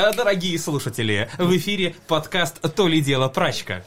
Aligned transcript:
э, 0.00 0.12
дорогие 0.14 0.58
слушатели! 0.58 1.28
В 1.38 1.56
эфире 1.56 1.94
подкаст 2.06 2.60
«То 2.74 2.88
ли 2.88 3.00
дело 3.00 3.28
прачка». 3.28 3.84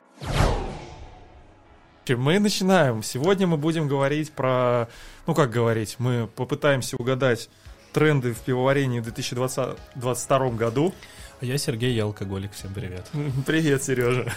Мы 2.07 2.39
начинаем. 2.39 3.01
Сегодня 3.01 3.47
мы 3.47 3.57
будем 3.57 3.87
говорить 3.87 4.31
про... 4.34 4.89
Ну, 5.26 5.34
как 5.34 5.52
говорить? 5.52 5.96
Мы 5.99 6.28
попытаемся 6.28 6.97
угадать 6.97 7.49
тренды 7.94 8.34
в 8.34 8.39
пивоварении 8.41 8.99
в 8.99 9.04
2022 9.04 10.49
году. 10.49 10.94
А 11.39 11.46
я 11.46 11.57
Сергей, 11.57 11.94
я 11.94 12.04
алкоголик. 12.04 12.52
Всем 12.52 12.74
привет. 12.74 13.10
Привет, 13.46 13.84
Сережа. 13.84 14.32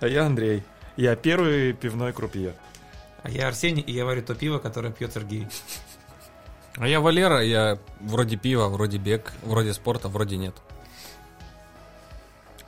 А 0.00 0.08
я 0.08 0.24
Андрей. 0.24 0.62
Я 0.96 1.14
первый 1.14 1.74
пивной 1.74 2.12
крупье. 2.12 2.54
А 3.22 3.30
я 3.30 3.48
Арсений, 3.48 3.82
и 3.82 3.92
я 3.92 4.06
варю 4.06 4.22
то 4.22 4.34
пиво, 4.34 4.58
которое 4.58 4.92
пьет 4.92 5.12
Сергей. 5.12 5.46
А 6.76 6.88
я 6.88 7.00
Валера, 7.00 7.42
я 7.42 7.78
вроде 8.00 8.36
пива, 8.36 8.68
вроде 8.68 8.96
бег, 8.96 9.32
вроде 9.42 9.74
спорта, 9.74 10.08
вроде 10.08 10.38
нет. 10.38 10.54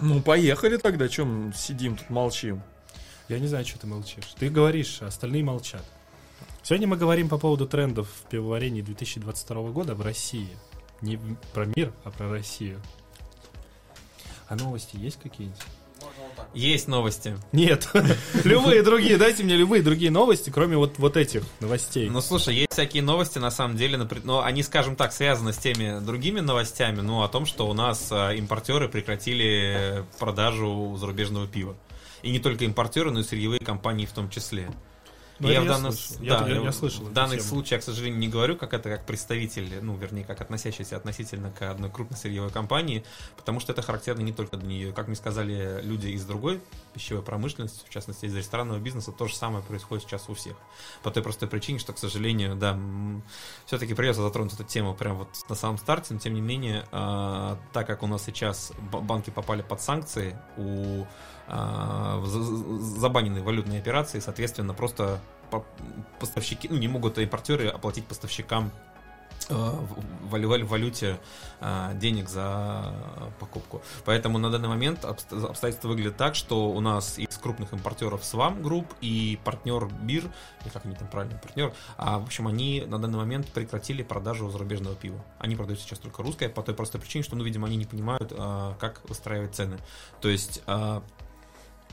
Ну, 0.01 0.21
поехали 0.21 0.77
тогда, 0.77 1.09
чем 1.09 1.53
сидим 1.55 1.97
тут 1.97 2.11
молчим. 2.11 2.63
Я 3.29 3.39
не 3.39 3.47
знаю, 3.47 3.65
что 3.65 3.79
ты 3.79 3.87
молчишь. 3.87 4.35
Ты 4.39 4.51
говоришь, 4.51 4.99
а 5.01 5.07
остальные 5.07 5.45
молчат. 5.45 5.85
Сегодня 6.63 6.87
мы 6.87 6.97
говорим 6.97 7.29
по 7.29 7.39
поводу 7.39 7.67
трендов 7.67 8.09
в 8.09 8.29
пивоварении 8.29 8.83
2022 8.83 9.71
года 9.71 9.95
в 9.95 10.03
России. 10.03 10.49
Не 11.01 11.19
про 11.53 11.67
мир, 11.67 11.93
а 12.05 12.11
про 12.11 12.31
Россию. 12.31 12.81
А 14.49 14.57
новости 14.57 14.97
есть 14.97 15.19
какие-нибудь? 15.23 15.61
Есть 16.55 16.87
новости. 16.87 17.37
Нет. 17.53 17.89
любые 18.45 18.83
другие, 18.83 19.17
дайте 19.17 19.43
мне 19.43 19.57
любые 19.57 19.83
другие 19.83 20.11
новости, 20.11 20.51
кроме 20.51 20.77
вот, 20.77 20.99
вот 20.99 21.17
этих 21.17 21.43
новостей. 21.61 22.09
Ну, 22.09 22.21
слушай, 22.21 22.55
есть 22.55 22.73
всякие 22.73 23.03
новости, 23.03 23.39
на 23.39 23.51
самом 23.51 23.77
деле, 23.77 23.97
например, 23.97 24.25
но 24.25 24.43
они, 24.43 24.63
скажем 24.63 24.95
так, 24.95 25.13
связаны 25.13 25.53
с 25.53 25.59
теми 25.59 26.05
другими 26.05 26.41
новостями, 26.41 27.01
ну, 27.01 27.23
о 27.23 27.29
том, 27.29 27.45
что 27.45 27.69
у 27.69 27.75
нас 27.75 28.09
а, 28.13 28.33
импортеры 28.33 28.89
прекратили 28.89 30.05
продажу 30.19 30.97
зарубежного 30.97 31.49
пива. 31.49 31.77
И 32.23 32.31
не 32.31 32.39
только 32.39 32.65
импортеры, 32.65 33.11
но 33.11 33.21
и 33.21 33.23
сырьевые 33.25 33.61
компании 33.61 34.07
в 34.07 34.13
том 34.13 34.31
числе. 34.31 34.71
Ну, 35.41 35.49
я 35.49 35.63
в 35.63 35.67
данном, 35.67 35.93
да, 36.21 36.47
Я- 36.47 36.55
я- 36.55 36.63
я 36.63 36.73
слышал 36.73 37.05
в 37.05 37.13
данных 37.13 37.39
тему. 37.39 37.49
случаях, 37.49 37.81
к 37.81 37.85
сожалению, 37.85 38.19
не 38.21 38.29
говорю, 38.29 38.57
как 38.57 38.73
это 38.73 38.89
как 38.89 39.05
представитель, 39.05 39.81
ну, 39.83 39.97
вернее, 39.97 40.25
как 40.25 40.41
относящийся 40.41 40.97
относительно 40.97 41.51
к 41.51 41.69
одной 41.69 41.91
крупной 41.91 42.17
сырьевой 42.17 42.51
компании, 42.51 43.05
потому 43.37 43.59
что 43.59 43.73
это 43.73 43.83
характерно 43.83 44.23
не 44.23 44.33
только 44.33 44.57
для 44.57 44.69
нее. 44.69 44.93
Как 44.93 45.09
мне 45.09 45.17
сказали 45.17 45.81
люди 45.83 46.07
из 46.09 46.25
другой 46.25 46.61
пищевой 46.93 47.23
промышленности, 47.25 47.85
в 47.85 47.91
частности, 47.91 48.27
из 48.27 48.35
ресторанного 48.37 48.79
бизнеса, 48.79 49.11
то 49.11 49.27
же 49.27 49.35
самое 49.35 49.65
происходит 49.65 50.05
сейчас 50.05 50.29
у 50.29 50.35
всех. 50.35 50.55
По 51.03 51.11
той 51.11 51.23
простой 51.23 51.49
причине, 51.49 51.79
что, 51.81 51.93
к 51.93 51.99
сожалению, 51.99 52.55
да, 52.55 52.79
все-таки 53.67 53.95
придется 53.95 54.23
затронуть 54.23 54.53
эту 54.55 54.65
тему 54.65 54.95
прямо 54.95 55.21
вот 55.21 55.29
на 55.49 55.55
самом 55.57 55.79
старте, 55.79 56.15
но 56.15 56.21
тем 56.21 56.35
не 56.35 56.41
менее, 56.41 56.87
а, 56.93 57.59
так 57.73 57.87
как 57.89 58.03
у 58.03 58.07
нас 58.07 58.23
сейчас 58.25 58.73
банки 58.93 59.31
попали 59.31 59.63
под 59.63 59.81
санкции, 59.83 60.39
у 60.57 61.07
забанены 61.49 63.43
валютные 63.43 63.81
операции, 63.81 64.21
соответственно, 64.21 64.75
просто 64.75 65.21
по- 65.51 65.65
поставщики, 66.19 66.69
ну, 66.69 66.77
не 66.77 66.89
могут 66.89 67.19
импортеры 67.19 67.69
оплатить 67.69 68.07
поставщикам 68.07 68.73
э, 69.51 69.55
в 69.55 70.31
валю- 70.31 70.49
валю- 70.49 70.67
валюте 70.67 71.19
а, 71.61 71.93
денег 71.95 72.29
за 72.29 72.95
покупку. 73.39 73.83
Поэтому 74.05 74.39
на 74.39 74.51
данный 74.51 74.69
момент 74.69 75.05
обст- 75.05 75.51
обстоятельства 75.51 75.89
выглядят 75.89 76.17
так, 76.17 76.35
что 76.35 76.71
у 76.71 76.81
нас 76.81 77.19
из 77.19 77.37
крупных 77.37 77.73
импортеров 77.73 78.25
Swam 78.25 78.63
Group 78.63 78.87
и 79.03 79.39
Партнер 79.45 79.87
Бир, 79.87 80.25
или 80.63 80.71
как 80.73 80.87
они 80.87 80.95
там 80.95 81.09
правильно, 81.09 81.39
партнер, 81.39 81.75
а, 81.99 82.19
в 82.21 82.25
общем, 82.25 82.49
они 82.49 82.85
на 82.87 82.99
данный 82.99 83.19
момент 83.19 83.47
прекратили 83.53 84.03
продажу 84.03 84.49
зарубежного 84.51 84.97
пива. 84.97 85.23
Они 85.39 85.57
продают 85.57 85.81
сейчас 85.81 85.99
только 85.99 86.23
русское 86.23 86.49
по 86.49 86.63
той 86.63 86.75
простой 86.75 87.01
причине, 87.01 87.23
что, 87.23 87.37
ну, 87.37 87.45
видимо, 87.45 87.67
они 87.67 87.77
не 87.77 87.87
понимают, 87.87 88.33
а, 88.37 88.77
как 88.81 89.03
выстраивать 89.09 89.55
цены. 89.55 89.79
То 90.23 90.29
есть 90.29 90.63
а, 90.67 91.03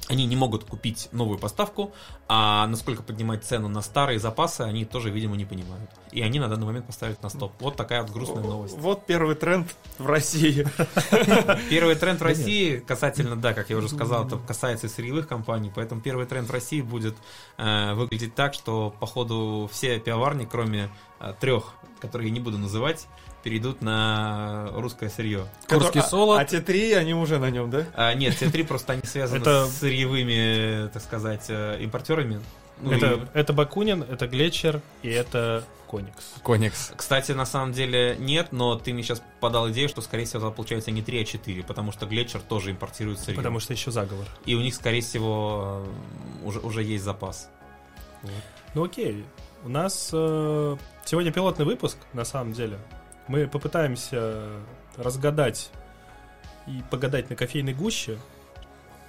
они 0.07 0.25
не 0.25 0.35
могут 0.35 0.63
купить 0.65 1.09
новую 1.11 1.37
поставку, 1.37 1.93
а 2.27 2.67
насколько 2.67 3.03
поднимать 3.03 3.43
цену 3.45 3.67
на 3.67 3.81
старые 3.81 4.19
запасы, 4.19 4.61
они 4.61 4.83
тоже, 4.83 5.09
видимо, 5.09 5.35
не 5.35 5.45
понимают. 5.45 5.89
И 6.11 6.21
они 6.21 6.39
на 6.39 6.47
данный 6.47 6.65
момент 6.65 6.87
поставят 6.87 7.21
на 7.23 7.29
стоп. 7.29 7.53
Вот 7.59 7.75
такая 7.75 8.01
вот 8.01 8.11
грустная 8.11 8.43
новость. 8.43 8.77
Вот 8.77 9.05
первый 9.05 9.35
тренд 9.35 9.73
в 9.97 10.05
России. 10.05 10.67
Первый 11.69 11.95
тренд 11.95 12.19
в 12.19 12.23
России, 12.23 12.79
касательно, 12.79 13.35
да, 13.35 13.53
как 13.53 13.69
я 13.69 13.77
уже 13.77 13.87
сказал, 13.89 14.25
это 14.25 14.37
касается 14.37 14.87
и 14.87 14.89
сырьевых 14.89 15.27
компаний, 15.27 15.71
поэтому 15.73 16.01
первый 16.01 16.25
тренд 16.25 16.49
в 16.49 16.51
России 16.51 16.81
будет 16.81 17.15
э, 17.57 17.93
выглядеть 17.93 18.35
так, 18.35 18.53
что, 18.53 18.93
походу, 18.99 19.69
все 19.71 19.99
пивоварни, 19.99 20.47
кроме 20.49 20.89
э, 21.19 21.33
трех, 21.39 21.73
которые 21.99 22.29
я 22.29 22.33
не 22.33 22.39
буду 22.39 22.57
называть, 22.57 23.07
перейдут 23.43 23.81
на 23.81 24.69
русское 24.73 25.09
сырье. 25.09 25.45
Курский 25.67 26.01
А- 26.01 26.03
солод. 26.03 26.39
А 26.39 26.45
те 26.45 26.61
три, 26.61 26.93
они 26.93 27.13
уже 27.13 27.39
на 27.39 27.49
нем, 27.49 27.69
да? 27.69 27.85
А, 27.95 28.13
нет, 28.13 28.37
те 28.37 28.49
три 28.49 28.63
просто 28.63 28.93
они 28.93 29.01
связаны 29.05 29.41
Это- 29.41 29.65
с 29.67 29.77
сырьевыми, 29.79 30.89
так 30.89 31.01
сказать, 31.01 31.45
э, 31.49 31.77
импортерами. 31.81 32.39
Ну, 32.79 32.91
это, 32.91 33.13
и- 33.13 33.19
это 33.37 33.53
Бакунин, 33.53 34.03
это 34.03 34.27
Глетчер 34.27 34.81
и 35.03 35.09
это 35.09 35.63
Коникс. 35.87 36.33
Коникс. 36.43 36.91
Кстати, 36.95 37.31
на 37.33 37.45
самом 37.45 37.73
деле 37.73 38.15
нет, 38.17 38.47
но 38.51 38.75
ты 38.75 38.91
мне 38.93 39.03
сейчас 39.03 39.21
подал 39.39 39.69
идею, 39.71 39.87
что, 39.89 40.01
скорее 40.01 40.25
всего, 40.25 40.47
это 40.47 40.55
получается 40.55 40.89
не 40.89 41.01
3, 41.03 41.21
а 41.21 41.25
4, 41.25 41.63
потому 41.63 41.91
что 41.91 42.05
Глетчер 42.07 42.41
тоже 42.41 42.71
импортирует 42.71 43.19
сырье. 43.19 43.35
Потому 43.35 43.59
что 43.59 43.73
еще 43.73 43.91
заговор. 43.91 44.25
И 44.45 44.55
у 44.55 44.61
них, 44.61 44.73
скорее 44.73 45.01
всего, 45.01 45.83
э, 46.41 46.45
уже, 46.47 46.59
уже 46.59 46.81
есть 46.83 47.03
запас. 47.03 47.49
Ну 48.73 48.83
окей, 48.85 49.25
у 49.63 49.69
нас 49.69 50.09
э, 50.13 50.77
сегодня 51.05 51.31
пилотный 51.31 51.65
выпуск, 51.65 51.97
на 52.13 52.23
самом 52.23 52.53
деле. 52.53 52.79
Мы 53.31 53.47
попытаемся 53.47 54.49
разгадать 54.97 55.71
и 56.67 56.83
погадать 56.91 57.29
на 57.29 57.37
кофейной 57.37 57.73
гуще. 57.73 58.17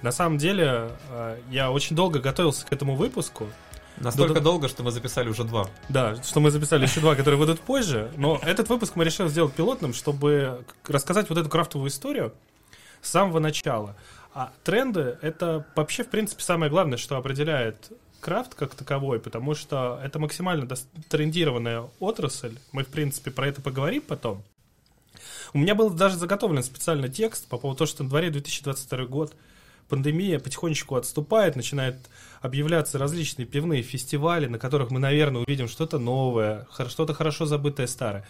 На 0.01 0.13
самом 0.13 0.37
деле, 0.37 0.91
э, 1.09 1.39
я 1.49 1.69
очень 1.69 1.93
долго 1.93 2.21
готовился 2.21 2.65
к 2.65 2.71
этому 2.71 2.95
выпуску. 2.95 3.49
Настолько 3.97 4.35
да. 4.35 4.39
долго, 4.39 4.69
что 4.69 4.81
мы 4.81 4.91
записали 4.91 5.27
уже 5.27 5.43
два. 5.43 5.67
Да, 5.89 6.15
что 6.23 6.39
мы 6.39 6.51
записали 6.51 6.83
еще 6.83 7.01
два, 7.01 7.15
которые 7.15 7.37
выйдут 7.37 7.59
позже. 7.59 8.13
Но 8.15 8.39
этот 8.41 8.69
выпуск 8.69 8.95
мы 8.95 9.03
решили 9.03 9.27
сделать 9.27 9.55
пилотным, 9.55 9.93
чтобы 9.93 10.63
рассказать 10.87 11.27
вот 11.27 11.37
эту 11.37 11.49
крафтовую 11.49 11.89
историю 11.89 12.33
с 13.01 13.09
самого 13.09 13.39
начала. 13.39 13.97
А 14.33 14.53
тренды— 14.63 15.17
это 15.21 15.67
вообще, 15.75 16.05
в 16.05 16.09
принципе, 16.09 16.43
самое 16.43 16.71
главное, 16.71 16.97
что 16.97 17.17
определяет 17.17 17.91
крафт 18.23 18.55
как 18.55 18.73
таковой, 18.73 19.19
потому 19.19 19.53
что 19.53 19.99
это 20.03 20.17
максимально 20.17 20.67
трендированная 21.09 21.89
отрасль. 21.99 22.57
Мы, 22.71 22.83
в 22.83 22.87
принципе, 22.87 23.29
про 23.29 23.47
это 23.47 23.61
поговорим 23.61 24.01
потом. 24.01 24.43
У 25.53 25.57
меня 25.57 25.75
был 25.75 25.89
даже 25.89 26.15
заготовлен 26.15 26.63
специально 26.63 27.09
текст 27.09 27.47
по 27.47 27.57
поводу 27.57 27.79
того, 27.79 27.87
что 27.87 28.03
на 28.03 28.09
дворе 28.09 28.31
2022 28.31 29.05
год, 29.05 29.35
пандемия 29.89 30.39
потихонечку 30.39 30.95
отступает, 30.95 31.55
начинают 31.55 31.97
объявляться 32.41 32.97
различные 32.97 33.45
пивные 33.45 33.83
фестивали, 33.83 34.47
на 34.47 34.57
которых 34.57 34.89
мы, 34.89 34.99
наверное, 34.99 35.43
увидим 35.43 35.67
что-то 35.67 35.99
новое, 35.99 36.65
что-то 36.87 37.13
хорошо 37.13 37.45
забытое 37.45 37.87
старое. 37.87 38.25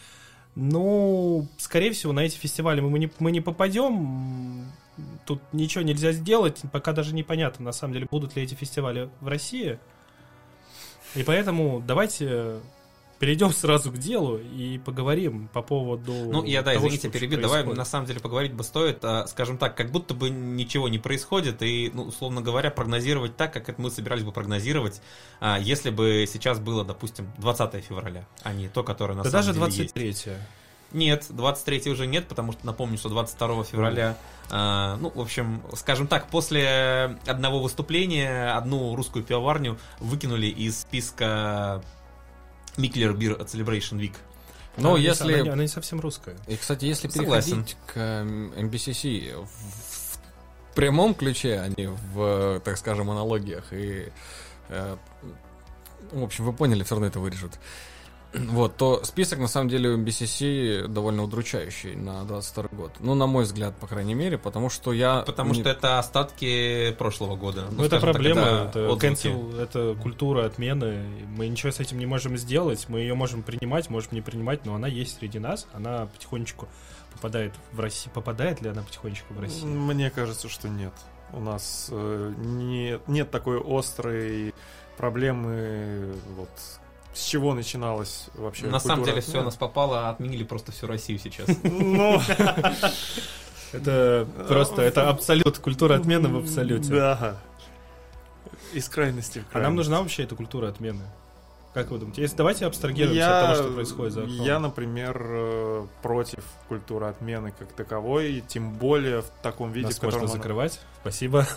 Ну, 0.55 1.47
скорее 1.57 1.91
всего, 1.91 2.13
на 2.13 2.21
эти 2.21 2.35
фестивали 2.35 2.81
мы 2.81 2.97
не, 2.99 3.11
мы 3.19 3.31
не 3.31 3.41
попадем. 3.41 4.65
Тут 5.25 5.41
ничего 5.51 5.83
нельзя 5.83 6.11
сделать. 6.11 6.61
Пока 6.71 6.93
даже 6.93 7.13
непонятно, 7.13 7.65
на 7.65 7.71
самом 7.71 7.93
деле, 7.93 8.07
будут 8.09 8.35
ли 8.35 8.43
эти 8.43 8.53
фестивали 8.53 9.09
в 9.21 9.27
России. 9.27 9.79
И 11.15 11.23
поэтому 11.23 11.83
давайте 11.85 12.59
перейдем 13.23 13.51
сразу 13.53 13.91
к 13.91 13.97
делу 13.97 14.37
и 14.37 14.77
поговорим 14.79 15.47
по 15.53 15.61
поводу. 15.61 16.13
Ну, 16.13 16.43
я, 16.43 16.61
да, 16.61 16.73
того, 16.73 16.87
извините, 16.87 17.09
перебью. 17.09 17.39
Давай, 17.39 17.63
на 17.63 17.85
самом 17.85 18.05
деле, 18.05 18.19
поговорить 18.19 18.53
бы 18.53 18.63
стоит, 18.63 19.03
а, 19.03 19.25
скажем 19.27 19.57
так, 19.57 19.75
как 19.75 19.91
будто 19.91 20.13
бы 20.13 20.29
ничего 20.29 20.89
не 20.89 20.99
происходит, 20.99 21.61
и, 21.61 21.89
ну, 21.93 22.03
условно 22.03 22.41
говоря, 22.41 22.69
прогнозировать 22.69 23.37
так, 23.37 23.53
как 23.53 23.69
это 23.69 23.81
мы 23.81 23.91
собирались 23.91 24.23
бы 24.23 24.31
прогнозировать, 24.31 25.01
а, 25.39 25.57
если 25.59 25.89
бы 25.89 26.25
сейчас 26.27 26.59
было, 26.59 26.83
допустим, 26.83 27.31
20 27.37 27.83
февраля, 27.83 28.27
а 28.41 28.53
не 28.53 28.67
то, 28.67 28.83
которое 28.83 29.13
на 29.13 29.23
Да 29.23 29.29
самом 29.29 29.45
даже 29.45 29.71
деле 29.93 30.07
есть. 30.07 30.27
23 30.93 30.99
Нет, 30.99 31.25
23 31.29 31.91
уже 31.91 32.07
нет, 32.07 32.27
потому 32.27 32.51
что 32.53 32.65
напомню, 32.65 32.97
что 32.97 33.09
22 33.09 33.63
февраля, 33.63 34.17
а, 34.49 34.97
ну, 34.97 35.09
в 35.13 35.19
общем, 35.19 35.61
скажем 35.75 36.07
так, 36.07 36.27
после 36.29 37.17
одного 37.25 37.59
выступления 37.59 38.55
одну 38.55 38.95
русскую 38.95 39.25
пивоварню 39.25 39.77
выкинули 39.99 40.45
из 40.47 40.81
списка 40.81 41.83
Миклер 42.77 43.11
Beer 43.13 43.39
Celebration 43.45 43.99
Week. 43.99 44.13
Но 44.77 44.91
Она 44.91 44.99
не- 44.99 45.05
если... 45.05 45.33
Она, 45.33 45.43
не- 45.43 45.49
она 45.49 45.61
не 45.63 45.67
совсем 45.67 45.99
русская. 45.99 46.35
И, 46.47 46.55
кстати, 46.55 46.85
если 46.85 47.07
Согласен. 47.07 47.63
переходить 47.63 47.77
к 47.87 47.97
MBCC 47.97 49.35
в, 49.37 49.47
в 49.47 50.75
прямом 50.75 51.13
ключе, 51.13 51.59
а 51.59 51.67
не 51.69 51.87
в, 51.89 52.59
так 52.61 52.77
скажем, 52.77 53.11
аналогиях, 53.11 53.71
и, 53.71 54.11
э, 54.69 54.97
в 56.11 56.23
общем, 56.23 56.45
вы 56.45 56.53
поняли, 56.53 56.83
все 56.83 56.95
равно 56.95 57.07
это 57.07 57.19
вырежут. 57.19 57.59
Вот, 58.33 58.77
то 58.77 59.03
список, 59.03 59.39
на 59.39 59.47
самом 59.47 59.69
деле, 59.69 59.89
у 59.89 59.97
MBCC 59.97 60.87
довольно 60.87 61.23
удручающий 61.23 61.95
на 61.95 62.23
22 62.23 62.69
год. 62.71 62.91
Ну, 62.99 63.13
на 63.13 63.27
мой 63.27 63.43
взгляд, 63.43 63.75
по 63.75 63.87
крайней 63.87 64.15
мере, 64.15 64.37
потому 64.37 64.69
что 64.69 64.91
я... 64.91 65.21
Потому 65.21 65.53
не- 65.53 65.61
что 65.61 65.69
это 65.69 65.99
остатки 65.99 66.95
прошлого 66.97 67.35
года. 67.35 67.67
Ну, 67.71 67.83
это 67.83 67.99
скажем 67.99 68.01
так, 68.01 68.11
проблема, 68.13 68.41
это 68.41 68.79
это, 68.79 69.07
cancel, 69.07 69.61
это 69.61 69.95
культура 70.01 70.45
отмены. 70.45 71.03
Мы 71.37 71.47
ничего 71.47 71.71
с 71.71 71.79
этим 71.79 71.99
не 71.99 72.05
можем 72.05 72.37
сделать. 72.37 72.85
Мы 72.89 73.01
ее 73.01 73.13
можем 73.13 73.43
принимать, 73.43 73.89
можем 73.89 74.13
не 74.13 74.21
принимать, 74.21 74.65
но 74.65 74.75
она 74.75 74.87
есть 74.87 75.19
среди 75.19 75.39
нас. 75.39 75.67
Она 75.73 76.07
потихонечку 76.07 76.67
попадает 77.13 77.53
в 77.71 77.79
Россию. 77.79 78.13
Попадает 78.13 78.61
ли 78.61 78.69
она 78.69 78.81
потихонечку 78.81 79.33
в 79.33 79.39
Россию? 79.39 79.67
Мне 79.67 80.09
кажется, 80.09 80.49
что 80.49 80.69
нет. 80.69 80.93
У 81.31 81.39
нас 81.39 81.87
э, 81.91 82.33
нет, 82.37 83.07
нет 83.07 83.31
такой 83.31 83.61
острой 83.63 84.53
проблемы, 84.97 86.13
вот 86.35 86.49
с 87.13 87.23
чего 87.23 87.53
начиналась 87.53 88.27
вообще 88.35 88.65
На 88.67 88.79
самом 88.79 89.03
деле 89.05 89.21
все 89.21 89.41
у 89.41 89.43
нас 89.43 89.55
попало, 89.55 90.09
отменили 90.09 90.43
просто 90.43 90.71
всю 90.71 90.87
Россию 90.87 91.19
сейчас. 91.19 91.47
Ну, 91.63 92.19
Это 93.71 94.27
просто, 94.47 94.81
это 94.83 95.09
абсолют, 95.09 95.57
культура 95.57 95.95
отмены 95.95 96.29
в 96.29 96.37
абсолюте. 96.37 96.89
Да. 96.91 97.37
Из 98.73 98.87
крайности 98.87 99.39
в 99.39 99.41
А 99.41 99.59
нам 99.59 99.61
крайность. 99.63 99.77
нужна 99.77 99.99
вообще 100.01 100.23
эта 100.23 100.35
культура 100.35 100.67
отмены? 100.67 101.03
Как 101.73 101.89
вы 101.89 101.97
думаете? 101.97 102.21
Если 102.21 102.35
давайте 102.37 102.67
абстрагируемся 102.67 103.17
Я- 103.19 103.39
от 103.39 103.45
того, 103.57 103.63
что 103.63 103.73
происходит 103.73 104.13
за 104.13 104.21
окном. 104.21 104.41
Я, 104.45 104.59
например, 104.59 105.19
э, 105.27 105.87
против 106.03 106.43
культуры 106.67 107.07
отмены 107.07 107.51
как 107.57 107.71
таковой, 107.73 108.33
и 108.33 108.41
тем 108.41 108.73
более 108.73 109.23
в 109.23 109.29
таком 109.41 109.71
виде, 109.71 109.87
Нас 109.87 109.95
в 109.95 109.99
котором, 109.99 110.19
можно 110.21 110.33
она, 110.33 110.37
закрывать. 110.37 110.79
Спасибо. 111.01 111.47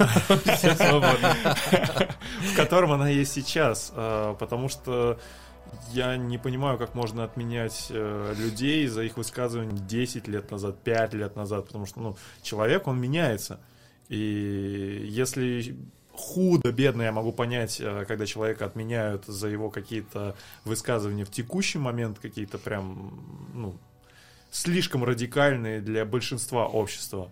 Все 0.56 0.74
свободны. 0.74 1.28
в 2.40 2.56
котором 2.56 2.92
она 2.92 3.10
есть 3.10 3.32
сейчас. 3.34 3.92
э, 3.94 4.34
Потому 4.38 4.70
что 4.70 5.18
я 5.92 6.16
не 6.16 6.38
понимаю, 6.38 6.78
как 6.78 6.94
можно 6.94 7.24
отменять 7.24 7.86
э, 7.90 8.34
людей 8.36 8.86
за 8.86 9.02
их 9.02 9.16
высказывания 9.16 9.78
10 9.78 10.28
лет 10.28 10.50
назад, 10.50 10.78
5 10.82 11.14
лет 11.14 11.36
назад, 11.36 11.66
потому 11.66 11.86
что 11.86 12.00
ну, 12.00 12.16
человек, 12.42 12.86
он 12.86 13.00
меняется. 13.00 13.60
И 14.08 15.06
если 15.08 15.76
худо, 16.12 16.72
бедно 16.72 17.02
я 17.02 17.12
могу 17.12 17.32
понять, 17.32 17.80
э, 17.80 18.04
когда 18.06 18.26
человека 18.26 18.64
отменяют 18.64 19.26
за 19.26 19.48
его 19.48 19.70
какие-то 19.70 20.36
высказывания 20.64 21.24
в 21.24 21.30
текущий 21.30 21.78
момент, 21.78 22.18
какие-то 22.18 22.58
прям, 22.58 23.20
ну, 23.54 23.76
слишком 24.50 25.04
радикальные 25.04 25.80
для 25.80 26.04
большинства 26.04 26.66
общества. 26.66 27.30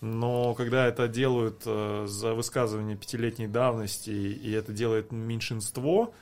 Но 0.00 0.54
когда 0.54 0.86
это 0.86 1.08
делают 1.08 1.62
э, 1.64 2.06
за 2.08 2.34
высказывание 2.34 2.96
пятилетней 2.96 3.46
давности, 3.46 4.10
и 4.10 4.52
это 4.52 4.72
делает 4.72 5.12
меньшинство, 5.12 6.12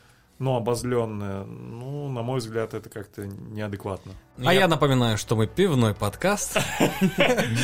но 0.43 0.57
обозленное, 0.57 1.45
ну, 1.45 2.09
на 2.09 2.23
мой 2.23 2.41
взгляд, 2.41 2.75
это 2.75 2.91
как-то 2.91 3.25
неадекватно. 3.25 4.13
Ну, 4.37 4.49
А 4.49 4.53
я 4.53 4.67
напоминаю, 4.67 5.17
что 5.17 5.37
мы 5.37 5.47
пивной 5.47 5.95
подкаст. 5.95 6.59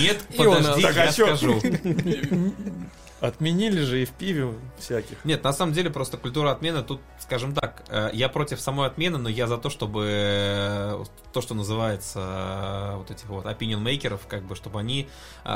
Нет, 0.01 0.19
подожди, 0.37 0.85
а 0.85 0.91
я 0.93 1.13
чё? 1.13 1.27
скажу. 1.27 1.61
Отменили 3.21 3.81
же 3.81 4.03
и 4.03 4.05
в 4.05 4.11
пиве 4.11 4.55
всяких. 4.79 5.25
Нет, 5.25 5.43
на 5.43 5.53
самом 5.53 5.73
деле 5.73 5.91
просто 5.91 6.17
культура 6.17 6.53
отмены 6.53 6.83
тут, 6.83 7.01
скажем 7.19 7.53
так, 7.53 7.85
э, 7.89 8.11
я 8.13 8.29
против 8.29 8.61
самой 8.61 8.87
отмены, 8.87 9.19
но 9.19 9.29
я 9.29 9.49
за 9.49 9.59
то, 9.59 9.71
чтобы 9.71 10.07
э, 10.09 11.05
то, 11.33 11.41
что 11.41 11.55
называется 11.55 12.21
э, 12.21 12.97
вот 12.97 13.11
этих 13.11 13.27
вот 13.27 13.45
opinion 13.47 13.81
мейкеров, 13.81 14.27
как 14.29 14.45
бы, 14.45 14.55
чтобы 14.55 14.79
они 14.79 15.09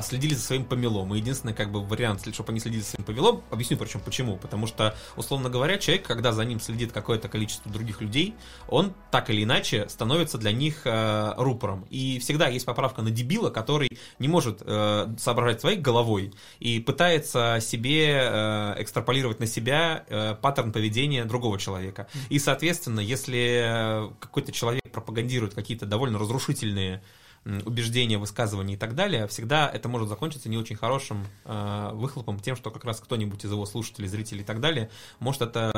следили 0.03 0.35
за 0.35 0.41
своим 0.41 0.65
помелом. 0.65 1.15
И 1.15 1.19
единственный 1.19 1.55
как 1.55 1.71
бы 1.71 1.85
вариант, 1.85 2.27
чтобы 2.35 2.51
они 2.51 2.59
следили 2.59 2.81
за 2.81 2.89
своим 2.89 3.05
помелом, 3.05 3.43
объясню 3.51 3.77
причем 3.77 4.01
почему. 4.01 4.37
Потому 4.39 4.67
что, 4.67 4.97
условно 5.17 5.49
говоря, 5.49 5.79
человек, 5.79 6.05
когда 6.05 6.33
за 6.33 6.45
ним 6.45 6.59
следит 6.59 6.91
какое-то 6.91 7.29
количество 7.29 7.71
других 7.71 8.01
людей, 8.01 8.35
он 8.69 8.93
так 9.11 9.31
или 9.31 9.45
иначе 9.45 9.89
становится 9.89 10.37
для 10.37 10.53
них 10.53 10.83
э, 10.85 11.35
рупором. 11.37 11.87
И 11.91 12.19
всегда 12.19 12.49
есть 12.49 12.67
поправка 12.67 13.03
на 13.03 13.11
дебила, 13.11 13.51
который 13.51 13.89
не 14.19 14.27
может 14.27 14.63
э, 14.63 15.15
соображать 15.19 15.61
своей 15.61 15.79
головой 15.79 16.35
и 16.59 16.81
пытается 16.81 17.52
себе 17.61 18.19
э, 18.21 18.75
экстраполировать 18.79 19.41
на 19.41 19.47
себя 19.47 20.05
э, 20.09 20.35
паттерн 20.41 20.73
поведения 20.73 21.25
другого 21.25 21.59
человека. 21.59 22.09
И, 22.29 22.39
соответственно, 22.39 23.01
если 23.01 24.09
э, 24.09 24.11
какой-то 24.21 24.53
человек 24.53 24.83
пропагандирует 24.93 25.55
какие-то 25.55 25.87
довольно 25.87 26.19
разрушительные 26.19 27.03
убеждения, 27.45 28.19
высказывания 28.19 28.75
и 28.75 28.77
так 28.77 28.95
далее, 28.95 29.27
всегда 29.27 29.69
это 29.69 29.89
может 29.89 30.09
закончиться 30.09 30.49
не 30.49 30.57
очень 30.57 30.77
хорошим 30.77 31.27
э, 31.45 31.91
выхлопом, 31.93 32.39
тем, 32.39 32.55
что 32.55 32.71
как 32.71 32.85
раз 32.85 33.01
кто-нибудь 33.01 33.45
из 33.45 33.51
его 33.51 33.67
слушателей, 33.67 34.09
зрителей 34.09 34.43
и 34.43 34.45
так 34.45 34.61
далее 34.61 34.91
может 35.19 35.43
это 35.43 35.71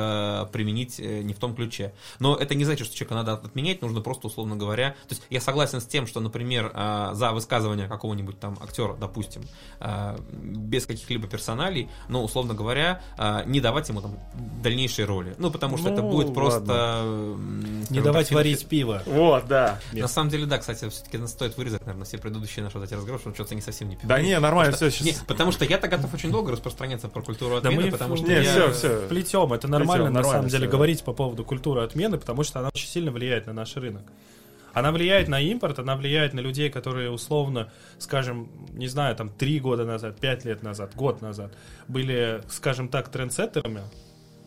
э, 0.46 0.52
применить 0.52 1.00
э, 1.00 1.22
не 1.22 1.32
в 1.32 1.38
том 1.38 1.54
ключе. 1.54 1.94
Но 2.18 2.36
это 2.36 2.54
не 2.54 2.64
значит, 2.64 2.86
что 2.86 2.94
человека 2.96 3.14
надо 3.14 3.32
отменять, 3.34 3.80
нужно 3.82 4.00
просто, 4.02 4.26
условно 4.26 4.56
говоря... 4.56 4.90
То 5.08 5.14
есть 5.14 5.22
я 5.30 5.40
согласен 5.40 5.80
с 5.80 5.86
тем, 5.86 6.06
что, 6.06 6.20
например, 6.20 6.70
э, 6.74 7.10
за 7.14 7.32
высказывание 7.32 7.88
какого-нибудь 7.88 8.38
там 8.38 8.58
актера, 8.60 8.94
допустим, 8.94 9.42
э, 9.80 10.18
без 10.32 10.84
каких-либо 10.84 11.26
персоналей, 11.28 11.88
но, 12.08 12.22
условно 12.22 12.52
говоря, 12.54 13.00
э, 13.16 13.42
не 13.46 13.60
давать 13.60 13.88
ему 13.88 14.02
там 14.02 14.18
дальнейшие 14.62 15.06
роли. 15.06 15.34
Ну, 15.38 15.50
потому 15.50 15.78
что 15.78 15.88
это 15.90 16.02
Ну, 16.02 16.10
будет 16.10 16.34
просто... 16.34 16.60
ладно. 16.60 17.02
м, 17.04 17.84
Не 17.88 18.00
давать 18.00 18.28
так, 18.28 18.36
варить 18.36 18.66
пиво. 18.66 19.02
Вот, 19.06 19.46
да. 19.46 19.80
на 19.92 20.08
самом 20.08 20.28
деле, 20.30 20.44
да, 20.46 20.58
кстати, 20.58 20.88
все-таки 20.90 21.24
стоит 21.26 21.53
вырезать, 21.56 21.80
наверное, 21.82 22.04
все 22.04 22.18
предыдущие 22.18 22.64
наши 22.64 22.78
эти 22.78 22.94
разговоры, 22.94 23.20
чтобы 23.20 23.34
что-то 23.34 23.54
не 23.54 23.60
совсем 23.60 23.88
не 23.88 23.98
Да 24.02 24.20
не, 24.20 24.38
нормально, 24.38 24.74
все 24.74 24.86
Не, 24.86 24.90
сейчас. 24.90 25.24
потому 25.26 25.52
что 25.52 25.64
я-то 25.64 25.88
готов 25.88 26.12
очень 26.12 26.30
долго 26.30 26.52
распространяться 26.52 27.08
про 27.08 27.22
культуру 27.22 27.60
Да 27.60 27.68
отмены, 27.68 27.86
мы 27.86 27.90
потому 27.92 28.16
что 28.16 28.26
Не, 28.26 28.34
я... 28.34 28.42
всё, 28.42 28.72
всё. 28.72 29.08
Плетем, 29.08 29.52
это 29.52 29.68
нормально, 29.68 30.06
Плетем, 30.06 30.14
на 30.14 30.22
самом 30.22 30.32
нормально 30.32 30.50
деле, 30.50 30.68
говорить 30.68 31.02
по 31.04 31.12
поводу 31.12 31.44
культуры 31.44 31.82
отмены, 31.82 32.18
потому 32.18 32.42
что 32.42 32.60
она 32.60 32.68
очень 32.68 32.88
сильно 32.88 33.10
влияет 33.10 33.46
на 33.46 33.52
наш 33.52 33.76
рынок. 33.76 34.02
Она 34.72 34.90
влияет 34.90 35.28
на 35.28 35.40
импорт, 35.40 35.78
она 35.78 35.96
влияет 35.96 36.34
на 36.34 36.40
людей, 36.40 36.68
которые 36.68 37.10
условно, 37.10 37.70
скажем, 37.98 38.50
не 38.72 38.88
знаю, 38.88 39.14
там, 39.14 39.28
три 39.30 39.60
года 39.60 39.84
назад, 39.84 40.18
пять 40.18 40.44
лет 40.44 40.64
назад, 40.64 40.96
год 40.96 41.22
назад, 41.22 41.52
были, 41.86 42.42
скажем 42.48 42.88
так, 42.88 43.08
трендсеттерами, 43.08 43.82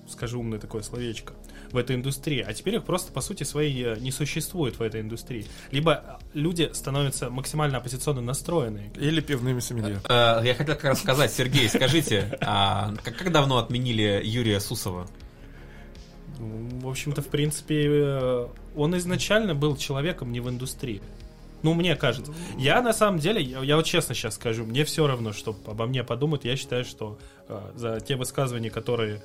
скажу 0.09 0.41
умное 0.41 0.59
такое 0.59 0.81
словечко, 0.81 1.31
в 1.71 1.77
этой 1.77 1.95
индустрии, 1.95 2.43
а 2.47 2.53
теперь 2.53 2.75
их 2.75 2.83
просто, 2.83 3.11
по 3.11 3.21
сути 3.21 3.43
своей, 3.43 3.83
э, 3.83 3.99
не 3.99 4.11
существует 4.11 4.79
в 4.79 4.81
этой 4.81 5.01
индустрии. 5.01 5.45
Либо 5.71 6.19
люди 6.33 6.69
становятся 6.73 7.29
максимально 7.29 7.77
оппозиционно 7.77 8.21
настроенные. 8.21 8.91
Или 8.95 9.21
пивными 9.21 9.59
сомелье. 9.59 10.01
Э, 10.09 10.41
Я 10.43 10.55
хотел 10.55 10.75
как 10.75 10.85
раз 10.85 10.99
сказать, 10.99 11.31
Сергей, 11.31 11.69
скажите, 11.69 12.37
а 12.41 12.93
как, 13.03 13.31
давно 13.31 13.57
отменили 13.57 14.21
Юрия 14.23 14.59
Сусова? 14.59 15.07
Ну, 16.39 16.79
В 16.81 16.89
общем-то, 16.89 17.21
в 17.21 17.27
принципе, 17.27 17.87
э, 17.87 18.47
он 18.75 18.97
изначально 18.97 19.55
был 19.55 19.75
человеком 19.75 20.31
не 20.31 20.39
в 20.39 20.49
индустрии. 20.49 21.01
Ну, 21.63 21.73
мне 21.73 21.95
кажется. 21.95 22.33
Я 22.57 22.81
на 22.81 22.93
самом 22.93 23.19
деле, 23.19 23.41
я, 23.41 23.59
я 23.61 23.75
вот 23.77 23.85
честно 23.85 24.13
сейчас 24.13 24.35
скажу, 24.35 24.63
мне 24.63 24.85
все 24.85 25.07
равно, 25.07 25.33
что 25.33 25.55
обо 25.65 25.85
мне 25.87 26.03
подумают. 26.03 26.45
Я 26.45 26.55
считаю, 26.55 26.85
что 26.85 27.17
э, 27.47 27.71
за 27.75 27.99
те 27.99 28.15
высказывания, 28.15 28.69
которые 28.69 29.15
э, 29.15 29.21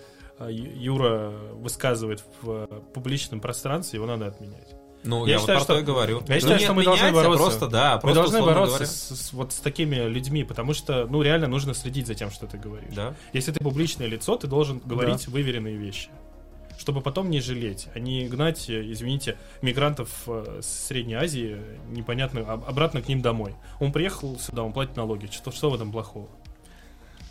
Юра 0.50 1.30
высказывает 1.54 2.22
в 2.42 2.50
э, 2.70 2.80
публичном 2.94 3.40
пространстве, 3.40 3.98
его 3.98 4.06
надо 4.06 4.26
отменять. 4.26 4.74
Ну, 5.04 5.26
Я 5.26 5.32
я, 5.34 5.38
считаю, 5.40 5.58
вот 5.58 5.66
про 5.66 5.74
что- 5.74 5.74
то 5.74 5.80
и 5.80 5.94
говорю. 5.94 6.18
Я 6.28 6.34
Ну, 6.34 6.40
считаю, 6.40 6.58
что 6.60 6.74
мы 6.74 6.84
должны 6.84 7.06
а 7.06 7.12
бороться. 7.12 7.36
Просто, 7.42 7.66
да, 7.68 7.94
Мы 7.96 8.00
просто, 8.02 8.14
должны 8.20 8.38
условно 8.38 8.60
бороться 8.60 8.86
с, 8.86 9.08
с- 9.20 9.32
вот 9.32 9.52
с 9.52 9.56
такими 9.56 9.96
людьми, 9.96 10.44
потому 10.44 10.74
что, 10.74 11.06
ну, 11.10 11.22
реально 11.22 11.48
нужно 11.48 11.74
следить 11.74 12.06
за 12.06 12.14
тем, 12.14 12.30
что 12.30 12.46
ты 12.46 12.56
говоришь. 12.56 12.94
Да. 12.94 13.14
Если 13.32 13.50
ты 13.50 13.58
публичное 13.58 14.06
лицо, 14.06 14.36
ты 14.36 14.46
должен 14.46 14.78
говорить 14.78 15.26
выверенные 15.26 15.76
вещи. 15.76 16.08
Чтобы 16.78 17.00
потом 17.00 17.30
не 17.30 17.40
жалеть, 17.40 17.88
а 17.94 17.98
не 17.98 18.26
гнать, 18.28 18.68
э, 18.70 18.92
извините, 18.92 19.36
мигрантов 19.60 20.08
э, 20.26 20.60
с 20.62 20.86
Средней 20.86 21.14
Азии 21.14 21.56
непонятно 21.90 22.40
об- 22.42 22.64
обратно 22.64 23.02
к 23.02 23.08
ним 23.08 23.22
домой. 23.22 23.54
Он 23.80 23.90
приехал 23.92 24.38
сюда, 24.38 24.62
он 24.62 24.72
платит 24.72 24.96
налоги. 24.96 25.26
Что, 25.32 25.50
что 25.50 25.70
в 25.70 25.74
этом 25.74 25.90
плохого? 25.92 26.28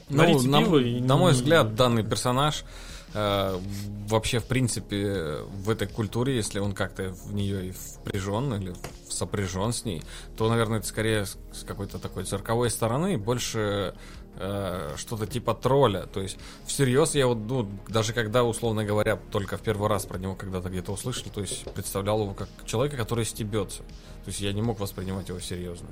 Ну, 0.10 0.42
на, 0.42 0.60
пиво 0.62 0.78
и 0.78 1.00
на 1.00 1.16
мой 1.16 1.32
не- 1.32 1.38
взгляд, 1.38 1.74
данный 1.76 2.04
персонаж 2.04 2.64
э, 3.14 3.60
вообще, 4.08 4.40
в 4.40 4.46
принципе, 4.46 5.40
в 5.44 5.70
этой 5.70 5.88
культуре, 5.88 6.36
если 6.36 6.60
он 6.60 6.74
как-то 6.74 7.10
в 7.10 7.34
нее 7.34 7.68
и 7.68 7.72
впряжен 7.72 8.54
или 8.54 8.74
сопряжен 9.10 9.74
с 9.74 9.86
ней, 9.86 10.04
то, 10.38 10.50
наверное, 10.50 10.80
это 10.80 10.88
скорее 10.88 11.26
с 11.26 11.64
какой-то 11.66 12.00
такой 12.00 12.24
цирковой 12.24 12.70
стороны, 12.70 13.18
больше 13.18 13.96
э, 14.36 14.94
что-то 14.98 15.28
типа 15.28 15.54
тролля. 15.54 16.08
То 16.08 16.22
есть, 16.22 16.38
всерьез 16.66 17.16
я 17.16 17.28
вот, 17.28 17.38
ну, 17.38 17.70
даже 17.88 18.14
когда, 18.14 18.44
условно 18.44 18.84
говоря, 18.84 19.18
только 19.32 19.58
в 19.58 19.62
первый 19.62 19.90
раз 19.90 20.06
про 20.06 20.18
него 20.18 20.36
когда-то 20.36 20.70
где-то 20.70 20.92
услышал, 20.92 21.30
то 21.34 21.42
есть 21.42 21.72
представлял 21.74 22.22
его 22.22 22.34
как 22.34 22.50
человека, 22.66 22.98
который 22.98 23.26
стебется. 23.26 23.80
То 23.80 24.28
есть 24.28 24.42
я 24.42 24.54
не 24.54 24.62
мог 24.62 24.80
воспринимать 24.80 25.30
его 25.30 25.40
серьезно. 25.40 25.88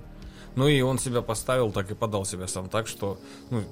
Ну 0.56 0.68
и 0.68 0.82
он 0.82 1.00
себя 1.00 1.22
поставил 1.22 1.72
так 1.72 1.92
и 1.92 1.96
подал 1.96 2.26
себя 2.26 2.48
сам 2.48 2.70
так, 2.70 2.88
что, 2.88 3.20
ну, 3.50 3.64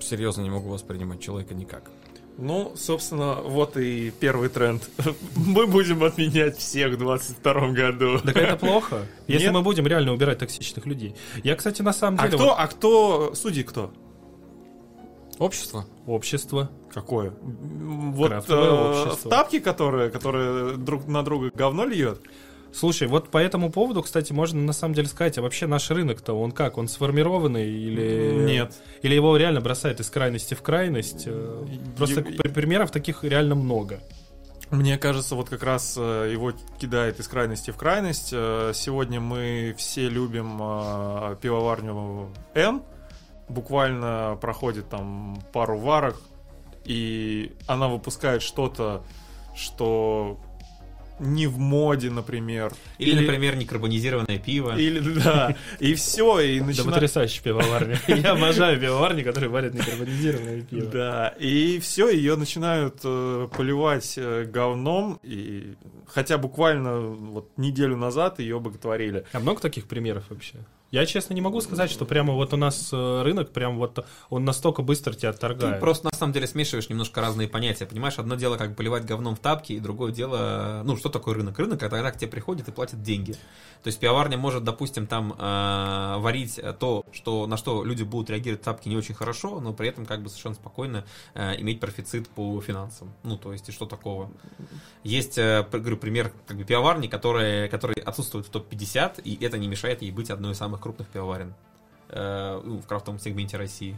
серьезно 0.00 0.42
не 0.42 0.50
могу 0.50 0.68
воспринимать 0.68 1.20
человека 1.20 1.54
никак. 1.54 1.90
Ну, 2.38 2.72
собственно, 2.76 3.34
вот 3.34 3.76
и 3.76 4.10
первый 4.10 4.48
тренд. 4.48 4.88
Мы 5.36 5.66
будем 5.66 6.02
отменять 6.02 6.58
всех 6.58 6.94
в 6.94 6.98
22 6.98 7.68
году. 7.68 8.18
Так 8.20 8.36
это 8.36 8.56
плохо, 8.56 9.06
если 9.26 9.46
Нет. 9.46 9.54
мы 9.54 9.62
будем 9.62 9.86
реально 9.86 10.12
убирать 10.12 10.38
токсичных 10.38 10.86
людей. 10.86 11.14
Я, 11.44 11.56
кстати, 11.56 11.82
на 11.82 11.92
самом 11.92 12.18
А 12.20 12.26
деле... 12.26 12.38
кто, 12.38 12.58
а 12.58 12.66
кто, 12.66 13.34
судьи 13.34 13.62
кто? 13.62 13.92
Общество? 15.38 15.86
вот 16.06 16.14
общество. 16.14 16.70
Какое? 16.92 17.32
Вот 17.40 18.32
э, 18.32 18.34
общество. 18.36 19.28
в 19.28 19.30
тапке, 19.30 19.60
которые, 19.60 20.10
которые 20.10 20.76
друг 20.76 21.06
на 21.06 21.22
друга 21.22 21.50
говно 21.54 21.84
льет? 21.84 22.20
Слушай, 22.74 23.06
вот 23.08 23.28
по 23.28 23.38
этому 23.38 23.70
поводу, 23.70 24.02
кстати, 24.02 24.32
можно 24.32 24.60
на 24.62 24.72
самом 24.72 24.94
деле 24.94 25.06
сказать, 25.08 25.36
а 25.38 25.42
вообще 25.42 25.66
наш 25.66 25.90
рынок-то, 25.90 26.32
он 26.32 26.52
как, 26.52 26.78
он 26.78 26.88
сформированный 26.88 27.70
или... 27.70 28.44
Нет. 28.46 28.74
Или 29.02 29.14
его 29.14 29.36
реально 29.36 29.60
бросает 29.60 30.00
из 30.00 30.08
крайности 30.08 30.54
в 30.54 30.62
крайность? 30.62 31.24
Э, 31.26 31.66
Просто 31.96 32.22
при- 32.22 32.48
примеров 32.48 32.90
таких 32.90 33.24
реально 33.24 33.54
много. 33.56 34.00
Мне 34.70 34.96
кажется, 34.96 35.34
вот 35.34 35.50
как 35.50 35.62
раз 35.62 35.96
э, 35.98 36.30
его 36.32 36.52
кидает 36.80 37.20
из 37.20 37.28
крайности 37.28 37.70
в 37.72 37.76
крайность. 37.76 38.30
Э, 38.32 38.72
Сегодня 38.74 39.20
мы 39.20 39.74
все 39.76 40.08
любим 40.08 40.56
пивоварню 41.38 42.30
Н. 42.54 42.82
Буквально 43.48 44.38
проходит 44.40 44.88
там 44.88 45.38
пару 45.52 45.76
варок, 45.78 46.18
и 46.86 47.52
она 47.66 47.88
выпускает 47.88 48.40
что-то, 48.40 49.04
что 49.54 50.40
не 51.22 51.46
в 51.46 51.58
моде, 51.58 52.10
например. 52.10 52.72
Или, 52.98 53.20
например, 53.20 53.56
некарбонизированное 53.56 54.38
пиво. 54.38 54.76
Или 54.76 55.00
да. 55.22 55.56
И 55.78 55.94
все, 55.94 56.40
и 56.40 56.60
Да 56.60 56.66
начинает... 56.66 56.94
потрясающая 56.94 57.42
пивоварня. 57.42 57.98
Я 58.08 58.32
обожаю 58.32 58.80
пивоварни, 58.80 59.22
которые 59.22 59.50
варят 59.50 59.74
некарбонизированное 59.74 60.62
пиво. 60.62 60.90
Да, 60.90 61.28
и 61.38 61.78
все, 61.80 62.10
ее 62.10 62.36
начинают 62.36 63.00
э, 63.04 63.48
поливать 63.56 64.14
э, 64.16 64.44
говном, 64.44 65.20
и 65.22 65.74
хотя 66.06 66.38
буквально 66.38 67.00
вот 67.00 67.50
неделю 67.56 67.96
назад 67.96 68.40
ее 68.40 68.58
боготворили. 68.60 69.24
А 69.32 69.40
много 69.40 69.60
таких 69.60 69.86
примеров 69.86 70.24
вообще? 70.28 70.56
Я, 70.92 71.06
честно, 71.06 71.32
не 71.32 71.40
могу 71.40 71.62
сказать, 71.62 71.90
что 71.90 72.04
прямо 72.04 72.34
вот 72.34 72.52
у 72.52 72.58
нас 72.58 72.90
э, 72.92 73.22
рынок, 73.22 73.50
прям 73.50 73.78
вот 73.78 74.04
он 74.28 74.44
настолько 74.44 74.82
быстро 74.82 75.14
тебя 75.14 75.32
Ты 75.32 75.36
отторгает. 75.36 75.80
просто 75.80 76.04
на 76.04 76.14
самом 76.14 76.34
деле 76.34 76.46
смешиваешь 76.46 76.90
немножко 76.90 77.22
разные 77.22 77.48
понятия. 77.48 77.86
Понимаешь, 77.86 78.18
одно 78.18 78.34
дело 78.34 78.58
как 78.58 78.76
поливать 78.76 79.06
говном 79.06 79.34
в 79.34 79.38
тапки, 79.38 79.72
и 79.72 79.80
другое 79.80 80.12
дело, 80.12 80.82
ну, 80.84 80.98
что 80.98 81.08
такое 81.08 81.34
рынок? 81.34 81.58
Рынок 81.58 81.82
это 81.82 81.96
когда 81.96 82.10
к 82.10 82.18
тебе 82.18 82.30
приходят 82.30 82.68
и 82.68 82.72
платят 82.72 83.02
деньги. 83.02 83.32
То 83.82 83.86
есть 83.86 84.00
пивоварня 84.00 84.36
может, 84.36 84.64
допустим, 84.64 85.06
там 85.06 85.32
э, 85.32 86.16
варить 86.18 86.60
то, 86.78 87.06
что, 87.10 87.46
на 87.46 87.56
что 87.56 87.84
люди 87.84 88.02
будут 88.02 88.28
реагировать 88.28 88.60
в 88.60 88.64
тапке 88.64 88.90
не 88.90 88.96
очень 88.98 89.14
хорошо, 89.14 89.60
но 89.60 89.72
при 89.72 89.88
этом 89.88 90.04
как 90.04 90.22
бы 90.22 90.28
совершенно 90.28 90.56
спокойно 90.56 91.06
э, 91.32 91.58
иметь 91.62 91.80
профицит 91.80 92.28
по 92.28 92.60
финансам. 92.60 93.14
Ну, 93.22 93.38
то 93.38 93.54
есть, 93.54 93.66
и 93.66 93.72
что 93.72 93.86
такого? 93.86 94.30
Есть, 95.04 95.38
э, 95.38 95.66
говорю, 95.72 95.96
пример 95.96 96.34
как 96.46 96.58
бы 96.58 96.64
пивоварни, 96.64 97.06
которые, 97.06 97.70
которые 97.70 98.02
отсутствуют 98.02 98.46
в 98.46 98.50
топ-50, 98.50 99.22
и 99.22 99.42
это 99.42 99.56
не 99.56 99.68
мешает 99.68 100.02
ей 100.02 100.10
быть 100.10 100.28
одной 100.28 100.52
из 100.52 100.58
самых 100.58 100.81
крупных 100.82 101.08
пивоварен 101.08 101.54
э, 102.08 102.60
в 102.62 102.86
крафтовом 102.86 103.18
сегменте 103.18 103.56
России. 103.56 103.96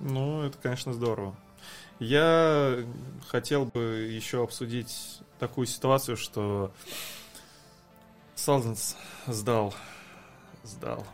Ну, 0.00 0.42
это, 0.42 0.56
конечно, 0.58 0.92
здорово. 0.92 1.34
Я 1.98 2.84
хотел 3.28 3.64
бы 3.64 3.80
еще 4.10 4.42
обсудить 4.42 5.20
такую 5.38 5.66
ситуацию, 5.66 6.16
что 6.16 6.70
Салденс 8.34 8.96
сдал. 9.26 9.74
Сдал. 10.62 11.06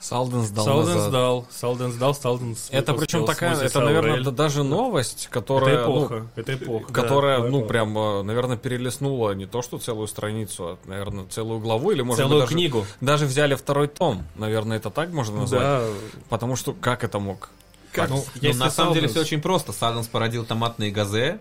Салден 0.00 0.42
сдал 0.42 0.64
Салден 0.64 0.94
назад. 0.94 1.08
сдал, 1.10 1.46
Салден 1.50 1.92
сдал, 1.92 2.14
Салден 2.14 2.56
Это 2.70 2.94
причем 2.94 3.26
такая, 3.26 3.54
смузи 3.54 3.66
это, 3.66 3.80
наверное, 3.80 4.10
Саурель. 4.12 4.24
да- 4.24 4.30
даже 4.30 4.62
новость, 4.64 5.28
которая, 5.30 5.74
Это 5.74 5.86
ну, 5.88 5.98
эпоха, 5.98 6.26
это 6.36 6.54
эпоха. 6.54 6.92
которая, 6.92 7.38
Да, 7.40 7.44
ну, 7.48 7.58
эпоха. 7.58 7.68
прям, 7.68 7.98
э, 7.98 8.22
наверное, 8.22 8.56
перелистнула 8.56 9.32
не 9.32 9.44
то 9.46 9.60
что 9.60 9.78
целую 9.78 10.08
страницу, 10.08 10.64
а, 10.64 10.78
наверное, 10.88 11.26
целую 11.26 11.60
главу, 11.60 11.90
или, 11.90 12.00
может 12.00 12.18
Целую 12.24 12.40
быть, 12.40 12.48
даже, 12.48 12.54
книгу. 12.54 12.86
даже 13.02 13.26
взяли 13.26 13.54
второй 13.54 13.88
том. 13.88 14.24
Наверное, 14.36 14.78
это 14.78 14.88
так 14.90 15.10
можно 15.10 15.40
назвать. 15.40 15.62
Да, 15.62 15.84
Потому 16.30 16.56
что 16.56 16.72
как 16.72 17.04
это 17.04 17.18
мог? 17.18 17.50
Как? 17.92 18.08
Ну, 18.08 18.24
Ну, 18.40 18.54
на 18.54 18.70
самом 18.70 18.94
деле 18.94 19.08
все 19.08 19.20
очень 19.20 19.42
просто. 19.42 19.72
Саденс 19.72 20.06
породил 20.08 20.46
томатные 20.46 20.90
газе. 20.90 21.40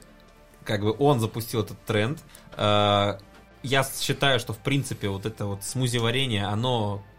Как 0.66 0.82
бы 0.82 0.94
он 1.00 1.20
запустил 1.22 1.62
этот 1.62 1.80
тренд. 1.86 2.20
Э, 2.58 3.20
Я 3.64 3.84
считаю, 4.00 4.40
что 4.40 4.54
в 4.54 4.58
принципе 4.58 5.10
вот 5.10 5.26
это 5.26 5.46
вот 5.46 5.64
смузи-варенье, 5.64 6.46
оно 6.46 7.02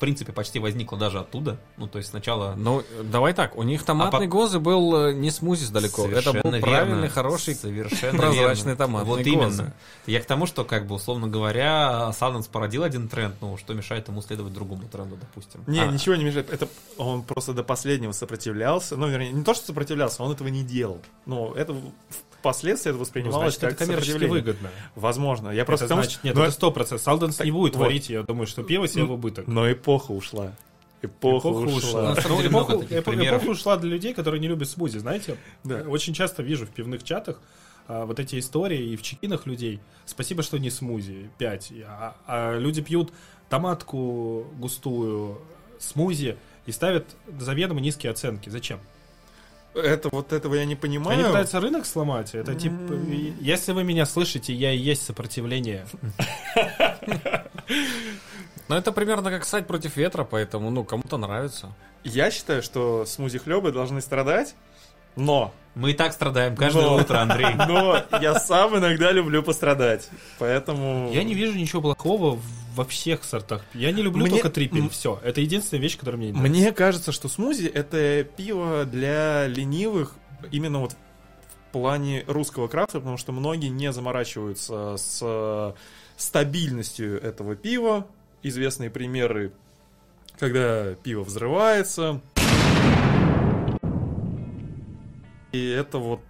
принципе 0.00 0.32
почти 0.32 0.58
возникло 0.58 0.98
даже 0.98 1.20
оттуда. 1.20 1.58
Ну, 1.76 1.86
то 1.86 1.98
есть 1.98 2.10
сначала... 2.10 2.54
Ну, 2.56 2.82
давай 3.04 3.32
так, 3.34 3.56
у 3.56 3.62
них 3.62 3.84
томатный 3.84 4.26
А 4.26 4.28
гозы 4.28 4.58
был 4.58 5.08
э, 5.08 5.12
не 5.14 5.30
смузис 5.30 5.70
далеко. 5.70 6.06
Это 6.08 6.32
был 6.32 6.40
Совершенно 6.40 6.60
правильный, 6.60 6.94
верно. 7.02 7.08
хороший, 7.10 7.54
совершенно 7.54 8.18
прозрачный 8.18 8.72
верно. 8.72 8.76
томатный 8.76 9.08
Вот 9.08 9.18
гозы. 9.18 9.30
именно. 9.30 9.74
Я 10.06 10.20
к 10.20 10.24
тому, 10.24 10.46
что, 10.46 10.64
как 10.64 10.86
бы, 10.86 10.96
условно 10.96 11.28
говоря, 11.28 12.12
Саденс 12.12 12.48
породил 12.48 12.82
один 12.82 13.08
тренд, 13.08 13.36
ну, 13.40 13.56
что 13.56 13.74
мешает 13.74 14.08
ему 14.08 14.20
следовать 14.22 14.52
другому 14.52 14.88
тренду, 14.88 15.16
допустим. 15.20 15.62
Не, 15.68 15.80
А, 15.80 15.86
ничего 15.86 16.16
не 16.16 16.24
мешает. 16.24 16.50
Это 16.50 16.66
он 16.96 17.22
просто 17.22 17.52
до 17.52 17.62
последнего 17.62 18.12
сопротивлялся. 18.12 18.96
Ну, 18.96 19.06
вернее, 19.08 19.30
не 19.30 19.44
то, 19.44 19.54
что 19.54 19.66
сопротивлялся, 19.66 20.22
он 20.22 20.32
этого 20.32 20.48
не 20.48 20.64
делал. 20.64 21.00
Но 21.26 21.52
это 21.54 21.76
впоследствии 22.40 22.90
это 22.90 22.96
Ну, 22.96 23.00
воспринималось 23.04 23.54
значит, 23.54 23.62
это 23.62 23.68
как 23.70 23.78
коммерчески 23.78 24.12
сопротивление. 24.12 24.44
выгодно. 24.52 24.70
Возможно. 24.94 25.48
Я 25.50 25.64
просто 25.64 25.84
это 25.84 25.88
к 25.88 25.94
тому, 25.94 26.02
значит, 26.02 26.18
что- 26.18 26.26
нет, 26.26 26.36
но, 26.36 26.42
это 26.44 26.52
сто 26.52 26.70
процентов. 26.70 27.04
Салденс 27.04 27.36
Так, 27.36 27.44
не 27.44 27.50
будет 27.52 27.76
вот. 27.76 27.84
варить, 27.84 28.10
я 28.10 28.22
думаю, 28.22 28.46
что 28.46 28.62
пиво 28.62 28.88
себе 28.88 29.04
в 29.04 29.12
убыток. 29.12 29.46
но 29.46 29.70
эпоха 29.70 30.12
ушла. 30.12 30.52
Эпоха, 31.02 31.48
Эпоха 31.48 31.64
ушла. 31.64 32.12
ушла. 32.12 32.16
Ну, 32.28 32.46
эпоху, 32.46 32.72
эпо- 32.82 33.26
эпоха 33.28 33.48
ушла 33.48 33.76
для 33.78 33.90
людей, 33.90 34.12
которые 34.12 34.38
не 34.40 34.48
любят 34.48 34.68
смузи. 34.68 34.98
Знаете, 34.98 35.36
Да. 35.64 35.76
очень 35.88 36.12
часто 36.12 36.42
вижу 36.42 36.66
в 36.66 36.70
пивных 36.70 37.04
чатах 37.04 37.40
а, 37.88 38.04
вот 38.06 38.20
эти 38.20 38.38
истории 38.38 38.90
и 38.90 38.96
в 38.96 39.02
чекинах 39.02 39.46
людей. 39.46 39.80
Спасибо, 40.06 40.42
что 40.44 40.58
не 40.58 40.70
смузи, 40.70 41.28
5. 41.38 41.72
А, 41.86 42.14
а 42.26 42.56
люди 42.58 42.82
пьют 42.82 43.12
томатку 43.48 44.46
густую, 44.58 45.38
смузи 45.78 46.36
и 46.66 46.72
ставят 46.72 47.04
заведомо 47.38 47.80
низкие 47.80 48.12
оценки. 48.12 48.48
Зачем? 48.48 48.78
Это 49.74 50.08
вот 50.10 50.32
этого 50.32 50.54
я 50.54 50.64
не 50.64 50.76
понимаю. 50.76 51.18
Они 51.18 51.26
пытаются 51.26 51.60
рынок 51.60 51.86
сломать. 51.86 52.34
Это 52.34 52.54
типа, 52.54 52.94
если 53.40 53.72
вы 53.72 53.84
меня 53.84 54.04
слышите, 54.06 54.52
я 54.52 54.72
и 54.72 54.78
есть 54.78 55.04
сопротивление. 55.04 55.86
Но 58.68 58.76
это 58.76 58.92
примерно 58.92 59.30
как 59.30 59.44
сайт 59.44 59.66
против 59.66 59.96
ветра, 59.96 60.24
поэтому, 60.24 60.70
ну, 60.70 60.84
кому-то 60.84 61.16
нравится. 61.16 61.74
Я 62.04 62.30
считаю, 62.30 62.62
что 62.62 63.04
смузи 63.04 63.38
хлебы 63.38 63.72
должны 63.72 64.00
страдать, 64.00 64.54
но, 65.16 65.52
Мы 65.74 65.92
и 65.92 65.94
так 65.94 66.12
страдаем 66.12 66.56
каждое 66.56 66.84
Но. 66.86 66.96
утро, 66.96 67.18
Андрей. 67.18 67.54
но 67.68 68.02
я 68.20 68.38
сам 68.40 68.76
иногда 68.78 69.12
люблю 69.12 69.42
пострадать. 69.42 70.08
Поэтому... 70.38 71.10
Я 71.12 71.22
не 71.24 71.34
вижу 71.34 71.56
ничего 71.56 71.80
плохого 71.82 72.38
во 72.74 72.84
всех 72.84 73.24
сортах. 73.24 73.62
Я 73.74 73.92
не 73.92 74.02
люблю 74.02 74.22
Мне- 74.22 74.30
только 74.30 74.50
трипель. 74.50 74.88
Все. 74.90 75.20
Это 75.22 75.40
единственная 75.40 75.82
вещь, 75.82 75.98
которая 75.98 76.18
мне 76.18 76.28
не 76.28 76.32
нравится. 76.32 76.60
Мне 76.60 76.72
кажется, 76.72 77.12
что 77.12 77.28
смузи 77.28 77.66
это 77.66 78.24
пиво 78.36 78.84
для 78.84 79.46
ленивых 79.46 80.14
именно 80.50 80.80
вот 80.80 80.92
в 80.92 81.72
плане 81.72 82.24
русского 82.26 82.66
крафта, 82.68 82.98
потому 82.98 83.16
что 83.16 83.32
многие 83.32 83.68
не 83.68 83.92
заморачиваются 83.92 84.96
с 84.96 85.74
стабильностью 86.16 87.20
этого 87.22 87.56
пива. 87.56 88.06
Известные 88.42 88.90
примеры, 88.90 89.52
когда 90.38 90.94
пиво 90.94 91.22
взрывается. 91.22 92.20
И 95.52 95.68
это 95.68 95.98
вот 95.98 96.20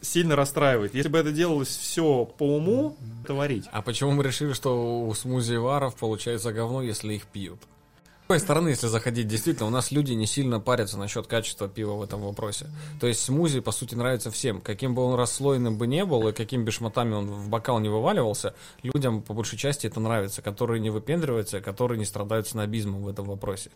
сильно 0.00 0.36
расстраивает. 0.36 0.94
Если 0.94 1.08
бы 1.08 1.18
это 1.18 1.32
делалось 1.32 1.68
все 1.68 2.24
по 2.24 2.56
уму, 2.56 2.96
это 3.24 3.34
варить. 3.34 3.66
А 3.72 3.82
почему 3.82 4.12
мы 4.12 4.24
решили, 4.24 4.52
что 4.52 5.06
у 5.06 5.14
смузи 5.14 5.56
варов 5.56 5.96
получается 5.96 6.52
говно, 6.52 6.82
если 6.82 7.14
их 7.14 7.26
пьют? 7.26 7.60
С 7.60 8.32
другой 8.32 8.40
стороны, 8.44 8.68
если 8.68 8.86
заходить, 8.86 9.26
действительно, 9.26 9.66
у 9.66 9.70
нас 9.70 9.90
люди 9.90 10.12
не 10.12 10.24
сильно 10.24 10.60
парятся 10.60 10.96
насчет 10.96 11.26
качества 11.26 11.68
пива 11.68 11.94
в 11.94 12.02
этом 12.02 12.20
вопросе. 12.20 12.68
То 13.00 13.08
есть 13.08 13.24
смузи, 13.24 13.58
по 13.58 13.72
сути, 13.72 13.96
нравится 13.96 14.30
всем. 14.30 14.60
Каким 14.60 14.94
бы 14.94 15.02
он 15.02 15.16
расслоенным 15.16 15.76
бы 15.76 15.88
не 15.88 16.04
был, 16.04 16.28
и 16.28 16.32
каким 16.32 16.64
бы 16.64 16.70
шматами 16.70 17.14
он 17.14 17.26
в 17.26 17.48
бокал 17.48 17.80
не 17.80 17.88
вываливался, 17.88 18.54
людям, 18.84 19.22
по 19.22 19.34
большей 19.34 19.58
части, 19.58 19.88
это 19.88 19.98
нравится, 19.98 20.42
которые 20.42 20.80
не 20.80 20.90
выпендриваются, 20.90 21.60
которые 21.60 21.98
не 21.98 22.04
страдают 22.04 22.46
снобизмом 22.46 23.02
в 23.02 23.08
этом 23.08 23.26
вопросе. 23.26 23.70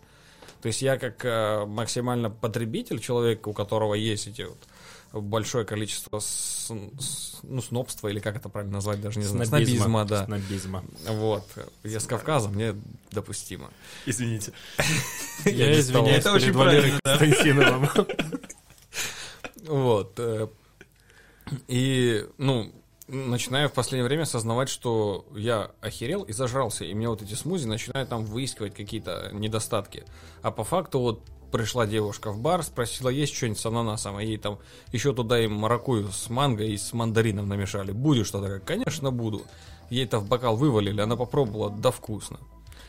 То 0.62 0.68
есть 0.68 0.82
я 0.82 0.98
как 0.98 1.24
э, 1.24 1.66
максимально 1.66 2.30
потребитель, 2.30 3.00
человек, 3.00 3.46
у 3.48 3.52
которого 3.52 3.94
есть 3.94 4.28
эти 4.28 4.42
вот 4.42 4.56
большое 5.20 5.64
количество 5.64 6.18
с- 6.18 6.70
с- 6.98 7.38
ну, 7.42 7.62
снобства, 7.62 8.08
или 8.08 8.18
как 8.20 8.36
это 8.36 8.48
правильно 8.48 8.74
назвать, 8.74 9.00
даже 9.00 9.18
не 9.20 9.24
знаю, 9.26 9.46
снобизма, 9.46 10.04
да. 10.04 10.24
Снобизма. 10.24 10.84
Вот. 11.08 11.44
Я 11.84 12.00
с 12.00 12.04
Кавказа, 12.06 12.48
мне 12.48 12.74
допустимо. 13.10 13.70
Извините. 14.06 14.52
Я 15.44 15.78
извиняюсь. 15.78 16.18
Это 16.18 16.32
очень 16.32 16.52
правильно, 16.52 16.98
Константиновым. 17.04 17.88
Вот. 19.66 20.14
э, 20.18 20.48
И, 21.68 22.26
ну, 22.38 22.72
начинаю 23.08 23.68
в 23.68 23.72
последнее 23.72 24.06
время 24.08 24.22
осознавать, 24.22 24.68
что 24.68 25.26
я 25.36 25.70
охерел 25.80 26.22
и 26.22 26.32
зажрался, 26.32 26.84
и 26.84 26.94
мне 26.94 27.08
вот 27.08 27.22
эти 27.22 27.34
смузи 27.34 27.66
начинают 27.66 28.08
там 28.08 28.24
выискивать 28.24 28.74
какие-то 28.74 29.30
недостатки. 29.32 30.04
А 30.42 30.50
по 30.50 30.64
факту 30.64 31.00
вот 31.00 31.22
пришла 31.54 31.86
девушка 31.86 32.32
в 32.32 32.40
бар, 32.40 32.64
спросила, 32.64 33.08
есть 33.08 33.32
что-нибудь 33.32 33.60
с 33.60 33.66
ананасом, 33.66 34.16
а 34.16 34.22
ей 34.24 34.38
там 34.38 34.58
еще 34.90 35.14
туда 35.14 35.38
им 35.38 35.52
маракую 35.52 36.10
с 36.10 36.28
манго 36.28 36.64
и 36.64 36.76
с 36.76 36.92
мандарином 36.92 37.48
намешали. 37.48 37.92
Будешь 37.92 38.26
что-то? 38.26 38.58
Конечно, 38.58 39.12
буду. 39.12 39.42
Ей 39.88 40.04
это 40.04 40.18
в 40.18 40.26
бокал 40.26 40.56
вывалили, 40.56 41.00
она 41.00 41.14
попробовала, 41.14 41.70
да 41.70 41.92
вкусно. 41.92 42.40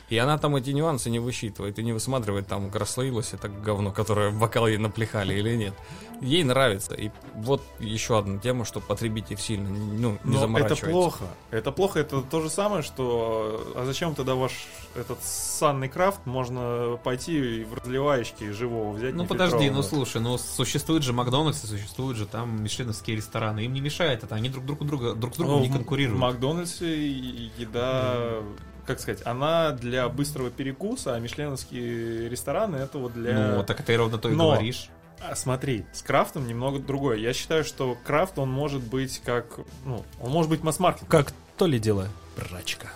И 0.10 0.18
она 0.18 0.38
там 0.38 0.56
эти 0.56 0.70
нюансы 0.70 1.10
не 1.10 1.20
высчитывает 1.20 1.80
и 1.80 1.84
не 1.84 1.92
высматривает, 1.92 2.48
там 2.48 2.72
расслоилось 2.72 3.34
это 3.34 3.50
говно, 3.50 3.92
которое 3.92 4.30
в 4.30 4.40
бокал 4.40 4.68
ей 4.68 4.78
наплехали 4.78 5.34
или 5.34 5.56
нет. 5.56 5.74
Ей 6.22 6.44
нравится. 6.44 6.94
И 6.94 7.10
вот 7.34 7.62
еще 7.80 8.20
одна 8.20 8.40
тема, 8.40 8.66
что 8.66 8.80
потребитель 8.80 9.38
сильно 9.38 9.68
ну, 9.70 10.18
не 10.24 10.34
Но 10.36 10.40
заморачивается. 10.40 10.86
это 10.86 10.92
плохо. 10.92 11.26
Это 11.52 11.72
плохо, 11.72 12.00
это 12.00 12.22
то 12.22 12.40
же 12.42 12.50
самое, 12.50 12.84
что 12.84 13.74
а 13.76 13.84
зачем 13.86 14.14
тогда 14.16 14.36
ваш 14.36 14.52
этот 14.96 15.22
санный 15.24 15.90
крафт 15.90 16.26
можно 16.26 16.98
пойти 17.04 17.62
и 17.62 17.64
в 17.64 17.74
разливаечке 17.74 18.54
живого 18.54 18.94
взять? 18.96 19.14
Ну 19.16 19.26
подожди, 19.26 19.70
ну 19.70 19.82
слушай, 19.82 20.22
ну 20.22 20.38
существует 20.38 21.04
же 21.04 21.14
Макдональдс, 21.14 21.64
и 21.64 21.68
существуют 21.68 22.18
же 22.18 22.28
там 22.28 22.64
мишленовские 22.64 23.18
рестораны. 23.18 23.66
Им 23.66 23.74
не 23.74 23.82
мешает 23.82 24.24
это, 24.24 24.36
они 24.36 24.50
друг 24.50 24.66
друг 24.66 24.82
у 24.82 24.86
друга 24.86 25.14
друг 25.16 25.34
с 25.34 25.38
другом 25.38 25.56
Ну, 25.58 25.64
не 25.64 25.70
в 25.70 25.74
конкурируют. 25.74 26.20
Макдональдсе 26.22 26.96
и- 26.96 27.52
еда, 27.58 28.42
как 28.86 29.00
сказать, 29.00 29.22
она 29.26 29.72
для 29.72 30.08
быстрого 30.10 30.50
перекуса, 30.52 31.16
а 31.16 31.20
мишленовские 31.20 32.30
рестораны 32.30 32.78
это 32.78 32.98
вот 32.98 33.14
для... 33.14 33.56
Ну, 33.58 33.64
так 33.64 33.82
ты 33.84 33.96
ровно 33.98 34.18
то 34.18 34.30
и 34.30 34.34
Но- 34.36 34.52
говоришь. 34.52 34.90
А, 35.22 35.36
Смотри, 35.36 35.86
с 35.94 36.02
крафтом 36.02 36.48
немного 36.48 36.78
другое. 36.80 37.18
Я 37.18 37.34
считаю, 37.34 37.64
что 37.64 37.98
крафт, 38.04 38.38
он 38.38 38.50
может 38.52 38.82
быть 38.84 39.22
как... 39.26 39.46
Ну, 39.86 40.04
он 40.22 40.32
может 40.32 40.50
быть 40.50 40.62
масс-маркет. 40.64 41.08
Как 41.08 41.32
то 41.58 41.66
ли 41.66 41.80
дело 41.80 42.08
прачка. 42.36 42.90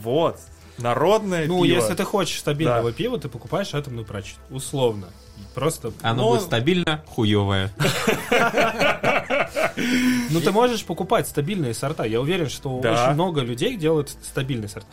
Вот. 0.00 0.40
Народное 0.78 1.46
Ну, 1.46 1.62
пиво. 1.62 1.76
если 1.76 1.94
ты 1.94 2.02
хочешь 2.04 2.38
стабильного 2.40 2.90
Да. 2.90 2.96
пива, 2.96 3.18
ты 3.18 3.28
покупаешь 3.28 3.74
атомную 3.74 4.04
прачку. 4.04 4.40
Условно. 4.50 5.08
Просто... 5.54 5.92
Оно 6.02 6.22
Но- 6.24 6.28
будет 6.30 6.42
стабильно 6.42 7.02
хуевое. 7.06 7.70
Ну, 10.30 10.40
ты 10.40 10.52
можешь 10.52 10.84
покупать 10.84 11.28
стабильные 11.28 11.74
сорта. 11.74 12.04
Я 12.04 12.20
уверен, 12.20 12.48
что 12.48 12.78
очень 12.78 13.14
много 13.14 13.40
людей 13.40 13.76
делают 13.76 14.10
стабильный 14.22 14.68
сорт. 14.68 14.86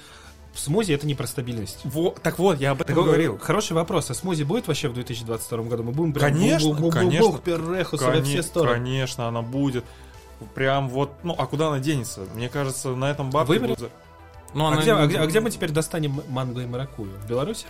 В 0.53 0.59
смузи 0.59 0.91
это 0.93 1.07
не 1.07 1.15
про 1.15 1.27
стабильность. 1.27 1.79
Во- 1.85 2.11
так 2.21 2.37
вот, 2.37 2.59
я 2.59 2.71
об 2.71 2.81
этом 2.81 2.95
Так, 2.95 3.05
говорил. 3.05 3.37
Хороший 3.39 3.73
вопрос. 3.73 4.09
А 4.09 4.13
смузи 4.13 4.43
будет 4.43 4.67
вообще 4.67 4.89
в 4.89 4.93
2022 4.93 5.63
году? 5.63 5.83
Мы 5.83 5.91
будем 5.93 6.13
прям 6.13 6.33
Конечно, 6.33 6.69
бу-бу-бу-бу-бу, 6.71 6.91
конечно. 6.91 7.37
перрехусы 7.39 8.03
во 8.05 8.11
все 8.11 8.21
Коне- 8.21 8.43
стороны. 8.43 8.73
Конечно, 8.73 9.27
она 9.27 9.41
будет. 9.41 9.85
Прям 10.55 10.89
вот, 10.89 11.11
ну, 11.23 11.35
а 11.37 11.45
куда 11.45 11.67
она 11.67 11.79
денется? 11.79 12.21
Мне 12.35 12.49
кажется, 12.49 12.89
на 12.89 13.09
этом 13.11 13.29
бабки 13.29 13.49
Вымрет? 13.49 13.77
будут... 13.77 13.91
Ну, 14.53 14.65
А 14.65 14.73
она 14.73 14.81
где, 14.81 14.91
а 14.93 15.05
где- 15.07 15.17
а 15.19 15.25
где 15.27 15.39
мы 15.39 15.51
теперь 15.51 15.69
достанем 15.71 16.21
манго 16.27 16.61
и 16.61 16.65
маракую? 16.65 17.11
В 17.19 17.27
Беларуси? 17.29 17.65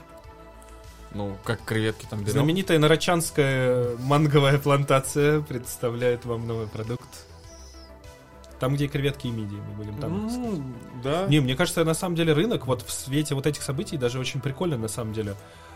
Ну, 1.13 1.37
как 1.43 1.63
креветки 1.63 2.05
там 2.09 2.21
берем. 2.21 2.33
Знаменитая 2.33 2.79
нарочанская 2.79 3.97
манговая 3.97 4.57
плантация 4.57 5.41
представляет 5.41 6.25
вам 6.25 6.47
новый 6.47 6.67
продукт. 6.67 7.09
Там, 8.59 8.75
где 8.75 8.87
креветки 8.87 9.27
и 9.27 9.31
мидии 9.31 9.57
мы 9.57 9.73
будем 9.73 9.97
там. 9.97 10.27
Ну, 10.27 10.63
да. 11.03 11.25
Не, 11.27 11.39
мне 11.39 11.55
кажется, 11.55 11.83
на 11.83 11.95
самом 11.95 12.15
деле 12.15 12.33
рынок 12.33 12.67
вот 12.67 12.83
в 12.83 12.91
свете 12.91 13.33
вот 13.33 13.47
этих 13.47 13.63
событий 13.63 13.97
даже 13.97 14.19
очень 14.19 14.39
прикольно 14.39 14.77
на 14.77 14.87
самом 14.87 15.13
деле, 15.13 15.35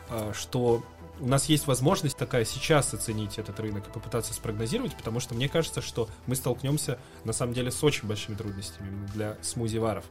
а, 0.10 0.32
что 0.34 0.84
у 1.20 1.28
нас 1.28 1.46
есть 1.46 1.68
возможность 1.68 2.18
такая 2.18 2.46
сейчас 2.46 2.94
оценить 2.94 3.38
этот 3.38 3.60
рынок 3.60 3.88
и 3.88 3.92
попытаться 3.92 4.34
спрогнозировать, 4.34 4.96
потому 4.96 5.20
что 5.20 5.34
мне 5.34 5.50
кажется, 5.50 5.82
что 5.82 6.10
мы 6.28 6.36
столкнемся 6.36 7.00
на 7.24 7.34
самом 7.34 7.54
деле 7.54 7.72
с 7.72 7.84
очень 7.84 8.08
большими 8.08 8.36
трудностями 8.36 9.08
для 9.14 9.38
смузи-варов. 9.42 10.06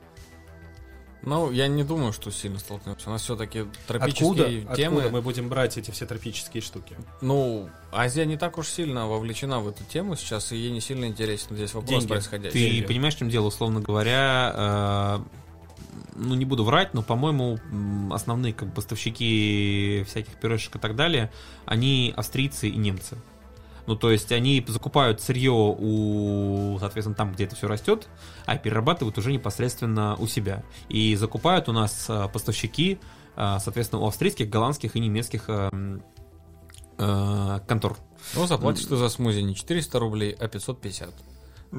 Ну, 1.27 1.51
я 1.51 1.69
не 1.69 1.85
думаю, 1.85 2.13
что 2.13 2.31
сильно 2.31 2.59
столкнемся. 2.59 3.09
У 3.09 3.13
нас 3.13 3.23
все-таки 3.23 3.61
Откуда, 3.61 3.79
тропические 3.87 4.61
темы. 4.77 4.97
откуда 4.99 5.11
мы 5.11 5.23
будем 5.23 5.49
брать 5.49 5.77
эти 5.79 5.91
все 5.91 6.07
тропические 6.07 6.63
штуки? 6.63 6.97
Ну, 7.23 7.69
Азия 7.93 8.27
не 8.27 8.37
так 8.37 8.59
уж 8.59 8.69
сильно 8.69 9.07
вовлечена 9.09 9.61
в 9.61 9.69
эту 9.69 9.85
тему 9.85 10.17
сейчас, 10.17 10.53
и 10.53 10.57
ей 10.57 10.71
не 10.71 10.81
сильно 10.81 11.07
интересен 11.07 11.57
здесь 11.57 11.73
вопрос 11.73 11.91
Деньги. 11.91 12.09
происходящий. 12.09 12.53
Ты 12.53 12.71
Деньги. 12.71 12.87
понимаешь, 12.87 13.15
в 13.15 13.19
чем 13.19 13.31
дело, 13.31 13.47
условно 13.47 13.81
говоря, 13.81 14.53
э, 14.55 15.19
ну 16.17 16.35
не 16.35 16.45
буду 16.45 16.65
врать, 16.65 16.95
но, 16.95 17.03
по-моему, 17.03 17.59
основные 18.13 18.53
как 18.53 18.75
поставщики 18.75 20.05
всяких 20.07 20.35
пюрешек 20.35 20.77
и 20.77 20.79
так 20.79 20.95
далее, 20.95 21.33
они 21.65 22.13
австрийцы 22.17 22.69
и 22.69 22.77
немцы. 22.77 23.17
Ну, 23.87 23.97
то 23.97 24.11
есть 24.11 24.33
они 24.33 24.65
закупают 24.67 25.21
сырье 25.21 25.53
у, 25.53 26.79
соответственно, 26.81 27.15
там, 27.15 27.33
где 27.33 27.45
это 27.45 27.55
все 27.55 27.69
растет, 27.69 28.09
а 28.47 28.57
перерабатывают 28.57 29.19
уже 29.19 29.33
непосредственно 29.33 30.17
у 30.17 30.27
себя. 30.27 30.63
И 30.89 31.15
закупают 31.17 31.69
у 31.69 31.73
нас 31.73 32.07
э, 32.09 32.29
поставщики, 32.33 32.99
э, 33.37 33.57
соответственно, 33.61 34.03
у 34.03 34.07
австрийских, 34.07 34.49
голландских 34.49 34.97
и 34.97 35.01
немецких 35.01 35.45
э, 35.49 35.71
контор. 36.97 37.97
Ну, 38.35 38.47
заплатишь 38.47 38.87
ты 38.87 38.97
за 38.97 39.09
смузи 39.09 39.41
не 39.41 39.55
400 39.55 39.99
рублей, 39.99 40.37
а 40.39 40.49
550. 40.49 41.13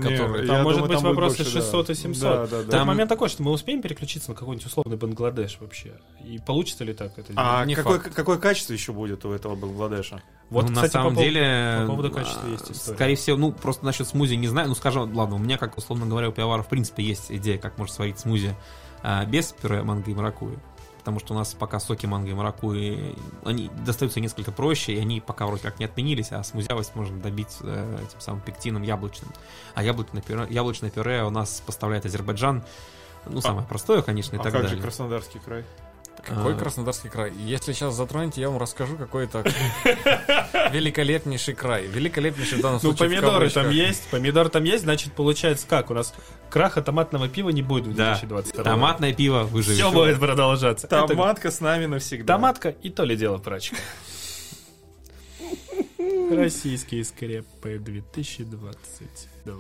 Которые- 0.02 0.42
Не, 0.42 0.48
Там 0.48 0.64
может 0.64 0.82
думаю, 0.82 0.88
быть 0.88 0.98
там 0.98 1.04
вопросы 1.10 1.38
больше, 1.38 1.54
да. 1.54 1.62
600 1.62 1.90
и 1.90 1.96
700. 1.96 2.22
Да, 2.22 2.48
да, 2.48 2.64
да. 2.64 2.72
Там 2.72 2.88
момент 2.88 3.10
такой, 3.10 3.30
что 3.30 3.44
мы 3.44 3.52
успеем 3.52 3.82
переключиться 3.82 4.30
на 4.32 4.36
какой-нибудь 4.36 4.66
условный 4.66 4.98
Бангладеш 4.98 5.58
вообще. 5.60 5.94
И 6.24 6.40
получится 6.40 6.84
ли 6.84 6.94
так 6.94 7.18
это? 7.18 7.34
А 7.36 7.64
Не 7.66 7.76
какое, 7.76 8.00
факт. 8.00 8.14
какое 8.14 8.38
качество 8.38 8.74
еще 8.74 8.92
будет 8.94 9.24
у 9.26 9.32
этого 9.32 9.56
Бангладеша? 9.56 10.22
вот, 10.50 10.70
Ну, 10.70 10.76
кстати, 10.76 10.86
на 10.86 10.92
самом 11.02 11.16
по 11.16 11.20
пов- 11.22 11.24
деле, 11.24 11.78
по 11.82 11.88
поводу 11.88 12.12
качества 12.12 12.42
а, 12.46 12.50
есть 12.52 12.72
история. 12.72 12.96
Скорее 12.98 13.16
всего, 13.16 13.38
ну, 13.38 13.52
просто 13.52 13.86
насчет 13.86 14.08
смузи 14.08 14.36
не 14.36 14.48
знаю. 14.48 14.68
Ну, 14.70 14.76
скажем, 14.76 15.16
ладно, 15.16 15.36
у 15.36 15.40
меня, 15.40 15.58
как 15.58 15.78
условно 15.78 16.06
говоря, 16.06 16.30
у 16.30 16.32
пивовара, 16.32 16.62
в 16.62 16.70
принципе, 16.70 17.04
есть 17.04 17.32
идея, 17.32 17.58
как 17.58 17.78
можно 17.78 17.94
сварить 17.94 18.20
смузи 18.20 18.56
а, 19.04 19.26
без 19.26 19.52
пюре 19.54 19.82
манго 19.84 20.10
и 20.12 20.14
маракуйи. 20.14 20.58
Потому 21.06 21.20
что 21.20 21.36
у 21.36 21.38
нас 21.38 21.54
пока 21.54 21.80
соки 21.80 22.08
манго 22.08 22.32
и 22.32 22.34
маракуйи, 22.34 23.16
они 23.44 23.70
достаются 23.86 24.20
несколько 24.20 24.52
проще, 24.52 24.96
и 24.96 25.00
они 25.00 25.22
пока 25.22 25.46
вроде 25.46 25.62
как 25.62 25.78
не 25.78 25.86
отменились, 25.86 26.32
а 26.32 26.44
смузявость 26.44 26.96
можно 26.96 27.20
добить 27.20 27.58
э, 27.62 28.00
этим 28.10 28.20
самым 28.20 28.42
пектином 28.42 28.82
яблочным. 28.82 29.30
А 29.76 29.84
яблочное 29.84 30.24
пюре, 30.24 30.48
яблочное 30.50 30.90
пюре 30.90 31.24
у 31.24 31.30
нас 31.30 31.62
поставляет 31.64 32.08
Азербайджан. 32.08 32.64
Ну, 33.28 33.40
самое 33.40 33.68
простое, 33.68 34.02
конечно, 34.02 34.36
и 34.36 34.40
а 34.40 34.42
так 34.42 34.52
как 34.52 34.64
далее. 34.64 34.78
же 34.78 34.82
Краснодарский 34.82 35.40
край? 35.40 35.64
Какой 36.24 36.54
А. 36.54 36.58
Краснодарский 36.58 37.10
край? 37.10 37.34
Если 37.38 37.74
сейчас 37.74 37.94
затронете, 37.96 38.42
я 38.42 38.50
вам 38.50 38.60
расскажу 38.60 38.98
какой-то 38.98 39.44
великолепнейший 40.72 41.54
край. 41.54 41.88
Великолепнейший 41.88 42.60
в 42.60 42.62
данном 42.62 42.80
Ну, 42.82 42.94
случае 42.94 43.10
в 43.10 43.12
помидоры 43.12 43.50
там 43.50 43.70
есть, 43.70 44.08
помидор 44.10 44.50
там 44.50 44.64
есть, 44.64 44.84
значит, 44.84 45.14
получается 45.14 45.68
как? 45.68 45.92
У 45.92 45.94
нас 45.94 46.14
краха 46.50 46.82
томатного 46.82 47.28
пива 47.28 47.50
не 47.50 47.62
будет 47.62 47.88
в 47.88 47.96
Да, 47.96 48.12
2022 48.14 48.64
томатное 48.64 49.14
пиво 49.14 49.44
выживет. 49.44 49.78
Все 49.78 49.92
будет 49.92 50.20
продолжаться. 50.20 50.88
Это 50.88 51.06
Томатка 51.08 51.52
с 51.52 51.60
нами 51.60 51.86
навсегда. 51.86 52.34
Томатка 52.34 52.70
и 52.70 52.90
то 52.90 53.04
ли 53.04 53.16
дело 53.16 53.38
прачка. 53.38 53.76
Российские 56.32 57.04
скрепы 57.04 57.78
2022. 57.80 59.56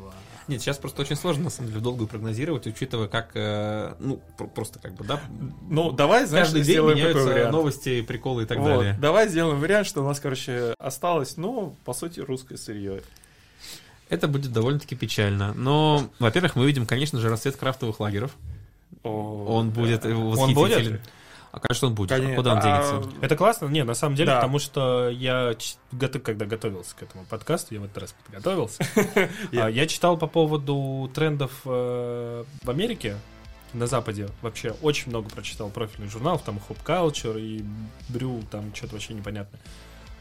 Нет, 0.47 0.61
сейчас 0.61 0.77
просто 0.77 1.01
очень 1.01 1.15
сложно, 1.15 1.45
на 1.45 1.49
самом 1.49 1.69
деле, 1.69 1.81
долго 1.81 2.05
прогнозировать, 2.05 2.67
учитывая, 2.67 3.07
как, 3.07 3.31
э, 3.33 3.95
ну, 3.99 4.21
пр- 4.37 4.47
просто 4.47 4.77
как 4.79 4.93
бы, 4.93 5.03
да, 5.03 5.19
Ну, 5.69 5.91
давай, 5.91 6.25
знаешь, 6.27 6.45
каждый 6.47 6.61
день 6.63 6.77
меняются 6.81 7.49
новости, 7.51 8.01
приколы 8.03 8.43
и 8.43 8.45
так 8.45 8.59
Вот, 8.59 8.67
далее. 8.67 8.97
Давай 9.01 9.27
сделаем 9.27 9.59
вариант, 9.59 9.87
что 9.87 10.03
у 10.03 10.07
нас, 10.07 10.19
короче, 10.19 10.75
осталось, 10.77 11.37
ну, 11.37 11.75
по 11.83 11.93
сути, 11.93 12.19
русское 12.19 12.57
сырье. 12.57 13.01
Это 14.09 14.27
будет 14.27 14.53
довольно-таки 14.53 14.95
печально. 14.95 15.53
Но, 15.55 16.07
во-первых, 16.19 16.55
мы 16.55 16.67
видим, 16.67 16.85
конечно 16.85 17.19
же, 17.19 17.27
расцвет 17.29 17.55
крафтовых 17.55 17.99
лагеров. 17.99 18.35
О, 19.03 19.45
Он 19.47 19.71
да. 19.71 19.81
будет 19.81 20.05
Он 20.05 20.27
восхитителен. 20.27 20.91
будет? 20.91 21.01
А, 21.55 21.59
конечно, 21.61 21.87
он 21.87 21.95
будет. 21.95 22.11
А 22.11 22.15
Конечно. 22.15 22.35
Куда 22.35 22.51
он 22.53 22.57
А, 22.59 22.61
денется? 22.61 23.09
Это 23.21 23.35
классно? 23.37 23.67
Не, 23.67 23.83
на 23.85 23.93
самом 23.93 24.15
деле, 24.15 24.31
Да. 24.31 24.35
потому 24.35 24.59
что 24.59 25.07
я, 25.09 25.55
когда 26.23 26.45
готовился 26.45 26.93
к 26.97 27.03
этому 27.03 27.23
подкасту, 27.25 27.73
я 27.75 27.79
в 27.79 27.85
этот 27.85 27.97
раз 27.99 28.15
подготовился, 28.25 28.83
Я- 29.53 29.65
а, 29.67 29.69
я 29.69 29.87
читал 29.87 30.17
по 30.17 30.27
поводу 30.27 31.09
трендов 31.13 31.51
э, 31.63 32.43
в 32.61 32.69
Америке, 32.69 33.15
на 33.71 33.87
Западе 33.87 34.27
вообще 34.41 34.71
очень 34.81 35.09
много 35.09 35.29
прочитал 35.29 35.69
профильных 35.69 36.11
журналов, 36.11 36.41
там 36.43 36.59
Hop 36.69 36.77
Culture 36.85 37.39
и 37.39 37.63
Брю, 38.09 38.43
там 38.51 38.75
что-то 38.75 38.93
вообще 38.95 39.13
непонятно. 39.13 39.57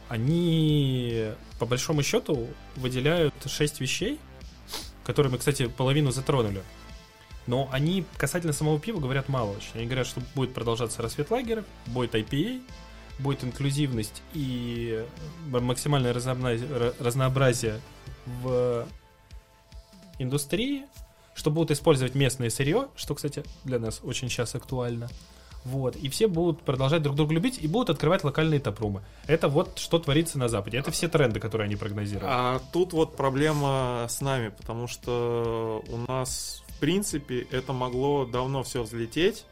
Они, 0.09 1.31
по 1.59 1.67
большому 1.67 2.03
счету, 2.05 2.47
выделяют 2.77 3.35
шесть 3.47 3.81
вещей, 3.81 4.21
которые 5.05 5.33
мы, 5.33 5.39
кстати, 5.39 5.67
половину 5.67 6.11
затронули. 6.13 6.63
Но 7.47 7.69
они 7.73 8.05
касательно 8.17 8.53
самого 8.53 8.79
пива 8.81 9.01
говорят 9.01 9.29
мало 9.29 9.51
очень. 9.57 9.71
Они 9.75 9.85
говорят, 9.87 10.07
что 10.07 10.21
будет 10.35 10.55
продолжаться 10.55 11.03
рассвет 11.03 11.31
лагеров, 11.31 11.65
будет 11.87 12.15
IPA, 12.15 12.63
будет 13.19 13.45
инклюзивность 13.45 14.23
и 14.33 15.05
м- 15.53 15.65
максимальное 15.65 16.13
разнообразие, 16.13 16.69
ра- 16.69 16.95
разнообразие 16.99 17.81
в 18.43 18.87
индустрии, 20.19 20.85
что 21.35 21.51
будут 21.51 21.71
использовать 21.73 22.15
местное 22.15 22.51
сырье, 22.51 22.89
что, 22.97 23.15
кстати, 23.15 23.45
для 23.65 23.79
нас 23.79 24.01
очень 24.03 24.29
сейчас 24.29 24.55
актуально. 24.55 25.09
Вот. 25.65 25.97
И 25.97 26.11
все 26.11 26.29
будут 26.29 26.61
продолжать 26.61 27.03
друг 27.03 27.17
друга 27.17 27.33
любить 27.33 27.59
и 27.61 27.67
будут 27.67 27.89
открывать 27.89 28.23
локальные 28.23 28.61
тапрумы. 28.61 29.03
Это 29.27 29.49
вот 29.49 29.79
что 29.79 29.99
творится 29.99 30.39
на 30.39 30.49
Западе. 30.49 30.77
Это 30.79 30.91
все 30.91 31.09
тренды, 31.09 31.41
которые 31.41 31.65
они 31.67 31.77
прогнозируют. 31.77 32.25
А 32.31 32.61
тут 32.73 32.93
вот 32.93 33.17
проблема 33.17 34.07
с 34.11 34.21
нами, 34.21 34.51
потому 34.51 34.87
что 34.89 35.83
у 35.89 35.97
нас, 35.97 36.63
принципе, 36.85 37.47
это 37.51 37.73
могло 37.73 38.27
давно 38.27 38.63
все 38.63 38.83
взлететь. 38.83 39.47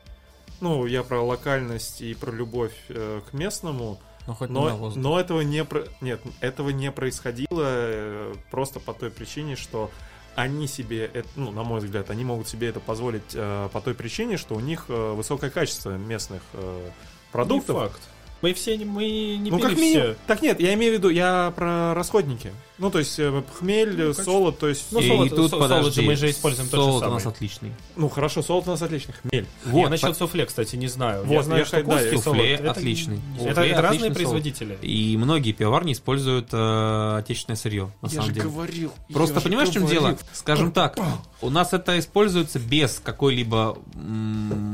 Ну, 0.60 0.84
я 0.86 1.02
про 1.02 1.22
локальность 1.22 2.02
и 2.02 2.14
про 2.14 2.30
любовь 2.30 2.74
э, 2.88 3.20
к 3.28 3.32
местному, 3.32 3.98
Ну, 4.26 4.34
хоть 4.34 4.50
не 4.50 4.54
но, 4.54 4.92
но 4.94 5.18
этого 5.18 5.40
не 5.40 5.64
про... 5.64 5.84
нет, 6.00 6.20
этого 6.40 6.68
не 6.70 6.92
происходило 6.92 7.64
э, 7.64 8.34
просто 8.50 8.78
по 8.78 8.92
той 8.92 9.10
причине, 9.10 9.56
что 9.56 9.90
они 10.34 10.66
себе, 10.66 11.10
это, 11.12 11.28
ну, 11.36 11.50
на 11.50 11.62
мой 11.62 11.80
взгляд, 11.80 12.10
они 12.10 12.24
могут 12.24 12.48
себе 12.48 12.68
это 12.68 12.80
позволить 12.80 13.34
э, 13.34 13.68
по 13.72 13.80
той 13.80 13.94
причине, 13.94 14.36
что 14.36 14.54
у 14.54 14.60
них 14.60 14.84
э, 14.88 15.12
высокое 15.14 15.50
качество 15.50 15.96
местных 15.96 16.42
э, 16.52 16.90
продуктов. 17.32 17.76
Не 17.76 17.82
факт. 17.88 18.00
Мы 18.42 18.54
все 18.54 18.76
не, 18.76 18.84
мы 18.84 19.04
не 19.36 19.50
Ну, 19.50 19.56
пили 19.56 19.68
как 19.68 19.72
все. 19.76 19.80
минимум. 19.80 20.16
Так 20.26 20.42
нет, 20.42 20.60
я 20.60 20.74
имею 20.74 20.92
в 20.94 20.96
виду, 20.98 21.08
я 21.08 21.52
про 21.56 21.94
расходники. 21.94 22.52
Ну, 22.82 22.90
то 22.90 22.98
есть 22.98 23.16
э, 23.20 23.42
хмель, 23.60 23.90
э, 23.94 23.96
конечно. 23.96 24.24
солод, 24.24 24.58
то 24.58 24.66
есть. 24.68 24.86
Ну, 24.90 24.98
и 24.98 25.08
солод- 25.08 25.28
тут 25.30 25.50
со- 25.50 25.56
подожди, 25.56 25.82
солод 25.82 25.94
же 25.94 26.02
мы 26.02 26.16
же 26.16 26.28
используем 26.30 26.68
тот 26.68 26.80
же 26.80 26.84
солод 26.84 26.96
у 26.96 27.04
самый. 27.04 27.14
нас 27.14 27.26
отличный. 27.26 27.72
Ну, 27.94 28.08
хорошо, 28.08 28.42
солод 28.42 28.66
у 28.66 28.70
нас 28.72 28.82
отличный, 28.82 29.14
хмель. 29.22 29.46
Вот, 29.66 29.82
Вот, 29.82 29.90
насчет 29.90 30.08
по- 30.08 30.14
суфле, 30.14 30.46
кстати, 30.46 30.74
не 30.74 30.88
знаю. 30.88 31.22
Вот, 31.24 31.32
я 31.32 31.42
знаю, 31.44 31.60
я 31.60 31.64
что 31.64 31.82
да, 31.84 32.00
я- 32.00 32.08
солод, 32.08 32.24
суфле 32.24 32.54
это- 32.54 32.70
отличный. 32.72 33.20
Это, 33.38 33.54
Суфле 33.54 33.70
это 33.70 33.82
разные 33.82 34.00
солод. 34.00 34.14
производители. 34.16 34.78
И 34.82 35.16
многие 35.16 35.52
пивоварни 35.52 35.92
используют 35.92 36.48
э, 36.52 37.16
отечественное 37.18 37.56
сырье, 37.56 37.92
на 38.02 38.08
самом 38.08 38.32
деле. 38.32 38.42
говорил. 38.42 38.92
Просто 39.12 39.40
понимаешь, 39.40 39.68
в 39.68 39.72
чем 39.74 39.86
дело? 39.86 40.18
Скажем 40.32 40.72
так, 40.72 40.98
у 41.40 41.50
нас 41.50 41.72
это 41.72 41.96
используется 42.00 42.58
без 42.58 42.98
какой-либо 42.98 43.78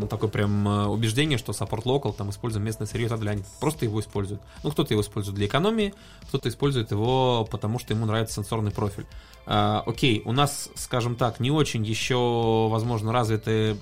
такой 0.08 0.30
прям 0.30 0.66
э, 0.66 0.86
убеждения, 0.86 1.36
что 1.36 1.52
support 1.52 1.82
local, 1.84 2.14
там 2.16 2.30
используем 2.30 2.64
местное 2.64 2.86
сырье 2.86 3.04
и 3.04 3.08
так 3.10 3.18
далее. 3.18 3.32
Они 3.32 3.42
просто 3.60 3.84
его 3.84 4.00
используют. 4.00 4.40
Ну, 4.64 4.70
кто-то 4.70 4.94
его 4.94 5.02
использует 5.02 5.36
для 5.36 5.46
экономии, 5.46 5.92
кто-то 6.28 6.48
использует 6.48 6.90
его, 6.90 7.46
потому 7.50 7.78
что 7.78 7.97
ему 7.98 8.06
нравится 8.06 8.36
сенсорный 8.36 8.70
профиль. 8.70 9.06
А, 9.46 9.82
окей, 9.86 10.22
у 10.24 10.32
нас, 10.32 10.70
скажем 10.74 11.16
так, 11.16 11.40
не 11.40 11.50
очень 11.50 11.84
еще, 11.84 12.68
возможно, 12.70 13.12
развиты 13.12 13.76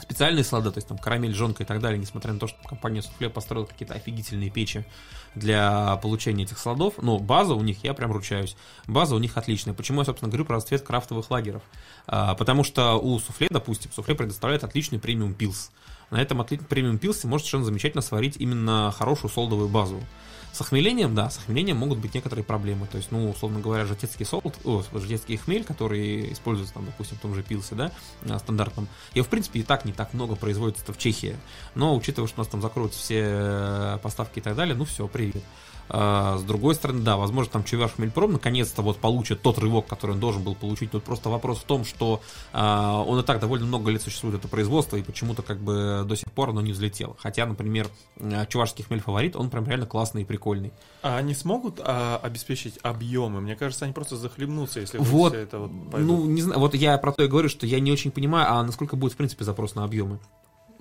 специальные 0.00 0.44
слады, 0.44 0.70
то 0.70 0.78
есть 0.78 0.88
там 0.88 0.98
карамель, 0.98 1.34
жонка 1.34 1.62
и 1.62 1.66
так 1.66 1.80
далее, 1.80 1.98
несмотря 1.98 2.32
на 2.32 2.38
то, 2.38 2.48
что 2.48 2.56
компания 2.66 3.02
Суфле 3.02 3.30
построила 3.30 3.66
какие-то 3.66 3.94
офигительные 3.94 4.50
печи 4.50 4.84
для 5.34 5.96
получения 5.96 6.44
этих 6.44 6.58
сладов, 6.58 6.94
но 6.98 7.18
база 7.18 7.54
у 7.54 7.62
них, 7.62 7.84
я 7.84 7.94
прям 7.94 8.12
ручаюсь, 8.12 8.56
база 8.86 9.14
у 9.14 9.18
них 9.18 9.36
отличная. 9.36 9.74
Почему 9.74 10.00
я, 10.00 10.04
собственно, 10.04 10.28
говорю 10.28 10.44
про 10.44 10.56
расцвет 10.56 10.82
крафтовых 10.82 11.30
лагеров? 11.30 11.62
А, 12.06 12.34
потому 12.34 12.64
что 12.64 12.96
у 12.96 13.18
Суфле, 13.18 13.48
допустим, 13.50 13.90
Суфле 13.92 14.14
предоставляет 14.14 14.64
отличный 14.64 14.98
премиум 14.98 15.34
пилс. 15.34 15.70
На 16.10 16.20
этом 16.20 16.40
отличном 16.40 16.68
премиум 16.68 16.98
пилсе 16.98 17.26
может 17.26 17.46
совершенно 17.46 17.64
замечательно 17.64 18.02
сварить 18.02 18.36
именно 18.36 18.92
хорошую 18.96 19.30
солдовую 19.30 19.68
базу. 19.68 20.00
С 20.52 20.60
охмелением, 20.60 21.14
да, 21.14 21.30
с 21.30 21.38
охмелением 21.38 21.78
могут 21.78 21.98
быть 21.98 22.14
некоторые 22.14 22.44
проблемы. 22.44 22.86
То 22.86 22.98
есть, 22.98 23.10
ну, 23.10 23.30
условно 23.30 23.60
говоря, 23.60 23.86
житецкий 23.86 24.26
солод, 24.26 24.54
о, 24.64 24.82
житецкий 24.92 25.38
хмель, 25.38 25.64
который 25.64 26.30
используется, 26.32 26.74
там, 26.74 26.84
допустим, 26.84 27.16
в 27.16 27.20
том 27.20 27.34
же 27.34 27.42
пилсе, 27.42 27.74
да, 27.74 27.90
а, 28.28 28.38
стандартном, 28.38 28.86
его, 29.14 29.24
в 29.24 29.28
принципе, 29.28 29.60
и 29.60 29.62
так 29.62 29.86
не 29.86 29.92
так 29.92 30.12
много 30.12 30.36
производится 30.36 30.92
в 30.92 30.98
Чехии. 30.98 31.36
Но, 31.74 31.96
учитывая, 31.96 32.28
что 32.28 32.40
у 32.40 32.42
нас 32.42 32.48
там 32.48 32.60
закроются 32.60 32.98
все 32.98 33.22
э, 33.24 33.98
поставки 34.02 34.40
и 34.40 34.42
так 34.42 34.54
далее, 34.54 34.74
ну, 34.74 34.84
все, 34.84 35.08
привет. 35.08 35.42
А, 35.88 36.38
с 36.38 36.42
другой 36.42 36.74
стороны, 36.74 37.02
да, 37.02 37.16
возможно, 37.16 37.52
там 37.52 37.64
Чуваш 37.64 37.92
Хмельпром 37.92 38.32
наконец-то 38.32 38.82
вот 38.82 38.98
получит 38.98 39.42
тот 39.42 39.58
рывок, 39.58 39.86
который 39.86 40.12
он 40.12 40.20
должен 40.20 40.42
был 40.42 40.54
получить. 40.54 40.90
Тут 40.90 41.04
просто 41.04 41.28
вопрос 41.28 41.58
в 41.58 41.64
том, 41.64 41.84
что 41.84 42.20
а, 42.52 43.02
он 43.02 43.20
и 43.20 43.22
так 43.22 43.40
довольно 43.40 43.66
много 43.66 43.90
лет 43.90 44.02
существует, 44.02 44.36
это 44.36 44.48
производство, 44.48 44.96
и 44.96 45.02
почему-то 45.02 45.42
как 45.42 45.60
бы 45.60 46.04
до 46.06 46.16
сих 46.16 46.30
пор 46.32 46.50
оно 46.50 46.60
не 46.60 46.72
взлетело. 46.72 47.16
Хотя, 47.18 47.46
например, 47.46 47.88
э, 48.16 48.46
чувашский 48.48 48.84
хмель 48.84 49.00
фаворит, 49.00 49.36
он 49.36 49.50
прям 49.50 49.66
реально 49.66 49.86
классный 49.86 50.22
и 50.22 50.24
прикольный. 50.24 50.72
А 51.02 51.16
они 51.16 51.34
смогут 51.34 51.80
а, 51.82 52.20
обеспечить 52.22 52.78
объемы? 52.82 53.40
Мне 53.40 53.56
кажется, 53.56 53.84
они 53.84 53.94
просто 53.94 54.16
захлебнутся, 54.16 54.80
если 54.80 54.98
вот 54.98 55.06
Вот, 55.08 55.32
все 55.32 55.40
это 55.42 55.58
вот 55.58 55.90
пойдут. 55.90 56.10
Ну, 56.10 56.26
не 56.26 56.42
знаю, 56.42 56.60
вот 56.60 56.74
я 56.74 56.96
про 56.98 57.12
то 57.12 57.22
и 57.24 57.28
говорю, 57.28 57.48
что 57.48 57.66
я 57.66 57.80
не 57.80 57.92
очень 57.92 58.10
понимаю, 58.10 58.46
а 58.50 58.62
насколько 58.62 58.96
будет, 58.96 59.12
в 59.12 59.16
принципе, 59.16 59.44
запрос 59.44 59.74
на 59.74 59.84
объемы. 59.84 60.18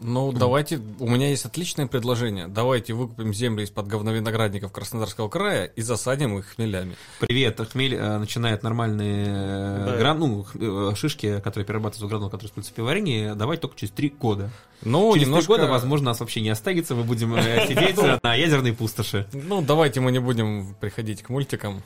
Ну, 0.04 0.32
давайте, 0.32 0.80
у 1.00 1.08
меня 1.08 1.30
есть 1.30 1.46
отличное 1.46 1.86
предложение. 1.86 2.48
Давайте 2.48 2.94
выкупим 2.94 3.34
земли 3.36 3.64
из-под 3.66 3.86
говновиноградников 3.86 4.72
Краснодарского 4.72 5.30
края 5.30 5.66
и 5.66 5.82
засадим 5.84 6.40
их 6.40 6.56
хмелями. 6.56 6.96
Привет, 7.20 7.60
хмель 7.72 7.94
э, 7.94 8.18
начинает 8.18 8.64
нормальные 8.64 9.26
э, 9.28 9.86
Да. 9.86 9.98
гран- 9.98 10.18
ну, 10.20 10.44
х- 10.44 10.58
э, 10.60 10.94
шишки, 10.96 11.40
которые 11.42 11.66
перерабатываются 11.68 12.06
в 12.08 12.10
гранул, 12.10 12.30
которые 12.30 12.48
используются 12.48 12.74
в 12.74 12.76
пивоварении, 12.78 13.34
давать 13.36 13.62
только 13.62 13.78
через 13.78 13.92
три 13.92 14.10
года. 14.10 14.50
Ну, 14.82 15.14
через 15.14 15.28
немножко... 15.28 15.54
три 15.54 15.62
года, 15.62 15.72
возможно, 15.72 16.08
нас 16.08 16.20
вообще 16.20 16.42
не 16.42 16.50
останется, 16.50 16.96
мы 16.96 17.04
будем 17.04 17.36
э, 17.36 17.66
сидеть 17.68 17.98
э, 18.00 18.20
на 18.24 18.34
ядерной 18.34 18.74
пустоши. 18.74 19.28
Ну, 19.34 19.62
давайте 19.62 20.00
мы 20.00 20.12
не 20.12 20.20
будем 20.20 20.74
приходить 20.80 21.22
к 21.22 21.30
мультикам. 21.30 21.84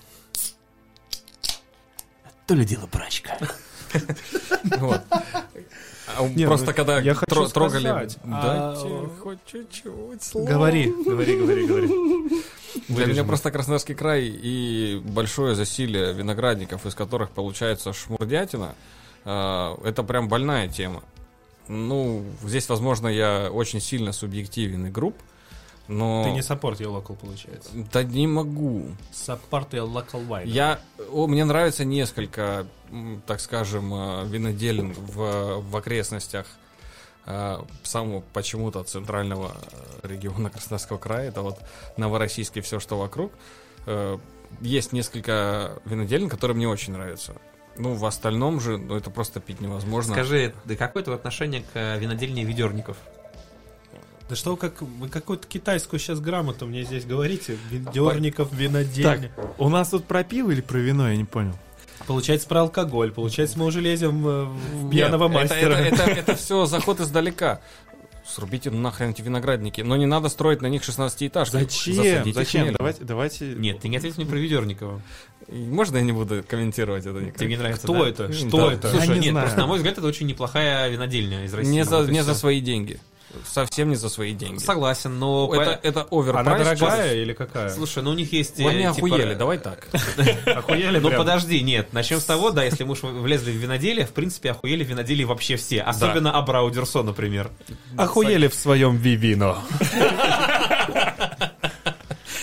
То 2.47 2.53
ли 2.55 2.63
дело 2.63 2.87
брачка. 2.87 3.37
Вот. 4.79 5.01
А 6.17 6.27
Не, 6.27 6.45
Просто 6.45 6.67
ну, 6.67 6.73
когда 6.73 6.99
я 6.99 7.13
тро- 7.13 7.15
хочу 7.15 7.47
трогали... 7.49 7.83
сказать, 7.83 8.17
а, 8.31 8.73
Дайте 8.73 9.09
хоть 9.21 9.39
чуть-чуть 9.45 10.23
слова. 10.23 10.47
Говори, 10.47 10.93
говори, 11.05 11.37
говори, 11.37 11.67
говори. 11.67 11.89
Для 12.89 13.05
меня 13.05 13.23
просто 13.23 13.51
Краснодарский 13.51 13.95
край 13.95 14.25
и 14.25 15.01
большое 15.03 15.55
засилие 15.55 16.13
виноградников, 16.13 16.85
из 16.85 16.95
которых 16.95 17.29
получается 17.31 17.93
шмурдятина, 17.93 18.75
а, 19.23 19.77
это 19.83 20.03
прям 20.03 20.27
больная 20.27 20.67
тема. 20.67 21.03
Ну, 21.67 22.23
здесь, 22.43 22.69
возможно, 22.69 23.07
я 23.07 23.49
очень 23.51 23.81
сильно 23.81 24.11
субъективен 24.11 24.85
и 24.85 24.89
груб, 24.89 25.15
но... 25.87 26.23
Ты 26.23 26.31
не 26.31 26.41
саппорт 26.41 26.79
я 26.79 26.89
локал, 26.89 27.15
получается. 27.15 27.69
Да 27.93 28.03
не 28.03 28.27
могу. 28.27 28.87
Саппорт 29.11 29.73
я 29.73 29.83
локал 29.83 30.21
вайн. 30.21 30.47
Я, 30.47 30.79
о, 31.11 31.27
мне 31.27 31.45
нравится 31.45 31.85
несколько, 31.85 32.65
так 33.25 33.39
скажем, 33.39 33.93
э, 33.93 34.25
виноделин 34.27 34.93
в, 34.93 35.61
в 35.61 35.77
окрестностях 35.77 36.45
э, 37.25 37.57
самого 37.83 38.23
почему-то 38.33 38.83
центрального 38.83 39.55
э, 40.03 40.07
региона 40.07 40.49
Краснодарского 40.49 40.97
края. 40.97 41.29
Это 41.29 41.41
вот 41.41 41.59
Новороссийск 41.97 42.57
и 42.57 42.61
все, 42.61 42.79
что 42.79 42.97
вокруг. 42.97 43.31
Есть 44.61 44.93
несколько 44.93 45.79
виноделин, 45.85 46.29
которые 46.29 46.55
мне 46.55 46.67
очень 46.67 46.93
нравятся. 46.93 47.35
Ну, 47.77 47.93
в 47.93 48.05
остальном 48.05 48.59
же, 48.59 48.77
ну, 48.77 48.95
это 48.95 49.09
просто 49.09 49.39
пить 49.39 49.59
невозможно. 49.59 50.13
Скажи, 50.13 50.53
да 50.63 50.75
какое 50.75 51.03
твое 51.03 51.17
отношение 51.17 51.63
к 51.73 51.97
винодельне 51.97 52.43
ведерников? 52.45 52.97
Да 54.27 54.35
что 54.35 54.51
вы, 54.51 54.57
как, 54.57 54.81
вы 54.81 55.07
какую-то 55.07 55.45
китайскую 55.45 55.99
сейчас 55.99 56.19
грамоту 56.19 56.65
мне 56.65 56.83
здесь 56.83 57.05
говорите? 57.05 57.57
Ведерников, 57.69 58.49
Так, 58.49 58.57
винодельня. 58.57 59.31
у 59.59 59.69
нас 59.69 59.89
тут 59.89 60.05
про 60.05 60.23
пиво 60.23 60.51
или 60.51 60.61
про 60.61 60.79
вино, 60.79 61.09
я 61.09 61.15
не 61.15 61.25
понял. 61.25 61.53
Получается 62.07 62.47
про 62.47 62.61
алкоголь. 62.61 63.11
Получается 63.11 63.57
мы 63.59 63.65
уже 63.65 63.81
лезем 63.81 64.21
в 64.23 64.83
Нет, 64.83 64.91
пьяного 64.91 65.25
это- 65.25 65.33
мастера. 65.33 65.73
Это, 65.75 66.03
это, 66.03 66.35
все 66.37 66.65
заход 66.65 66.99
издалека. 66.99 67.61
Срубите 68.27 68.71
нахрен 68.71 69.11
эти 69.11 69.21
виноградники. 69.21 69.81
Но 69.81 69.95
не 69.97 70.07
надо 70.07 70.29
строить 70.29 70.61
на 70.61 70.65
них 70.67 70.81
16-этажки. 70.81 71.51
Зачем? 71.51 72.33
Зачем? 72.33 72.73
Давайте, 72.73 73.03
давайте. 73.03 73.45
Нет, 73.53 73.79
ты 73.81 73.87
не 73.87 73.97
ответил 73.97 74.21
мне 74.23 74.25
про 74.25 74.37
Ведерникова. 74.37 74.99
Можно 75.47 75.97
я 75.97 76.03
не 76.03 76.11
буду 76.11 76.43
комментировать 76.47 77.05
это 77.05 77.19
никак? 77.19 77.37
Тебе 77.37 77.49
не 77.49 77.57
нравится, 77.57 77.83
Кто 77.83 78.03
да? 78.03 78.09
это? 78.09 78.27
Да. 78.27 78.33
Что 78.33 78.71
это? 78.71 78.89
Слушай, 78.89 79.07
Я 79.09 79.13
не 79.13 79.19
нет, 79.19 79.31
знаю. 79.31 79.45
просто, 79.45 79.61
на 79.61 79.67
мой 79.67 79.77
взгляд, 79.77 79.97
это 79.99 80.07
очень 80.07 80.25
неплохая 80.25 80.89
винодельня 80.89 81.45
из 81.45 81.53
России. 81.53 81.71
Не 81.71 81.83
Ну, 81.83 81.89
за, 82.03 82.11
не 82.11 82.23
за 82.23 82.33
свои 82.33 82.61
деньги. 82.61 82.99
Совсем 83.45 83.89
не 83.89 83.95
за 83.95 84.09
свои 84.09 84.33
деньги. 84.33 84.59
Согласен, 84.59 85.17
но... 85.19 85.49
Это, 85.53 85.65
по- 85.65 85.87
это 85.87 85.99
Она 85.99 86.07
оверпрайс. 86.11 86.79
дорогая 86.79 87.15
или 87.15 87.33
какая? 87.33 87.69
Слушай, 87.69 88.03
ну 88.03 88.11
у 88.11 88.13
них 88.13 88.31
есть... 88.33 88.59
Они 88.59 88.85
э, 88.85 88.93
типа, 88.93 89.07
охуели, 89.07 89.33
давай 89.33 89.57
так. 89.57 89.87
Охуели 90.45 90.99
Ну 90.99 91.11
подожди, 91.11 91.61
нет, 91.61 91.93
начнем 91.93 92.19
с 92.19 92.25
того, 92.25 92.51
да, 92.51 92.63
если 92.63 92.83
мы 92.83 92.93
уж 92.93 93.03
влезли 93.03 93.51
в 93.51 93.55
виноделие, 93.55 94.05
в 94.05 94.11
принципе, 94.11 94.51
охуели 94.51 94.83
в 94.83 94.87
виноделии 94.87 95.23
вообще 95.23 95.55
все. 95.55 95.81
Особенно 95.81 96.31
Абрау 96.31 96.69
Дюрсо, 96.69 97.03
например. 97.03 97.51
Охуели 97.97 98.47
в 98.47 98.55
своем 98.55 98.97
вивино. 98.97 99.57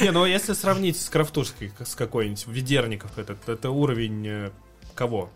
Не, 0.00 0.10
ну 0.10 0.24
если 0.24 0.52
сравнить 0.52 1.00
с 1.00 1.08
крафтушкой, 1.08 1.72
с 1.84 1.94
какой-нибудь, 1.94 2.46
ведерников, 2.48 3.16
этот, 3.18 3.48
это 3.48 3.70
уровень 3.70 4.26
э, 4.26 4.50
кого? 4.96 5.30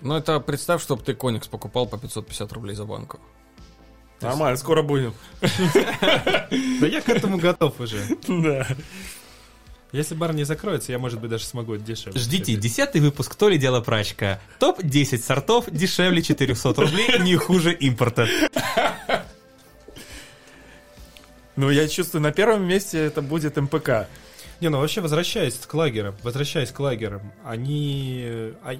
Ну 0.00 0.14
это 0.14 0.40
представь, 0.40 0.82
чтобы 0.82 1.02
ты 1.02 1.14
Коникс 1.14 1.48
покупал 1.48 1.86
по 1.86 1.96
550 1.96 2.52
рублей 2.52 2.74
за 2.74 2.84
банку. 2.84 3.18
Нормально, 4.20 4.56
скоро 4.56 4.82
будем. 4.82 5.14
Да 6.80 6.86
я 6.86 7.00
к 7.00 7.08
этому 7.08 7.38
готов 7.38 7.80
уже. 7.80 7.98
Да. 8.28 8.66
Если 9.92 10.14
бар 10.14 10.34
не 10.34 10.44
закроется, 10.44 10.92
я, 10.92 10.98
может 10.98 11.20
быть, 11.20 11.30
даже 11.30 11.44
смогу 11.44 11.76
дешевле. 11.76 12.20
Ждите, 12.20 12.54
десятый 12.56 13.00
выпуск 13.00 13.34
«То 13.34 13.48
ли 13.48 13.56
дело 13.56 13.80
прачка». 13.80 14.40
Топ-10 14.58 15.18
сортов 15.18 15.66
дешевле 15.70 16.22
400 16.22 16.74
рублей, 16.74 17.18
не 17.20 17.36
хуже 17.36 17.72
импорта. 17.72 18.28
Ну, 21.56 21.70
я 21.70 21.88
чувствую, 21.88 22.20
на 22.22 22.32
первом 22.32 22.66
месте 22.66 22.98
это 22.98 23.22
будет 23.22 23.56
МПК. 23.56 24.08
Не, 24.60 24.68
ну 24.70 24.78
вообще, 24.80 25.00
возвращаясь 25.00 25.54
к 25.56 25.72
лагерям, 25.74 26.14
возвращаясь 26.22 26.70
к 26.70 26.80
лагерям, 26.80 27.32
они... 27.44 28.22
э, 28.24 28.52
а 28.64 28.74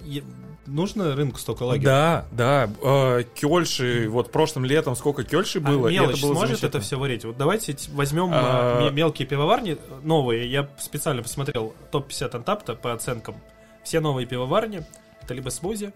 нужно 0.67 1.15
рынку 1.15 1.39
столько 1.39 1.65
лагерей? 1.65 1.85
Да, 1.87 2.27
да. 2.33 2.71
э, 2.83 3.25
Кёльши, 3.35 4.09
вот 4.09 4.33
прошлым 4.33 4.65
летом 4.65 4.97
сколько 4.97 5.23
Кёльши 5.23 5.59
А 5.59 5.63
было, 5.63 5.89
это 5.89 6.01
мелочь 6.03 6.23
было 6.23 6.35
сможет 6.35 6.65
это 6.65 6.81
все 6.81 6.99
варить? 6.99 7.25
Вот 7.25 7.37
давайте 7.37 7.77
возьмем 7.93 8.31
А- 8.33 8.79
а, 8.79 8.83
ме- 8.85 8.91
мелкие 8.91 9.29
пивоварни 9.29 9.77
новые. 10.03 10.51
Я 10.51 10.69
специально 10.79 11.23
посмотрел 11.23 11.75
топ-50 11.91 12.35
антапта 12.37 12.75
по 12.75 12.93
оценкам. 12.93 13.37
Все 13.85 14.01
новые 14.01 14.27
пивоварни 14.27 14.83
это 15.23 15.35
либо 15.35 15.51
смузи, 15.51 15.93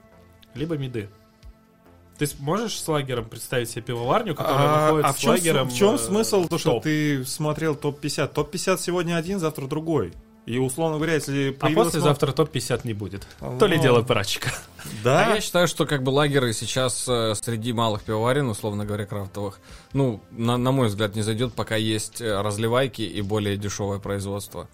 либо 0.54 0.76
миды. 0.76 1.08
Ты 2.20 2.28
можешь 2.38 2.78
с 2.78 2.86
лагером 2.86 3.24
представить 3.24 3.70
себе 3.70 3.80
пивоварню, 3.80 4.34
которая 4.34 4.58
А, 4.68 4.84
выходит 4.92 5.06
а 5.06 5.12
в 5.14 5.16
с 5.16 5.20
чем, 5.20 5.30
лагером? 5.30 5.68
в 5.70 5.74
чем 5.74 5.94
э, 5.94 5.98
смысл, 5.98 6.46
то, 6.46 6.58
что 6.58 6.72
топ? 6.72 6.82
ты 6.82 7.24
смотрел 7.24 7.74
топ-50? 7.74 8.28
Топ-50 8.34 8.78
сегодня 8.78 9.16
один, 9.16 9.38
завтра 9.38 9.66
другой. 9.66 10.12
И, 10.44 10.58
условно 10.58 10.96
говоря, 10.96 11.14
если 11.14 11.56
А 11.60 11.70
послезавтра 11.70 12.32
топ-50 12.32 12.80
не 12.84 12.92
будет. 12.92 13.26
Ну, 13.40 13.58
То 13.58 13.66
ли 13.66 13.78
дело 13.78 14.02
парачика. 14.02 14.52
Да, 15.04 15.26
А 15.26 15.34
я 15.34 15.40
считаю, 15.40 15.66
что 15.68 15.86
как 15.86 16.02
бы 16.02 16.10
лагеры 16.10 16.52
сейчас 16.52 17.06
э, 17.08 17.34
среди 17.40 17.72
малых 17.72 18.02
пивоварен, 18.02 18.48
условно 18.48 18.84
говоря, 18.84 19.06
крафтовых, 19.06 19.58
ну, 19.94 20.20
на, 20.30 20.56
на 20.58 20.72
мой 20.72 20.88
взгляд, 20.88 21.14
не 21.14 21.22
зайдет, 21.22 21.54
пока 21.54 21.76
есть 21.76 22.20
э, 22.20 22.40
разливайки 22.42 23.02
и 23.02 23.22
более 23.22 23.56
дешевое 23.56 23.98
производство. 23.98 24.68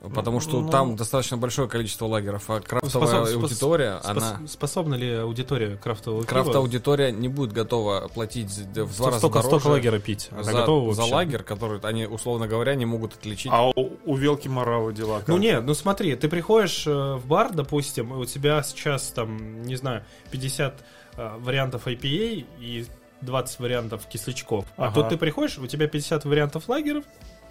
Потому 0.00 0.38
что 0.38 0.60
Ну, 0.60 0.70
там 0.70 0.94
достаточно 0.94 1.36
большое 1.36 1.68
количество 1.68 2.06
лагеров, 2.06 2.48
а 2.48 2.60
крафтовая 2.60 3.08
Способ- 3.08 3.26
спос- 3.26 3.42
аудитория, 3.42 4.00
спос- 4.00 4.10
она... 4.10 4.40
Способна 4.46 4.94
ли 4.94 5.12
аудитория 5.12 5.76
крафтового 5.76 6.22
Крафт 6.22 6.50
пива 6.50 6.60
аудитория 6.60 7.10
не 7.10 7.26
будет 7.26 7.52
готова 7.52 8.06
платить 8.06 8.48
в 8.48 8.72
два 8.72 8.86
столько, 8.86 9.04
раза 9.10 9.18
столько, 9.18 9.38
дороже 9.38 9.48
столько 9.48 9.66
лагера 9.68 9.98
пить? 9.98 10.28
Она 10.30 10.42
за, 10.44 10.52
готова 10.52 10.94
за 10.94 11.04
лагерь, 11.04 11.42
который 11.42 11.80
они, 11.80 12.06
условно 12.06 12.46
говоря, 12.46 12.76
не 12.76 12.86
могут 12.86 13.14
отличить. 13.14 13.50
а 13.52 13.70
у, 13.70 13.98
у 14.04 14.14
Велки 14.14 14.46
Марава 14.46 14.92
дела 14.92 15.18
как? 15.18 15.28
Ну 15.28 15.36
не, 15.36 15.60
ну 15.60 15.74
смотри, 15.74 16.14
ты 16.14 16.28
приходишь 16.28 16.86
э, 16.86 17.14
в 17.16 17.26
бар, 17.26 17.52
допустим, 17.52 18.14
и 18.14 18.16
у 18.18 18.24
тебя 18.24 18.62
сейчас 18.62 19.08
там, 19.10 19.62
не 19.64 19.74
знаю, 19.74 20.04
50 20.30 20.74
э, 21.16 21.36
вариантов 21.40 21.88
IPA 21.88 22.46
и 22.60 22.86
20 23.22 23.58
вариантов 23.58 24.06
кислячков. 24.06 24.64
А 24.76 24.86
Ага. 24.86 24.94
тут 24.94 25.08
ты 25.08 25.16
приходишь, 25.16 25.58
у 25.58 25.66
тебя 25.66 25.88
50 25.88 26.24
вариантов 26.24 26.68
лагеров, 26.68 27.02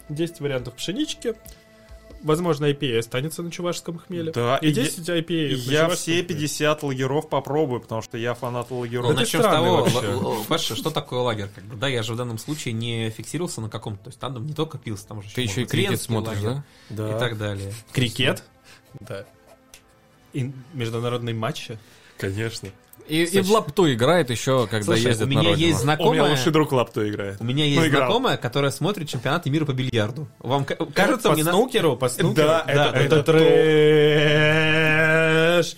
10 0.08 0.40
вариантов 0.40 0.72
пшенички, 0.74 1.34
возможно, 2.22 2.66
IPA 2.66 2.98
останется 2.98 3.42
на 3.42 3.50
чувашском 3.50 3.98
хмеле. 3.98 4.32
Да, 4.32 4.56
и 4.58 4.68
и 4.68 4.72
10 4.72 5.08
IPA. 5.08 5.66
на 5.66 5.70
Я 5.72 5.88
все 5.90 6.12
хмеле. 6.12 6.22
50 6.24 6.82
лагеров 6.82 7.28
попробую, 7.28 7.80
потому 7.80 8.02
что 8.02 8.18
я 8.18 8.34
фанат 8.34 8.70
лагеров. 8.70 9.10
это 9.10 9.20
начнем 9.20 9.40
с 9.40 9.44
того, 9.44 10.44
Паша, 10.48 10.76
что 10.76 10.90
такое 10.90 11.20
лагерь? 11.20 11.48
Как 11.54 11.64
бы, 11.64 11.76
да, 11.76 11.88
я 11.88 12.02
же 12.02 12.14
в 12.14 12.16
данном 12.16 12.38
случае 12.38 12.74
не 12.74 13.10
фиксировался 13.10 13.60
на 13.60 13.68
каком-то. 13.70 14.04
То 14.04 14.08
есть 14.10 14.18
там 14.20 14.46
не 14.46 14.54
только 14.54 14.78
пился, 14.78 15.06
там 15.08 15.22
же 15.22 15.28
Ты 15.34 15.42
еще 15.42 15.62
и 15.62 15.66
крикет 15.66 16.00
смотришь, 16.00 16.40
да? 16.40 16.64
Да. 16.90 17.16
И 17.16 17.18
так 17.18 17.38
далее. 17.38 17.72
Крикет? 17.92 18.42
Да, 19.00 19.24
И 20.32 20.52
международные 20.72 21.34
матчи? 21.34 21.78
конечно. 22.16 22.68
И, 23.08 23.24
и 23.24 23.40
в 23.40 23.50
лапту 23.50 23.90
играет 23.92 24.30
еще, 24.30 24.66
когда 24.66 24.84
Слушай, 24.84 25.06
ездит 25.08 25.26
у 25.26 25.28
меня 25.30 25.42
на 25.42 25.48
родину. 25.50 25.66
есть 25.66 25.80
У 25.80 25.84
меня 25.84 25.96
знакомая... 25.96 26.30
лучший 26.30 26.52
друг 26.52 26.72
лапту 26.72 27.08
играет. 27.08 27.36
У 27.40 27.44
меня 27.44 27.64
Ну, 27.64 27.70
есть 27.70 27.86
играл. 27.88 28.02
знакомая, 28.08 28.36
которая 28.36 28.70
смотрит 28.70 29.08
чемпионаты 29.08 29.48
мира 29.50 29.64
по 29.64 29.72
бильярду. 29.72 30.28
Вам 30.40 30.64
ка- 30.64 30.76
кажется, 30.94 31.28
по 31.28 31.34
мне 31.34 31.44
на- 31.44 31.52
снукеру, 31.52 31.96
по 31.96 32.08
снукеру? 32.08 32.34
Да, 32.34 32.64
это- 32.66 32.82
это, 32.98 33.16
это 33.16 33.22
трэш. 35.62 35.76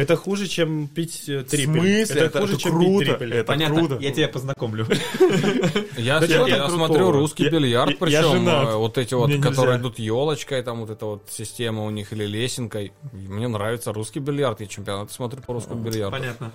Это 0.00 0.16
хуже, 0.16 0.46
чем 0.46 0.88
пить 0.88 1.28
э, 1.28 1.42
трипель. 1.42 1.68
В 1.68 1.72
смысле? 1.74 2.16
Это, 2.16 2.24
Это- 2.24 2.40
хуже, 2.40 2.52
это 2.54 2.62
чем 2.62 2.72
круто. 2.72 2.98
пить 2.98 3.08
трипель. 3.08 3.34
Это 3.34 3.44
Понятно, 3.46 3.76
круто. 3.76 3.98
я 4.00 4.10
тебя 4.12 4.28
познакомлю. 4.28 4.86
Я, 5.96 6.20
смотрю 6.68 7.10
русский 7.12 7.48
бильярд, 7.48 7.98
причем 7.98 8.48
э, 8.48 8.76
вот 8.76 8.96
эти 8.98 9.14
вот, 9.14 9.30
которые 9.42 9.78
идут 9.78 9.98
елочкой, 9.98 10.62
там 10.62 10.80
вот 10.80 10.90
эта 10.90 11.04
вот 11.04 11.28
система 11.30 11.84
у 11.84 11.90
них 11.90 12.12
или 12.12 12.24
лесенкой. 12.24 12.92
Мне 13.12 13.48
нравится 13.48 13.92
русский 13.92 14.20
бильярд, 14.20 14.60
я 14.60 14.66
чемпионаты 14.66 15.12
смотрю 15.12 15.42
по 15.42 15.52
русскому 15.52 15.82
бильярду. 15.82 16.16
Понятно. 16.16 16.52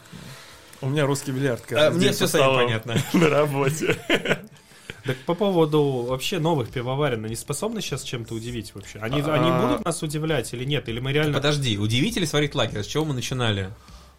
У 0.82 0.90
меня 0.90 1.06
русский 1.06 1.32
бильярд. 1.32 1.62
А, 1.72 1.92
Мне 1.92 2.12
все 2.12 2.26
по 2.26 2.28
с 2.28 2.34
вами 2.34 2.44
столам 2.44 2.66
понятно. 2.66 2.96
На 3.14 3.30
работе. 3.30 3.98
Так 5.06 5.18
по 5.20 5.36
поводу 5.36 6.06
вообще 6.10 6.40
новых 6.40 6.70
пивоварен, 6.70 7.26
они 7.26 7.36
способны 7.36 7.82
сейчас 7.82 8.04
чем-то 8.04 8.34
удивить 8.34 8.74
вообще? 8.74 9.00
Они, 9.00 9.22
А- 9.22 9.34
они 9.34 9.66
будут 9.68 9.86
нас 9.86 10.02
удивлять 10.02 10.52
или 10.54 10.64
нет? 10.66 10.90
Или 10.90 11.00
мы 11.00 11.14
реально... 11.14 11.34
Подожди, 11.34 11.78
удивители 11.78 12.26
сварить 12.26 12.56
лагерь. 12.56 12.82
С 12.84 12.88
чего 12.88 13.06
мы 13.06 13.14
начинали? 13.14 13.70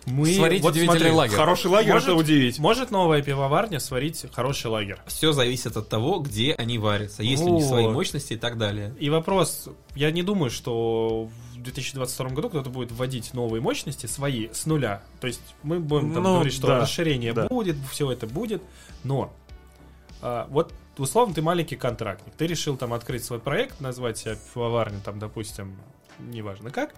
Мы... 0.06 0.32
Сварить 0.32 0.62
вот 0.62 0.70
удивительный 0.70 0.98
смотри, 0.98 1.12
лагерь. 1.16 1.36
Хороший 1.36 1.66
лагерь 1.66 1.92
Может- 1.92 2.08
это 2.08 2.16
удивить. 2.16 2.58
Может 2.60 2.90
новая 2.92 3.22
пивоварня 3.22 3.80
сварить 3.80 4.24
хороший 4.32 4.68
лагерь? 4.68 4.98
Все 5.06 5.32
зависит 5.32 5.76
от 5.76 5.88
того, 5.88 6.20
где 6.20 6.52
они 6.52 6.78
варятся, 6.78 7.24
есть 7.24 7.42
ли 7.44 7.50
у 7.50 7.56
них 7.56 7.64
свои 7.64 7.88
мощности 7.88 8.34
и 8.34 8.36
так 8.36 8.56
далее. 8.56 8.94
И 9.00 9.10
вопрос, 9.10 9.68
я 9.96 10.12
не 10.12 10.22
думаю, 10.22 10.50
что 10.50 11.28
в 11.56 11.60
2022 11.60 12.28
году 12.30 12.48
кто-то 12.50 12.70
будет 12.70 12.92
вводить 12.92 13.34
новые 13.34 13.60
мощности 13.60 14.06
свои 14.06 14.46
с 14.52 14.66
нуля. 14.66 15.02
То 15.20 15.26
есть 15.26 15.40
мы 15.64 15.80
будем 15.80 16.14
там 16.14 16.22
Ну, 16.22 16.34
говорить, 16.34 16.54
что 16.54 16.68
да, 16.68 16.80
расширение 16.82 17.32
да. 17.32 17.48
будет, 17.48 17.74
все 17.90 18.08
это 18.12 18.28
будет, 18.28 18.62
но 19.02 19.32
а, 19.32 19.45
вот 20.20 20.72
условно 20.98 21.34
ты 21.34 21.42
маленький 21.42 21.76
контрактник, 21.76 22.32
ты 22.34 22.46
решил 22.46 22.76
там 22.76 22.92
открыть 22.92 23.24
свой 23.24 23.38
проект, 23.38 23.80
назвать 23.80 24.18
себя 24.18 24.36
пивоварню, 24.54 25.00
там, 25.04 25.18
допустим, 25.18 25.76
неважно 26.18 26.70
как, 26.70 26.94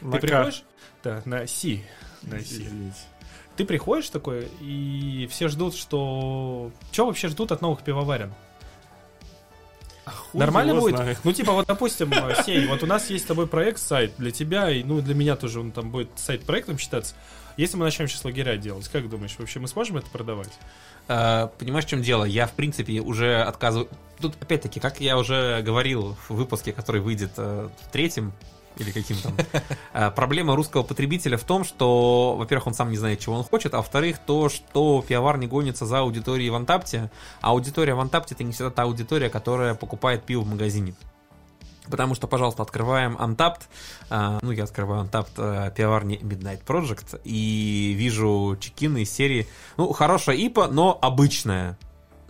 На 0.00 0.12
ты 0.12 0.20
приходишь, 0.20 0.64
да, 1.02 1.22
на 1.24 1.46
Си, 1.46 1.84
на 2.22 2.40
Си. 2.40 2.68
Ты 3.56 3.64
приходишь 3.64 4.08
такой, 4.10 4.48
и 4.60 5.26
все 5.30 5.48
ждут, 5.48 5.74
что... 5.74 6.70
Что 6.92 7.06
вообще 7.06 7.26
ждут 7.26 7.50
от 7.50 7.60
новых 7.60 7.82
пивоварен? 7.82 8.32
Хуй 10.06 10.38
Нормально 10.40 10.74
будет? 10.74 10.96
знает. 10.96 11.18
Ну, 11.24 11.32
типа, 11.32 11.52
вот, 11.52 11.66
допустим, 11.66 12.12
э, 12.12 12.42
Сей, 12.44 12.66
вот 12.66 12.82
у 12.84 12.86
нас 12.86 13.10
есть 13.10 13.24
с 13.24 13.26
тобой 13.26 13.46
проект, 13.46 13.80
сайт 13.80 14.12
для 14.16 14.30
тебя, 14.30 14.70
и, 14.70 14.82
ну, 14.84 15.00
для 15.00 15.14
меня 15.14 15.36
тоже 15.36 15.60
он 15.60 15.72
там 15.72 15.90
будет 15.90 16.08
сайт-проектом 16.16 16.78
считаться. 16.78 17.14
Если 17.58 17.76
мы 17.76 17.84
начнем 17.84 18.06
сейчас 18.06 18.24
лагеря 18.24 18.56
делать, 18.56 18.86
как 18.88 19.08
думаешь, 19.10 19.34
вообще 19.36 19.58
мы 19.58 19.66
сможем 19.66 19.96
это 19.96 20.08
продавать? 20.10 20.52
А, 21.08 21.48
Понимаешь, 21.58 21.86
в 21.86 21.88
чем 21.88 22.02
дело? 22.02 22.22
Я, 22.24 22.46
в 22.46 22.52
принципе, 22.52 23.00
уже 23.00 23.42
отказываю... 23.42 23.88
Тут, 24.20 24.36
опять-таки, 24.40 24.78
как 24.78 25.00
я 25.00 25.18
уже 25.18 25.60
говорил 25.62 26.16
в 26.28 26.36
выпуске, 26.36 26.72
который 26.72 27.00
выйдет 27.00 27.32
э, 27.36 27.68
в 27.82 27.88
третьем, 27.90 28.32
или 28.76 28.92
каким 28.92 29.16
там, 29.16 29.34
а, 29.92 30.10
проблема 30.12 30.54
русского 30.54 30.84
потребителя 30.84 31.36
в 31.36 31.42
том, 31.42 31.64
что, 31.64 32.36
во-первых, 32.36 32.68
он 32.68 32.74
сам 32.74 32.90
не 32.90 32.96
знает, 32.96 33.18
чего 33.18 33.34
он 33.34 33.42
хочет, 33.42 33.74
а 33.74 33.78
во-вторых, 33.78 34.18
то, 34.24 34.48
что 34.48 35.04
пивовар 35.06 35.36
не 35.38 35.48
гонится 35.48 35.84
за 35.84 35.98
аудиторией 35.98 36.50
в 36.50 36.54
Антапте, 36.54 37.10
а 37.40 37.50
аудитория 37.50 37.94
в 37.94 38.00
Антапте 38.00 38.36
это 38.36 38.44
не 38.44 38.52
всегда 38.52 38.70
та 38.70 38.84
аудитория, 38.84 39.30
которая 39.30 39.74
покупает 39.74 40.22
пиво 40.22 40.42
в 40.42 40.48
магазине. 40.48 40.94
Потому 41.90 42.14
что, 42.14 42.26
пожалуйста, 42.26 42.62
открываем 42.62 43.16
Untapped, 43.16 43.62
а, 44.10 44.38
ну, 44.42 44.50
я 44.50 44.64
открываю 44.64 45.04
Untapped 45.04 45.32
а, 45.36 45.70
пивоварни 45.70 46.18
Midnight 46.18 46.64
Project 46.66 47.20
и 47.24 47.94
вижу 47.96 48.56
чекины 48.60 49.02
из 49.02 49.10
серии, 49.10 49.48
ну, 49.76 49.92
хорошая 49.92 50.36
ипа, 50.36 50.68
но 50.68 50.98
обычная. 51.00 51.78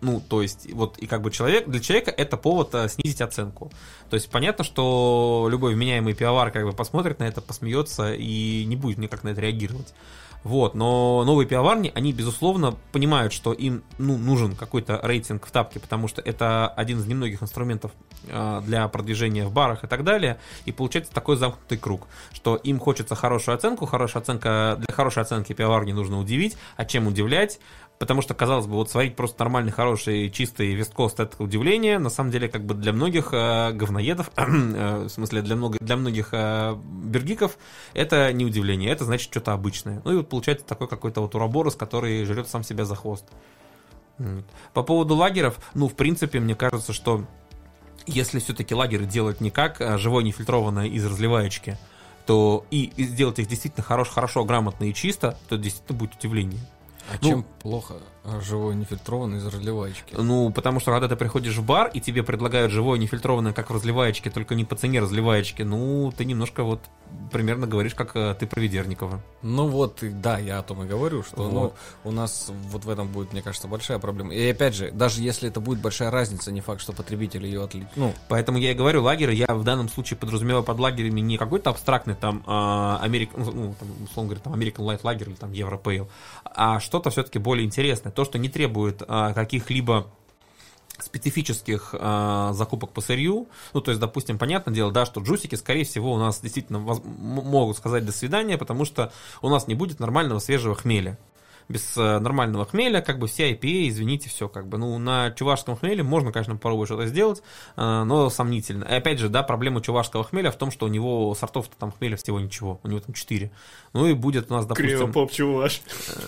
Ну, 0.01 0.21
то 0.21 0.43
есть, 0.43 0.73
вот, 0.73 0.97
и 0.99 1.07
как 1.07 1.23
бы 1.23 1.31
человек, 1.33 1.67
для 1.69 1.81
человека 1.81 2.13
это 2.13 2.37
повод 2.37 2.75
а, 2.75 2.89
снизить 2.89 3.21
оценку. 3.21 3.71
То 4.11 4.15
есть, 4.15 4.31
понятно, 4.31 4.65
что 4.65 5.49
любой 5.51 5.75
вменяемый 5.75 6.15
пивовар 6.15 6.51
как 6.51 6.65
бы 6.65 6.73
посмотрит 6.73 7.19
на 7.19 7.25
это, 7.25 7.41
посмеется 7.41 8.15
и 8.15 8.65
не 8.65 8.77
будет 8.77 8.99
никак 8.99 9.25
на 9.25 9.31
это 9.31 9.41
реагировать. 9.41 9.93
Вот, 10.45 10.75
но 10.75 11.25
новые 11.25 11.47
пивоварни, 11.47 11.93
они, 11.95 12.13
безусловно, 12.13 12.77
понимают, 12.93 13.33
что 13.33 13.53
им 13.53 13.83
ну, 13.99 14.17
нужен 14.17 14.55
какой-то 14.55 15.01
рейтинг 15.03 15.47
в 15.47 15.51
тапке, 15.51 15.81
потому 15.81 16.09
что 16.09 16.23
это 16.23 16.69
один 16.69 17.01
из 17.01 17.07
немногих 17.07 17.43
инструментов 17.43 17.91
э, 18.27 18.63
для 18.65 18.87
продвижения 18.89 19.47
в 19.47 19.53
барах 19.53 19.85
и 19.85 19.87
так 19.89 20.05
далее. 20.05 20.39
И 20.65 20.73
получается 20.73 21.13
такой 21.13 21.37
замкнутый 21.37 21.79
круг, 21.79 22.07
что 22.33 22.57
им 22.57 22.79
хочется 22.79 23.15
хорошую 23.15 23.57
оценку, 23.57 23.85
хорошая 23.87 24.23
оценка, 24.23 24.77
для 24.79 24.95
хорошей 24.95 25.23
оценки 25.23 25.53
пивоварни 25.53 25.93
нужно 25.93 26.19
удивить, 26.21 26.57
а 26.77 26.85
чем 26.85 27.09
удивлять? 27.09 27.59
Потому 27.99 28.23
что, 28.23 28.33
казалось 28.35 28.67
бы, 28.67 28.75
вот 28.75 28.91
сварить 28.91 29.17
просто 29.17 29.43
нормальный, 29.43 29.73
хороший, 29.73 30.31
чистый 30.31 30.75
весткост 30.75 31.19
это 31.19 31.43
удивление. 31.43 31.99
На 31.99 32.11
самом 32.11 32.31
деле, 32.31 32.49
как 32.49 32.65
бы 32.65 32.75
для 32.75 32.93
многих 32.93 33.31
э, 33.33 33.73
говноедов, 33.73 34.31
э, 34.37 35.05
в 35.05 35.09
смысле, 35.09 35.43
для, 35.43 35.57
много, 35.57 35.79
для 35.81 35.97
многих 35.97 36.29
э, 36.33 36.77
бергиков, 36.77 37.59
это 37.95 38.33
не 38.33 38.45
удивление, 38.45 38.91
это 38.93 39.05
значит 39.05 39.31
что-то 39.31 39.53
обычное. 39.53 40.01
Ну 40.05 40.13
и 40.13 40.17
вот 40.17 40.29
получается 40.29 40.65
такой 40.65 40.87
какой-то 40.87 41.23
вот 41.23 41.35
уроборос, 41.35 41.75
который 41.75 42.25
жрет 42.25 42.49
сам 42.49 42.63
себя 42.63 42.85
за 42.85 42.95
хвост. 42.95 43.25
По 44.75 44.83
поводу 44.83 45.15
лагеров, 45.15 45.59
ну, 45.75 45.89
в 45.89 45.95
принципе, 45.95 46.41
мне 46.41 46.55
кажется, 46.55 46.93
что 46.93 47.25
если 48.07 48.39
все-таки 48.39 48.75
лагеры 48.75 49.07
делать 49.07 49.41
не 49.41 49.51
как 49.51 49.81
а, 49.81 49.99
живое 49.99 50.25
нефильтрованное 50.25 50.87
из 50.87 51.05
разливаечки, 51.05 51.79
то 52.27 52.65
и, 52.71 52.93
сделать 52.97 53.39
их 53.39 53.47
действительно 53.47 53.85
хорошо, 53.85 54.13
хорошо, 54.13 54.45
грамотно 54.45 54.85
и 54.85 54.95
чисто, 54.95 55.39
то 55.49 55.57
действительно 55.57 55.99
будет 55.99 56.15
удивление. 56.17 56.61
А 57.11 57.17
Ну- 57.23 57.29
чем 57.29 57.43
плохо 57.61 57.95
живой 58.43 58.75
нефильтрованный 58.75 59.39
из 59.39 59.47
разливаечки? 59.47 60.15
Ну, 60.17 60.51
потому 60.51 60.81
что 60.81 60.93
когда 60.93 61.09
ты 61.09 61.17
приходишь 61.17 61.57
в 61.57 61.65
бар, 61.65 61.91
и 61.93 62.01
тебе 62.01 62.23
предлагают 62.23 62.73
живое 62.73 62.99
нефильтрованное, 62.99 63.53
как 63.53 63.71
в 63.71 63.75
разливаечке, 63.75 64.31
только 64.31 64.55
не 64.55 64.65
по 64.65 64.77
цене 64.77 65.01
разливаечки, 65.01 65.63
ну, 65.63 66.13
ты 66.17 66.25
немножко 66.25 66.63
вот 66.65 66.81
примерно 67.33 67.67
говоришь, 67.67 67.95
как 67.95 68.17
э, 68.17 68.35
ты 68.39 68.47
про 68.47 68.61
Ведерникова. 68.61 69.21
Ну 69.43 69.69
вот, 69.69 69.99
да, 70.03 70.39
я 70.39 70.59
о 70.59 70.63
том 70.63 70.83
и 70.83 70.87
говорю, 70.87 71.23
что 71.23 71.43
Вот. 71.43 71.53
ну, 71.53 72.11
у 72.11 72.13
нас 72.13 72.51
вот 72.71 72.85
в 72.85 72.91
этом 72.91 73.09
будет, 73.09 73.33
мне 73.33 73.43
кажется, 73.43 73.69
большая 73.69 73.99
проблема. 73.99 74.35
И 74.35 74.51
опять 74.51 74.75
же, 74.75 74.91
даже 74.91 75.23
если 75.23 75.49
это 75.49 75.61
будет 75.61 75.81
большая 75.81 76.11
разница, 76.11 76.53
не 76.53 76.61
факт, 76.61 76.81
что 76.81 76.93
потребитель 76.93 77.45
ее 77.45 77.65
отличит. 77.65 77.89
Ну, 77.97 78.15
Поэтому 78.29 78.59
я 78.59 78.73
и 78.73 78.75
говорю, 78.75 79.03
лагеры, 79.03 79.33
я 79.33 79.47
в 79.47 79.65
данном 79.65 79.89
случае 79.89 80.17
подразумеваю 80.19 80.65
под 80.65 80.79
лагерями 80.79 81.21
не 81.21 81.39
какой-то 81.39 81.71
абстрактный 81.71 82.15
там 82.15 82.43
Америк, 82.47 83.31
ну, 83.37 83.75
там, 83.79 83.89
условно 84.05 84.35
говоря, 84.35 84.41
там 84.43 84.55
American 84.55 84.87
Light 84.87 85.03
Lager 85.03 85.29
или 85.29 85.35
там 85.35 85.53
Европейл, 85.53 86.09
а 86.45 86.81
что-то 86.81 87.11
все-таки 87.11 87.39
более 87.39 87.67
интересное, 87.67 88.13
то, 88.19 88.25
что 88.25 88.37
не 88.37 88.49
требует 88.49 89.05
а, 89.07 89.33
каких-либо 89.33 90.09
специфических 90.99 91.95
а, 91.97 92.53
закупок 92.53 92.91
по 92.91 93.01
сырью. 93.01 93.47
Ну, 93.75 93.81
то 93.81 93.93
есть, 93.93 94.01
допустим, 94.01 94.39
понятное 94.39 94.75
дело, 94.75 94.91
да, 94.91 95.07
что 95.07 95.21
джусики, 95.21 95.55
скорее 95.55 95.85
всего, 95.85 96.13
у 96.13 96.19
нас 96.19 96.41
действительно 96.41 96.81
могут 96.81 97.77
сказать 97.77 98.05
до 98.05 98.11
свидания, 98.11 98.59
потому 98.59 98.85
что 98.85 99.13
у 99.41 99.49
нас 99.49 99.69
не 99.69 99.77
будет 99.77 100.01
нормального 100.01 100.41
свежего 100.41 100.75
хмеля. 100.75 101.17
Без 101.69 101.97
э, 101.97 102.19
нормального 102.19 102.65
хмеля, 102.65 103.01
как 103.01 103.19
бы 103.19 103.27
все 103.27 103.53
IPA, 103.53 103.89
извините, 103.89 104.29
все, 104.31 104.49
как 104.49 104.69
бы, 104.69 104.79
ну, 104.79 104.99
на 104.99 105.31
чувашском 105.33 105.77
хмеле 105.77 106.03
можно, 106.03 106.33
конечно, 106.33 106.55
попробовать 106.55 106.89
что-то 106.89 107.07
сделать, 107.07 107.43
э, 107.77 108.03
но 108.05 108.31
сомнительно. 108.31 108.85
И 108.85 108.95
опять 108.95 109.19
же, 109.19 109.29
да, 109.29 109.43
проблема 109.43 109.83
чувашского 109.83 110.25
хмеля 110.25 110.51
в 110.51 110.57
том, 110.57 110.71
что 110.71 110.87
у 110.87 110.89
него 110.89 111.35
сортов-то 111.35 111.77
там 111.77 111.93
хмеля 111.93 112.17
всего 112.17 112.41
ничего, 112.41 112.81
у 112.83 112.89
него 112.89 113.01
там 113.01 113.15
4. 113.15 113.51
Ну 113.93 114.07
и 114.07 114.15
будет 114.15 114.51
у 114.51 114.55
нас, 114.55 114.67
допустим... 114.67 114.89
Криво-поп 114.99 115.31
чуваш. 115.31 115.83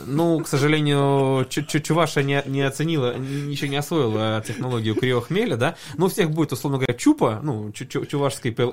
Ну, 0.07 0.40
к 0.40 0.48
сожалению, 0.48 1.46
Чу- 1.48 1.62
Чу- 1.62 1.81
Чуваша 1.81 2.22
не, 2.22 2.42
не 2.46 2.62
оценила, 2.62 3.16
еще 3.16 3.68
не 3.68 3.76
освоила 3.76 4.42
технологию 4.46 4.94
криохмеля, 4.94 5.57
да. 5.57 5.76
Ну, 5.96 6.07
у 6.07 6.09
всех 6.09 6.31
будет, 6.31 6.53
условно 6.53 6.79
говоря, 6.79 6.94
Чупа, 6.94 7.40
ну, 7.42 7.70
чу- 7.72 7.87
чу- 7.87 8.05
чувашский 8.07 8.53
ПЛ, 8.53 8.72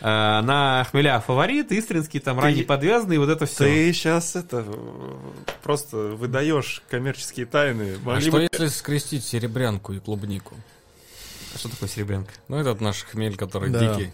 на 0.00 0.86
хмеля 0.90 1.20
фаворит, 1.20 1.72
истринский, 1.72 2.20
там, 2.20 2.40
ранний 2.40 2.62
подвязанный, 2.62 3.18
вот 3.18 3.28
это 3.28 3.46
все. 3.46 3.64
Ты 3.64 3.92
сейчас 3.92 4.36
это 4.36 4.64
э, 4.66 5.14
просто 5.62 5.99
выдаешь 6.16 6.82
коммерческие 6.90 7.46
тайны. 7.46 7.96
А 8.06 8.20
что 8.20 8.30
бы- 8.32 8.48
если 8.52 8.68
скрестить 8.68 9.24
серебрянку 9.24 9.92
и 9.92 9.98
клубнику? 10.00 10.54
Что 11.56 11.68
такое 11.68 11.88
серебрянка? 11.88 12.30
Ну, 12.48 12.56
этот 12.58 12.80
наш 12.80 13.02
хмель, 13.04 13.36
который 13.36 13.70
Да. 13.70 13.94
дикий. 13.96 14.12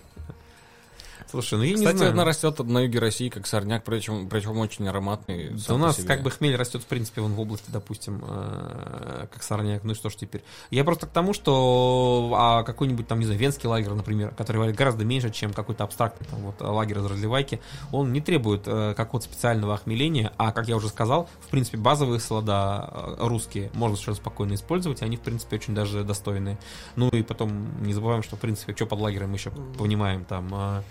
Слушай, 1.31 1.59
ну 1.59 1.65
я 1.65 1.71
не 1.71 1.77
Кстати, 1.77 1.97
знаю. 1.97 2.13
она 2.13 2.25
растет 2.25 2.59
на 2.61 2.81
юге 2.81 2.99
России, 2.99 3.29
как 3.29 3.47
сорняк, 3.47 3.85
причем, 3.85 4.29
причем 4.29 4.59
очень 4.59 4.87
ароматный. 4.89 5.51
Да 5.67 5.75
у 5.75 5.79
нас 5.79 5.97
себе. 5.97 6.07
как 6.07 6.23
бы 6.23 6.31
хмель 6.31 6.57
растет, 6.57 6.83
в 6.83 6.87
принципе, 6.87 7.21
вон 7.21 7.33
в 7.33 7.41
области, 7.41 7.71
допустим, 7.71 8.23
э, 8.27 9.27
как 9.33 9.43
сорняк. 9.43 9.83
Ну 9.85 9.93
и 9.93 9.95
что 9.95 10.09
ж 10.09 10.17
теперь? 10.17 10.43
Я 10.71 10.85
просто 10.85 11.07
к 11.07 11.11
тому, 11.11 11.33
что 11.33 12.33
а, 12.37 12.63
какой-нибудь 12.63 13.09
там, 13.09 13.19
не 13.19 13.25
знаю, 13.25 13.41
венский 13.41 13.69
лагерь, 13.69 13.91
например, 13.93 14.35
который 14.37 14.59
варит 14.59 14.77
гораздо 14.77 15.05
меньше, 15.05 15.31
чем 15.31 15.53
какой-то 15.53 15.85
абстрактный 15.85 16.27
там 16.29 16.41
вот 16.41 16.61
лагерь 16.61 16.99
из 16.99 17.05
разливайки, 17.07 17.61
он 17.93 18.13
не 18.13 18.21
требует 18.21 18.63
э, 18.67 18.95
какого-то 18.97 19.27
специального 19.27 19.75
охмеления, 19.75 20.33
а, 20.37 20.53
как 20.53 20.69
я 20.69 20.77
уже 20.77 20.89
сказал, 20.89 21.29
в 21.41 21.49
принципе, 21.49 21.79
базовые 21.79 22.21
слода 22.21 22.89
э, 22.93 23.17
русские 23.19 23.71
можно 23.75 23.97
совершенно 23.97 24.17
спокойно 24.17 24.55
использовать, 24.55 25.03
и 25.03 25.05
они, 25.05 25.17
в 25.17 25.21
принципе, 25.21 25.57
очень 25.57 25.75
даже 25.75 26.05
достойные. 26.05 26.59
Ну 26.95 27.09
и 27.09 27.23
потом 27.23 27.83
не 27.83 27.93
забываем, 27.93 28.23
что, 28.23 28.37
в 28.37 28.41
принципе, 28.41 28.75
что 28.75 28.87
под 28.87 29.01
лагерем 29.01 29.31
мы 29.31 29.37
еще 29.37 29.51
понимаем, 29.51 30.25
там, 30.25 30.49
э, 30.53 30.83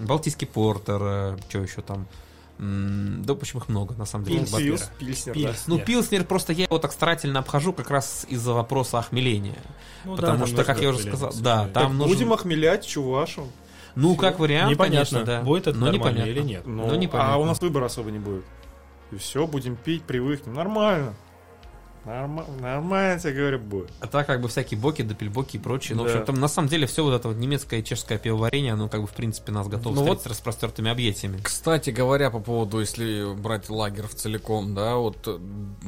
Балтийский 0.00 0.46
портер, 0.46 1.38
что 1.48 1.58
еще 1.58 1.82
там, 1.82 2.06
да, 2.58 3.32
в 3.34 3.38
общем, 3.38 3.58
их 3.58 3.68
много, 3.68 3.94
на 3.94 4.04
самом 4.04 4.24
деле. 4.26 4.38
Пильс, 4.40 4.50
Батлера. 4.52 4.78
Пильснер, 4.98 5.34
Пильс. 5.34 5.64
да. 5.66 5.74
Ну. 5.74 5.78
Пилснер 5.78 6.24
просто 6.24 6.52
я 6.52 6.64
его 6.64 6.78
так 6.78 6.92
старательно 6.92 7.38
обхожу 7.38 7.72
как 7.72 7.90
раз 7.90 8.26
из-за 8.28 8.52
вопроса 8.52 8.98
охмеления. 8.98 9.56
Ну 10.04 10.16
да, 10.16 10.22
потому 10.22 10.38
там 10.40 10.46
что, 10.46 10.56
нужно 10.58 10.64
как 10.74 10.82
я 10.82 10.88
уже 10.90 10.98
сказал, 11.00 11.32
да, 11.40 11.62
там 11.68 11.72
Так 11.72 11.92
нужен... 11.92 12.08
Будем 12.16 12.32
охмелять 12.32 12.86
чувашем. 12.86 13.44
Ну, 13.94 14.12
Всё. 14.12 14.20
как 14.20 14.38
вариант, 14.38 14.70
Непонятно, 14.70 15.18
конечно, 15.20 15.24
да. 15.24 15.42
будет 15.42 15.66
это 15.66 15.78
но 15.78 15.86
нормально 15.86 16.18
непонятно. 16.18 16.30
или 16.30 16.40
нет. 16.42 16.62
Ну, 16.66 16.86
Ну, 16.86 16.94
непонятно. 16.96 17.34
а 17.34 17.38
у 17.38 17.44
нас 17.44 17.60
выбора 17.60 17.86
особо 17.86 18.10
не 18.10 18.18
будет. 18.18 18.44
И 19.10 19.16
все, 19.16 19.46
будем 19.46 19.74
пить, 19.76 20.02
привыкнем. 20.04 20.54
Нормально. 20.54 21.14
Норма- 22.06 22.46
Нормально, 22.60 23.12
я 23.12 23.18
тебе 23.18 23.32
говорю, 23.34 23.58
будет. 23.58 23.90
А 24.00 24.06
так 24.06 24.26
как 24.26 24.40
бы 24.40 24.48
всякие 24.48 24.80
боки, 24.80 25.02
допельбоки 25.02 25.56
и 25.56 25.60
прочее. 25.60 25.96
Ну, 25.96 26.04
в 26.04 26.06
Да. 26.06 26.12
общем, 26.12 26.24
там 26.26 26.40
на 26.40 26.48
самом 26.48 26.68
деле 26.68 26.86
все 26.86 27.04
вот 27.04 27.12
это 27.12 27.28
вот 27.28 27.36
немецкое 27.36 27.80
и 27.80 27.84
чешское 27.84 28.18
пивоварение, 28.18 28.72
оно 28.72 28.88
как 28.88 29.02
бы 29.02 29.06
в 29.06 29.12
принципе 29.12 29.52
нас 29.52 29.68
готово 29.68 29.94
Ну 29.94 30.00
встретить 30.00 30.18
вот- 30.20 30.26
с 30.26 30.30
распростертыми 30.30 30.90
объятиями. 30.90 31.38
Кстати 31.42 31.90
говоря, 31.90 32.30
по 32.30 32.38
поводу, 32.40 32.80
если 32.80 33.34
брать 33.34 33.68
лагерь 33.68 34.06
в 34.06 34.14
целиком, 34.14 34.74
да, 34.74 34.96
вот 34.96 35.18
э, 35.26 35.36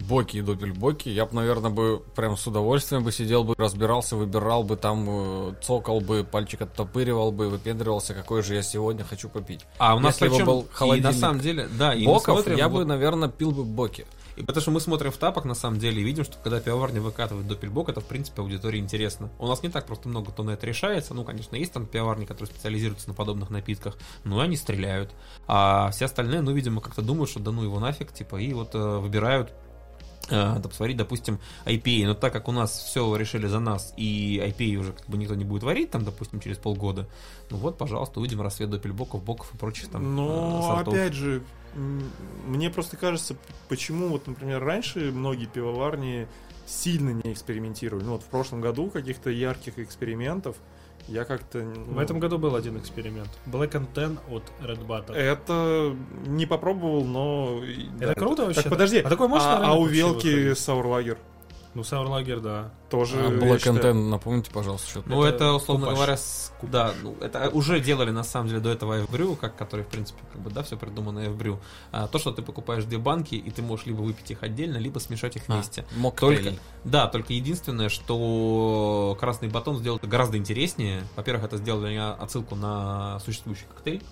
боки 0.09 0.37
и 0.37 0.43
допельбоки, 0.43 1.09
я 1.09 1.25
бы, 1.25 1.35
наверное, 1.35 1.71
бы 1.71 2.03
прям 2.15 2.37
с 2.37 2.47
удовольствием 2.47 3.03
бы 3.05 3.11
сидел 3.11 3.45
бы, 3.45 3.55
разбирался, 3.57 4.15
выбирал 4.17 4.65
бы 4.65 4.77
там, 4.77 5.07
э, 5.09 5.55
цокал 5.63 6.01
бы, 6.01 6.25
пальчик 6.25 6.61
оттопыривал 6.61 7.33
бы, 7.33 7.49
выпендривался, 7.49 8.13
какой 8.13 8.43
же 8.43 8.55
я 8.55 8.63
сегодня 8.63 9.03
хочу 9.05 9.31
попить. 9.31 9.65
А 9.79 9.95
у 9.97 9.99
нас 9.99 10.15
Если 10.17 10.27
бы 10.29 10.31
причем, 10.35 10.47
был 10.47 10.61
и 10.61 10.65
на 10.65 10.73
холодильник 10.73 11.15
самом 11.21 11.41
деле, 11.41 11.69
да, 11.79 11.95
и 11.95 12.05
Боков, 12.05 12.41
смотрим, 12.41 12.57
я 12.59 12.69
вот- 12.69 12.81
бы, 12.81 12.85
наверное, 12.85 13.29
пил 13.31 13.51
бы 13.53 13.65
боки. 13.65 14.05
И 14.37 14.43
потому 14.43 14.63
что 14.63 14.71
мы 14.71 14.81
смотрим 14.81 15.11
в 15.11 15.17
тапок, 15.17 15.45
на 15.45 15.55
самом 15.55 15.79
деле, 15.79 16.01
и 16.01 16.05
видим, 16.05 16.25
что 16.25 16.39
когда 16.39 16.61
пивоварня 16.61 17.01
выкатывает 17.01 17.47
до 17.47 17.55
пельбок, 17.55 17.89
это, 17.89 18.01
в 18.01 18.05
принципе, 18.05 18.43
аудитории 18.43 18.79
интересно. 18.79 19.31
У 19.39 19.47
нас 19.47 19.63
не 19.63 19.69
так 19.69 19.87
просто 19.87 20.09
много 20.09 20.33
кто 20.33 20.43
на 20.43 20.53
это 20.53 20.67
решается. 20.67 21.15
Ну, 21.15 21.25
конечно, 21.25 21.57
есть 21.57 21.73
там 21.73 21.87
пивоварни, 21.87 22.25
которые 22.25 22.53
специализируются 22.55 23.09
на 23.09 23.15
подобных 23.15 23.51
напитках, 23.51 23.97
но 24.25 24.41
они 24.41 24.57
стреляют. 24.57 25.13
А 25.47 25.91
все 25.91 26.07
остальные, 26.07 26.41
ну, 26.43 26.53
видимо, 26.53 26.81
как-то 26.81 27.03
думают, 27.03 27.31
что 27.31 27.41
да 27.41 27.51
ну 27.51 27.63
его 27.63 27.79
нафиг, 27.79 28.13
типа, 28.13 28.37
и 28.37 28.53
вот 28.55 28.75
э, 28.75 28.99
выбирают 28.99 29.53
э, 30.29 30.57
да, 30.59 30.69
посмотреть, 30.69 30.97
допустим, 30.97 31.39
IPA. 31.67 32.07
Но 32.07 32.15
так 32.15 32.33
как 32.33 32.49
у 32.49 32.53
нас 32.53 32.71
все 32.79 33.15
решили 33.17 33.47
за 33.47 33.61
нас, 33.61 33.93
и 33.97 34.39
IPA 34.39 34.77
уже 34.77 34.93
как 34.93 35.09
бы 35.09 35.19
никто 35.19 35.35
не 35.35 35.45
будет 35.45 35.63
варить, 35.63 35.91
там, 35.91 36.05
допустим, 36.05 36.41
через 36.41 36.59
полгода, 36.59 37.09
ну 37.51 37.59
вот, 37.59 37.77
пожалуйста, 37.79 38.21
увидим 38.21 38.41
рассвет 38.41 38.71
до 38.71 38.79
пельбоков, 38.79 39.23
боков 39.23 39.53
и 39.55 39.59
прочих 39.59 39.89
там 39.89 40.03
э, 40.03 40.07
Но 40.07 40.63
сортов. 40.63 40.95
опять 40.95 41.13
же, 41.13 41.43
мне 41.75 42.71
просто 42.71 42.97
кажется, 42.97 43.37
почему 43.69 44.09
вот, 44.09 44.27
например, 44.27 44.63
раньше 44.63 45.11
многие 45.13 45.47
пивоварни 45.47 46.29
сильно 46.67 47.11
не 47.11 47.33
экспериментировали. 47.33 48.05
Ну 48.05 48.13
вот 48.13 48.23
в 48.23 48.27
прошлом 48.27 48.61
году 48.61 48.89
каких-то 48.91 49.31
ярких 49.31 49.79
экспериментов 49.79 50.57
я 51.09 51.25
как-то... 51.25 51.63
ну, 51.63 51.95
В 51.95 51.99
этом 51.99 52.21
году 52.21 52.39
был 52.39 52.55
один 52.55 52.79
эксперимент. 52.79 53.29
Black 53.47 53.73
and 53.73 53.89
Tan 53.93 54.19
от 54.31 54.45
Red 54.63 54.87
Button. 54.87 55.15
Это 55.15 55.97
не 56.27 56.47
попробовал, 56.47 57.05
но... 57.05 57.61
Это 58.01 58.15
круто 58.15 58.45
вообще, 58.47 58.63
Так, 58.63 58.65
да? 58.65 58.71
подожди, 58.71 58.99
А 58.99 59.09
такой 59.09 59.29
можешь 59.29 59.47
на 59.47 59.59
а, 59.59 59.73
а 59.73 59.75
у 59.75 59.87
Велки 59.87 60.29
выходить? 60.29 60.59
Саурлагер 61.75 61.75
Ну, 61.75 61.85
Сауэрлагер, 61.85 62.41
да. 62.41 62.71
тоже... 62.91 63.19
А 63.19 63.31
Black 63.31 63.59
считаю- 63.59 63.95
and 63.95 64.09
напомните, 64.11 64.51
пожалуйста, 64.51 64.89
что 64.91 65.03
Ну, 65.07 65.23
это, 65.25 65.37
Это 65.37 65.53
условно 65.55 65.87
купаж. 65.87 65.97
говоря, 65.99 66.17
с- 66.17 66.53
да, 66.63 66.93
ну, 67.03 67.17
это 67.21 67.49
уже 67.51 67.81
делали 67.81 68.11
на 68.11 68.23
самом 68.25 68.49
деле 68.49 68.61
до 68.61 68.71
этого 68.71 69.01
AF 69.05 69.14
Brew, 69.14 69.37
как, 69.37 69.57
который, 69.57 69.85
в 69.85 69.89
принципе, 69.89 70.21
как 70.33 70.43
бы, 70.43 70.51
да, 70.51 70.63
все 70.63 70.77
придумано 70.77 71.21
AF 71.21 71.32
Brew. 71.32 71.59
А, 71.91 72.07
то, 72.09 72.19
что 72.19 72.31
ты 72.33 72.43
покупаешь 72.43 72.85
две 72.85 72.99
банки, 72.99 73.35
и 73.35 73.51
ты 73.51 73.63
можешь 73.63 73.87
либо 73.87 74.03
выпить 74.03 74.31
их 74.31 74.43
отдельно, 74.43 74.77
либо 74.77 74.99
смешать 74.99 75.37
их 75.37 75.49
вместе. 75.49 75.85
А. 75.99 76.11
Только, 76.11 76.53
да, 76.85 77.07
только 77.09 77.33
единственное, 77.33 77.89
что 77.89 79.17
красный 79.19 79.49
батон 79.49 79.79
сделал 79.79 79.97
это 79.97 80.07
гораздо 80.07 80.37
интереснее. 80.37 81.05
Во-первых, 81.17 81.45
это 81.45 81.57
сделали 81.57 81.95
отсылку 81.97 82.55
на 82.55 83.19
существующий 83.21 83.65
коктейль. 83.75 84.03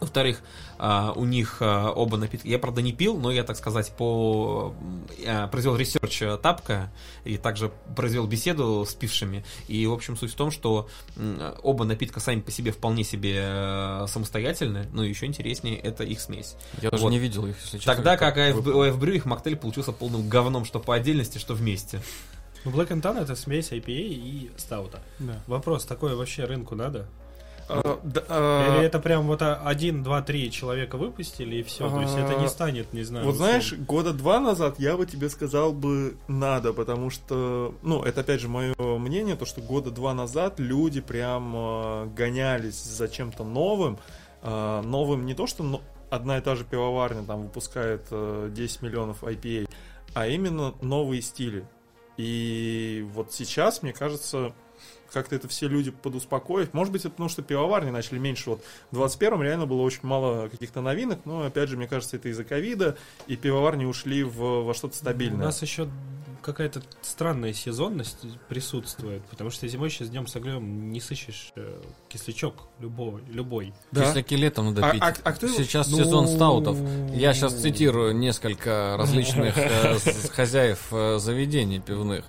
Во-вторых, 0.00 0.40
а, 0.78 1.12
у 1.14 1.24
них 1.26 1.58
а, 1.60 1.90
оба 1.90 2.16
напитка. 2.16 2.48
Я, 2.48 2.58
правда, 2.58 2.80
не 2.80 2.92
пил, 2.92 3.18
но 3.18 3.30
я, 3.30 3.44
так 3.44 3.56
сказать, 3.56 3.92
по 3.96 4.74
я 5.18 5.46
произвел 5.48 5.76
research 5.76 6.22
тапка 6.42 6.90
и 7.24 7.36
также 7.36 7.70
произвел 7.94 8.26
беседу 8.26 8.86
с 8.88 8.94
пившими. 8.94 9.44
И, 9.68 9.86
в 9.86 9.92
общем, 9.92 10.16
суть 10.16 10.32
в 10.32 10.36
том, 10.36 10.50
что 10.50 10.88
оба 11.62 11.84
напитка 11.84 12.20
сами 12.20 12.40
по 12.40 12.50
себе 12.50 12.72
вполне 12.72 13.04
себе 13.04 14.06
самостоятельны, 14.06 14.86
но 14.92 15.04
еще 15.04 15.26
интереснее 15.26 15.76
это 15.78 16.04
их 16.04 16.20
смесь. 16.20 16.56
Я 16.80 16.90
даже 16.90 17.04
Вот. 17.04 17.10
не 17.10 17.18
видел 17.18 17.46
их, 17.46 17.56
если 17.62 17.78
честно. 17.78 17.94
Тогда 17.94 18.16
как 18.16 18.36
вы- 18.36 18.72
у 18.72 18.84
FBrew 18.84 19.16
их 19.16 19.26
моктейль 19.26 19.56
получился 19.56 19.92
полным 19.92 20.28
говном, 20.28 20.64
что 20.64 20.80
по 20.80 20.94
отдельности, 20.94 21.38
что 21.38 21.54
вместе. 21.54 22.00
Ну, 22.64 22.70
Black 22.72 22.88
Tan 22.88 23.22
это 23.22 23.36
смесь 23.36 23.70
IPA 23.72 23.86
и 23.88 24.50
стаута. 24.56 25.00
Да. 25.18 25.40
Вопрос, 25.46 25.84
такое 25.84 26.14
вообще 26.14 26.44
рынку 26.44 26.74
надо? 26.74 27.06
А, 27.72 28.00
да, 28.02 28.22
а, 28.28 28.76
Или 28.76 28.86
это 28.86 28.98
прям 28.98 29.26
вот 29.26 29.42
один, 29.42 30.02
два, 30.02 30.22
три 30.22 30.50
человека 30.50 30.96
выпустили 30.96 31.56
и 31.56 31.62
все? 31.62 31.88
То 31.88 32.00
есть 32.00 32.16
это 32.16 32.34
не 32.34 32.46
А, 32.46 32.48
станет, 32.48 32.92
не 32.92 33.02
знаю. 33.02 33.24
Вот 33.24 33.34
условно. 33.34 33.52
знаешь, 33.52 33.72
года 33.74 34.12
два 34.12 34.40
назад 34.40 34.78
я 34.78 34.96
бы 34.96 35.06
тебе 35.06 35.28
сказал 35.28 35.72
бы 35.72 36.16
надо, 36.28 36.72
потому 36.72 37.10
что, 37.10 37.74
ну, 37.82 38.02
это 38.02 38.22
опять 38.22 38.40
же 38.40 38.48
мое 38.48 38.74
мнение, 38.78 39.36
то, 39.36 39.46
что 39.46 39.60
года 39.60 39.90
два 39.90 40.14
назад 40.14 40.58
люди 40.58 41.00
прям 41.00 41.52
э, 41.54 42.06
гонялись 42.16 42.82
за 42.82 43.08
чем-то 43.08 43.44
новым. 43.44 43.98
Э, 44.42 44.80
новым 44.82 45.26
не 45.26 45.34
то, 45.34 45.46
что 45.46 45.80
одна 46.10 46.38
и 46.38 46.40
та 46.40 46.56
же 46.56 46.64
пивоварня 46.64 47.22
там 47.24 47.42
выпускает 47.42 48.06
э, 48.10 48.50
10 48.52 48.82
миллионов 48.82 49.22
IPA, 49.22 49.68
а 50.14 50.26
именно 50.26 50.74
новые 50.82 51.22
стили. 51.22 51.64
И 52.16 53.06
вот 53.14 53.32
сейчас, 53.32 53.82
мне 53.82 53.92
кажется, 53.92 54.52
как-то 55.12 55.36
это 55.36 55.48
все 55.48 55.68
люди 55.68 55.90
подуспокоить. 55.90 56.72
Может 56.74 56.92
быть, 56.92 57.02
это 57.02 57.10
потому 57.10 57.28
что 57.28 57.42
пивоварни 57.42 57.90
начали 57.90 58.18
меньше. 58.18 58.50
Вот 58.50 58.62
в 58.90 59.00
21-м 59.02 59.42
реально 59.42 59.66
было 59.66 59.82
очень 59.82 60.00
мало 60.02 60.48
каких-то 60.48 60.80
новинок, 60.80 61.20
но, 61.24 61.42
опять 61.44 61.68
же, 61.68 61.76
мне 61.76 61.86
кажется, 61.88 62.16
это 62.16 62.28
из-за 62.28 62.44
ковида, 62.44 62.96
и 63.26 63.36
пивоварни 63.36 63.84
ушли 63.84 64.22
в, 64.22 64.64
во 64.64 64.74
что-то 64.74 64.94
У 64.94 64.96
стабильное. 64.96 65.46
нас 65.46 65.62
еще 65.62 65.88
какая-то 66.42 66.80
странная 67.02 67.52
сезонность 67.52 68.18
присутствует, 68.48 69.22
потому 69.26 69.50
что 69.50 69.68
зимой 69.68 69.90
сейчас 69.90 70.08
днем 70.08 70.26
с 70.26 70.34
огнем 70.36 70.90
не 70.90 70.98
сыщешь 71.00 71.52
э, 71.56 71.80
кислячок 72.08 72.54
любой, 72.78 73.20
любой. 73.28 73.74
Да. 73.92 74.06
Кисляки 74.06 74.34
летом 74.34 74.66
надо 74.66 74.86
А- 74.86 74.90
пить. 74.92 75.02
а- 75.02 75.14
а 75.22 75.32
кто 75.32 75.46
его- 75.46 75.56
Сейчас 75.58 75.88
Ну, 75.90 75.98
сезон 75.98 76.26
стаутов. 76.28 76.78
Я 77.12 77.34
сейчас 77.34 77.54
цитирую 77.60 78.16
несколько 78.16 78.96
различных 78.98 79.54
э, 79.58 79.98
хозяев 80.32 80.86
э, 80.92 81.18
заведений 81.18 81.78
пивных. 81.80 82.24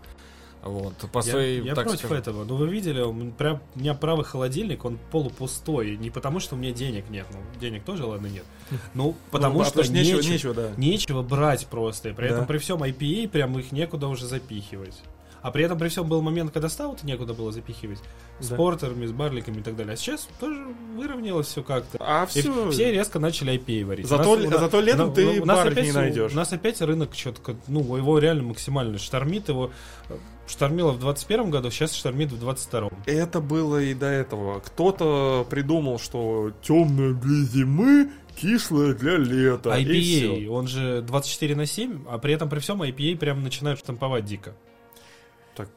Вот, 0.64 0.94
по 1.12 1.20
Я, 1.20 1.24
своей, 1.24 1.62
я 1.64 1.74
так 1.74 1.86
против 1.86 2.00
скажем, 2.02 2.18
этого. 2.18 2.44
Ну, 2.46 2.56
вы 2.56 2.68
видели, 2.70 3.02
у 3.02 3.12
меня 3.14 3.32
прям, 3.36 3.62
у 3.76 3.80
меня 3.80 3.94
правый 3.96 4.24
холодильник, 4.26 4.86
он 4.86 5.00
полупустой. 5.12 5.98
Не 5.98 6.10
потому, 6.12 6.40
что 6.40 6.56
у 6.56 6.58
меня 6.60 6.72
денег 6.72 7.10
нет. 7.10 7.26
Ну, 7.32 7.40
денег 7.60 7.84
тоже, 7.84 8.06
ладно, 8.06 8.28
нет. 8.28 8.44
Ну, 8.94 9.16
потому 9.32 9.56
Ну, 9.60 9.62
а 9.62 9.66
что 9.66 9.82
нечего, 9.82 10.18
нечего, 10.18 10.32
нечего, 10.32 10.54
да. 10.54 10.70
нечего 10.78 11.22
брать 11.24 11.66
просто. 11.68 12.10
И 12.10 12.14
при 12.14 12.28
Да. 12.28 12.36
этом 12.36 12.46
при 12.48 12.58
всем 12.60 12.84
IPA 12.84 13.28
прям 13.30 13.58
их 13.58 13.72
некуда 13.72 14.08
уже 14.08 14.26
запихивать. 14.28 15.02
А 15.42 15.50
при 15.50 15.64
этом 15.66 15.80
при 15.80 15.88
всем 15.90 16.08
был 16.08 16.22
момент, 16.22 16.52
когда 16.52 16.70
стауты 16.70 17.08
некуда 17.08 17.34
было 17.34 17.52
запихивать. 17.52 17.98
С 18.40 18.50
Да. 18.50 18.56
портерами, 18.56 19.08
с 19.08 19.12
барликами 19.12 19.58
и 19.58 19.64
так 19.64 19.76
далее. 19.76 19.94
А 19.94 19.98
сейчас 19.98 20.30
тоже 20.40 20.68
выровнялось 20.96 21.48
все 21.48 21.64
как-то. 21.64 21.98
А 22.00 22.26
И 22.26 22.28
все. 22.28 22.70
все 22.70 22.92
резко 22.92 23.18
начали 23.18 23.54
IPA 23.58 23.84
варить. 23.86 24.06
Зато- 24.08 24.34
У 24.34 24.38
нас- 24.38 24.60
зато 24.60 24.80
летом 24.82 25.08
ну, 25.08 25.14
ты 25.16 25.42
у 25.42 25.46
нас 25.46 25.58
барлик 25.58 25.74
опять- 25.74 25.86
не 25.88 25.92
найдешь. 25.94 26.32
У 26.34 26.36
нас 26.36 26.54
опять 26.54 26.80
рынок 26.82 27.16
что-то, 27.16 27.56
ну, 27.68 27.98
его 27.98 28.20
реально 28.20 28.44
максимально 28.44 29.00
штормит. 29.00 29.50
Его 29.50 29.72
штормило 30.52 30.92
в 30.92 31.00
21 31.00 31.50
году, 31.50 31.72
сейчас 31.72 31.94
штормит 31.94 32.32
в 32.32 32.40
22 32.40 32.90
Это 33.06 33.40
было 33.40 33.82
и 33.82 33.94
до 33.94 34.08
этого. 34.08 34.60
Кто-то 34.60 35.48
придумал, 35.50 35.98
что 35.98 36.52
темная 36.62 37.14
для 37.14 37.46
зимы, 37.46 38.12
кислая 38.36 38.94
для 38.94 39.18
лета. 39.18 39.70
IPA, 39.70 40.48
он 40.50 40.68
же 40.68 41.02
24 41.02 41.56
на 41.56 41.66
7, 41.66 42.06
а 42.08 42.18
при 42.18 42.34
этом 42.34 42.50
при 42.50 42.60
всем 42.60 42.84
IPA 42.84 43.18
прям 43.18 43.44
начинают 43.44 43.80
штамповать 43.80 44.26
дико. 44.26 44.54
Так, 45.56 45.70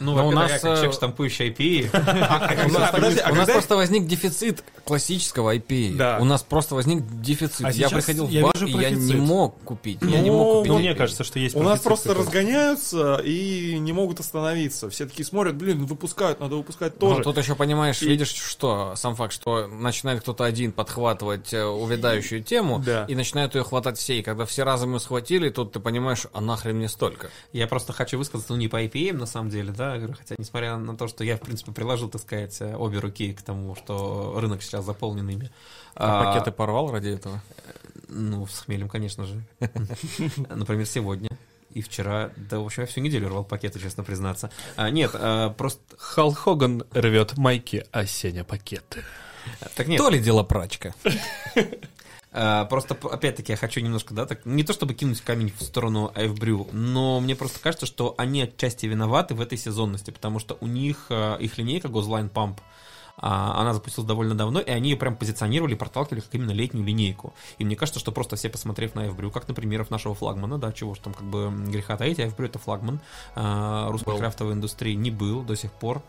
Ну, 0.00 0.14
Но 0.16 0.28
у 0.28 0.30
нас, 0.30 0.50
я 0.50 0.58
как 0.58 0.64
э, 0.64 0.74
человек, 0.76 0.94
штампующий 0.94 1.50
IPA, 1.50 2.66
У 2.68 2.72
нас, 2.72 2.90
подожди, 2.90 3.20
а 3.20 3.30
у 3.30 3.34
нас 3.34 3.48
просто 3.48 3.76
возник 3.76 4.06
дефицит 4.06 4.64
классического 4.84 5.54
IPA. 5.54 5.96
Да. 5.96 6.18
У 6.20 6.24
нас 6.24 6.42
просто 6.42 6.74
возник 6.74 7.02
дефицит. 7.20 7.66
А 7.66 7.70
я 7.70 7.88
приходил 7.88 8.26
в 8.26 8.30
я 8.30 8.42
бар, 8.42 8.64
и 8.64 8.70
я 8.70 8.90
не 8.90 9.14
мог 9.14 9.58
купить. 9.62 9.98
Я 10.02 10.20
не 10.20 10.30
Ну, 10.30 10.38
мог 10.38 10.56
купить. 10.58 10.72
Ну, 10.72 10.78
мне 10.78 10.94
кажется, 10.94 11.22
что 11.22 11.38
есть 11.38 11.54
У 11.54 11.62
нас 11.62 11.80
просто 11.80 12.14
разгоняются 12.14 13.16
и 13.24 13.78
не 13.78 13.92
могут 13.92 14.20
остановиться. 14.20 14.88
Все 14.90 15.06
такие 15.06 15.24
смотрят, 15.24 15.54
блин, 15.56 15.84
выпускают, 15.84 16.40
надо 16.40 16.56
выпускать 16.56 16.94
Ну, 17.00 17.08
тоже. 17.10 17.22
тут 17.22 17.38
еще 17.38 17.54
понимаешь, 17.54 18.00
видишь, 18.02 18.32
что 18.32 18.94
сам 18.96 19.14
факт, 19.14 19.32
что 19.32 19.66
начинает 19.66 20.20
кто-то 20.22 20.44
один 20.44 20.72
подхватывать 20.72 21.52
э, 21.52 21.64
увядающую 21.64 22.42
тему 22.42 22.82
и 23.08 23.14
начинают 23.14 23.54
ее 23.54 23.64
хватать 23.64 23.98
все. 23.98 24.18
И 24.18 24.22
когда 24.22 24.46
все 24.46 24.64
разом 24.64 24.92
ее 24.94 25.00
схватили, 25.00 25.50
тут 25.50 25.72
ты 25.72 25.80
понимаешь, 25.80 26.26
а 26.32 26.40
нахрен 26.40 26.76
мне 26.76 26.88
столько. 26.88 27.28
Я 27.52 27.66
просто 27.66 27.92
хочу 27.92 28.18
высказаться, 28.18 28.52
ну, 28.52 28.58
не 28.58 28.68
по 28.68 28.82
IPA, 28.82 29.12
на 29.12 29.26
самом 29.26 29.50
деле, 29.50 29.72
да, 29.76 29.89
хотя, 30.16 30.34
несмотря 30.38 30.76
на 30.76 30.96
то, 30.96 31.08
что 31.08 31.24
я, 31.24 31.36
в 31.36 31.40
принципе, 31.40 31.72
приложил, 31.72 32.08
так 32.08 32.20
сказать, 32.20 32.60
э, 32.60 32.76
обе 32.76 32.98
руки 32.98 33.32
к 33.32 33.42
тому, 33.42 33.74
что 33.74 34.38
рынок 34.40 34.62
сейчас 34.62 34.84
заполнен 34.84 35.28
ими. 35.28 35.50
А 35.94 36.20
А, 36.20 36.24
пакеты 36.24 36.52
порвал 36.52 36.90
ради 36.90 37.08
этого. 37.08 37.42
Ну, 38.08 38.46
с 38.46 38.60
хмелем, 38.60 38.88
конечно 38.88 39.24
же. 39.24 39.42
Например, 40.48 40.86
сегодня. 40.86 41.28
И 41.72 41.82
вчера, 41.82 42.30
да, 42.36 42.58
в 42.58 42.64
общем, 42.64 42.82
я 42.82 42.86
всю 42.86 43.00
неделю 43.00 43.28
рвал 43.28 43.44
пакеты, 43.44 43.78
честно 43.78 44.02
признаться. 44.02 44.50
А, 44.76 44.90
нет, 44.90 45.12
а, 45.14 45.50
просто... 45.50 45.80
Хал 45.96 46.32
Хоган 46.32 46.84
рвет 46.92 47.36
майки, 47.36 47.84
а 47.92 48.06
Сеня 48.06 48.44
пакеты. 48.44 49.04
Так 49.76 49.86
нет, 49.86 49.98
То 49.98 50.10
ли 50.10 50.18
дело 50.18 50.42
прачка. 50.42 50.94
А, 52.32 52.64
Просто, 52.66 52.94
опять-таки, 52.94 53.52
я 53.52 53.56
хочу 53.56 53.80
немножко, 53.80 54.14
да, 54.14 54.26
так, 54.26 54.46
не 54.46 54.62
то 54.62 54.72
чтобы 54.72 54.94
кинуть 54.94 55.20
камень 55.20 55.52
в 55.56 55.62
сторону 55.62 56.12
Айфбрю, 56.14 56.68
но 56.72 57.20
мне 57.20 57.34
просто 57.34 57.58
кажется, 57.58 57.86
что 57.86 58.14
они 58.18 58.42
отчасти 58.42 58.86
виноваты 58.86 59.34
в 59.34 59.40
этой 59.40 59.58
сезонности, 59.58 60.10
потому 60.10 60.38
что 60.38 60.56
у 60.60 60.66
них 60.66 61.06
а, 61.10 61.36
их 61.36 61.58
линейка 61.58 61.88
Pump, 61.88 62.58
а, 63.16 63.60
она 63.60 63.74
запустилась 63.74 64.06
довольно 64.06 64.34
давно, 64.34 64.60
и 64.60 64.70
они 64.70 64.90
ее 64.90 64.96
прям 64.96 65.16
позиционировали, 65.16 65.74
проталкивали 65.74 66.20
как 66.20 66.34
именно 66.34 66.52
летнюю 66.52 66.86
линейку. 66.86 67.34
И 67.58 67.64
мне 67.64 67.76
кажется, 67.76 68.00
что 68.00 68.12
просто 68.12 68.36
все, 68.36 68.48
посмотрев 68.48 68.94
на 68.94 69.02
Айфбрю, 69.02 69.30
как 69.30 69.46
на 69.48 69.54
примеров 69.54 69.90
нашего 69.90 70.14
флагмана, 70.14 70.58
да, 70.58 70.72
чего 70.72 70.94
ж 70.94 70.98
там 71.00 71.12
как 71.12 71.24
бы 71.24 71.50
греха 71.68 71.96
таить, 71.96 72.18
Айфбрю 72.18 72.46
это 72.46 72.58
флагман 72.58 73.00
а, 73.34 73.90
русской 73.90 74.10
Был. 74.10 74.18
крафтовой 74.18 74.54
индустрии, 74.54 74.94
не 74.94 75.10
был 75.10 75.42
до 75.42 75.56
сих 75.56 75.72
пор. 75.72 76.02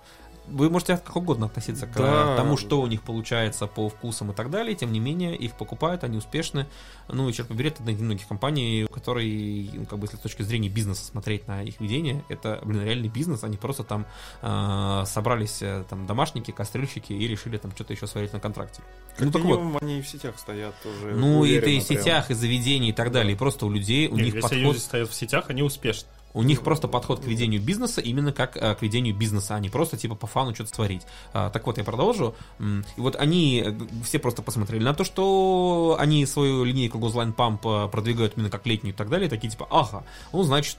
Вы 0.48 0.70
можете 0.70 0.98
как 0.98 1.16
угодно 1.16 1.46
относиться 1.46 1.88
к 1.88 1.96
Да. 1.96 2.34
э, 2.34 2.38
тому, 2.38 2.58
что 2.58 2.82
у 2.82 2.88
них 2.88 3.04
получается 3.04 3.68
по 3.68 3.90
вкусам 3.90 4.32
и 4.32 4.34
так 4.34 4.50
далее, 4.50 4.76
тем 4.76 4.92
не 4.92 5.00
менее, 5.00 5.36
их 5.36 5.54
покупают, 5.56 6.04
они 6.04 6.18
успешны. 6.18 6.68
Ну 7.08 7.30
и 7.30 7.34
черт 7.34 7.48
побери, 7.48 7.70
это 7.70 7.80
одна 7.82 7.92
из 7.94 8.00
немногих 8.00 8.28
компаний, 8.28 8.86
у 8.90 8.94
которой, 8.94 9.70
ну, 9.74 9.86
как 9.86 10.00
бы, 10.00 10.06
если 10.06 10.18
с 10.18 10.20
точки 10.20 10.42
зрения 10.42 10.70
бизнеса 10.70 11.06
смотреть 11.06 11.48
на 11.48 11.62
их 11.64 11.80
ведение, 11.80 12.24
это, 12.30 12.60
блин, 12.64 12.84
реальный 12.84 13.10
бизнес, 13.10 13.44
они 13.44 13.58
просто 13.58 13.84
там 13.84 14.06
э, 14.42 15.04
собрались 15.06 15.62
э, 15.62 15.84
там 15.90 16.06
домашники, 16.08 16.52
кастрюльщики 16.52 17.14
и 17.14 17.28
решили 17.28 17.58
там 17.58 17.72
что-то 17.72 17.94
еще 17.94 18.08
сварить 18.08 18.34
на 18.34 18.40
контракте. 18.40 18.82
Как 19.16 19.26
ну 19.26 19.32
так 19.32 19.44
вот. 19.44 19.82
они 19.82 20.00
и 20.00 20.02
в 20.02 20.08
сетях 20.08 20.40
стоят 20.40 20.76
уже. 20.86 21.16
Ну 21.16 21.46
и 21.46 21.60
ты 21.60 21.78
и 21.78 21.80
в 21.80 21.84
сетях, 21.84 22.32
и 22.32 22.34
заведений, 22.34 22.90
и 22.90 22.94
так 22.94 23.12
далее. 23.12 23.34
И 23.34 23.38
просто 23.38 23.66
у 23.66 23.70
людей, 23.70 24.08
у 24.08 24.16
Не, 24.16 24.24
них 24.24 24.36
если 24.36 24.42
подход... 24.42 24.60
люди 24.60 24.78
стоят 24.78 25.10
в 25.10 25.14
сетях, 25.14 25.50
они 25.50 25.62
успешны. 25.62 26.08
У 26.34 26.44
них 26.44 26.62
просто 26.62 26.88
подход 26.88 27.20
к 27.22 27.26
ведению 27.26 27.62
бизнеса 27.62 28.02
именно 28.02 28.32
как 28.32 28.58
э, 28.58 28.76
к 28.76 28.82
ведению 28.82 29.16
бизнеса, 29.16 29.56
а 29.56 29.60
не 29.60 29.70
просто 29.70 29.98
типа 29.98 30.16
по 30.16 30.28
фану 30.28 30.54
что-то 30.56 30.74
сварить. 30.74 31.04
А, 31.34 31.50
так 31.50 31.66
вот, 31.66 31.78
я 31.78 31.84
продолжу. 31.84 32.36
И 32.60 33.02
вот 33.02 33.16
они 33.16 33.64
э, 33.66 33.74
все 34.04 34.20
просто 34.20 34.42
посмотрели 34.42 34.84
на 34.84 34.94
то, 34.94 35.04
что 35.04 35.98
они 36.00 36.26
свою 36.26 36.64
линейку 36.64 36.98
Gozline 37.00 37.36
Pump 37.36 37.86
э, 37.86 37.90
продвигают 37.90 38.34
именно 38.38 38.50
как 38.50 38.66
летнюю 38.66 38.94
и 38.94 38.98
так 38.98 39.10
далее, 39.10 39.30
такие 39.30 39.50
типа, 39.50 39.68
ага, 39.70 40.04
ну, 40.32 40.44
значит, 40.44 40.78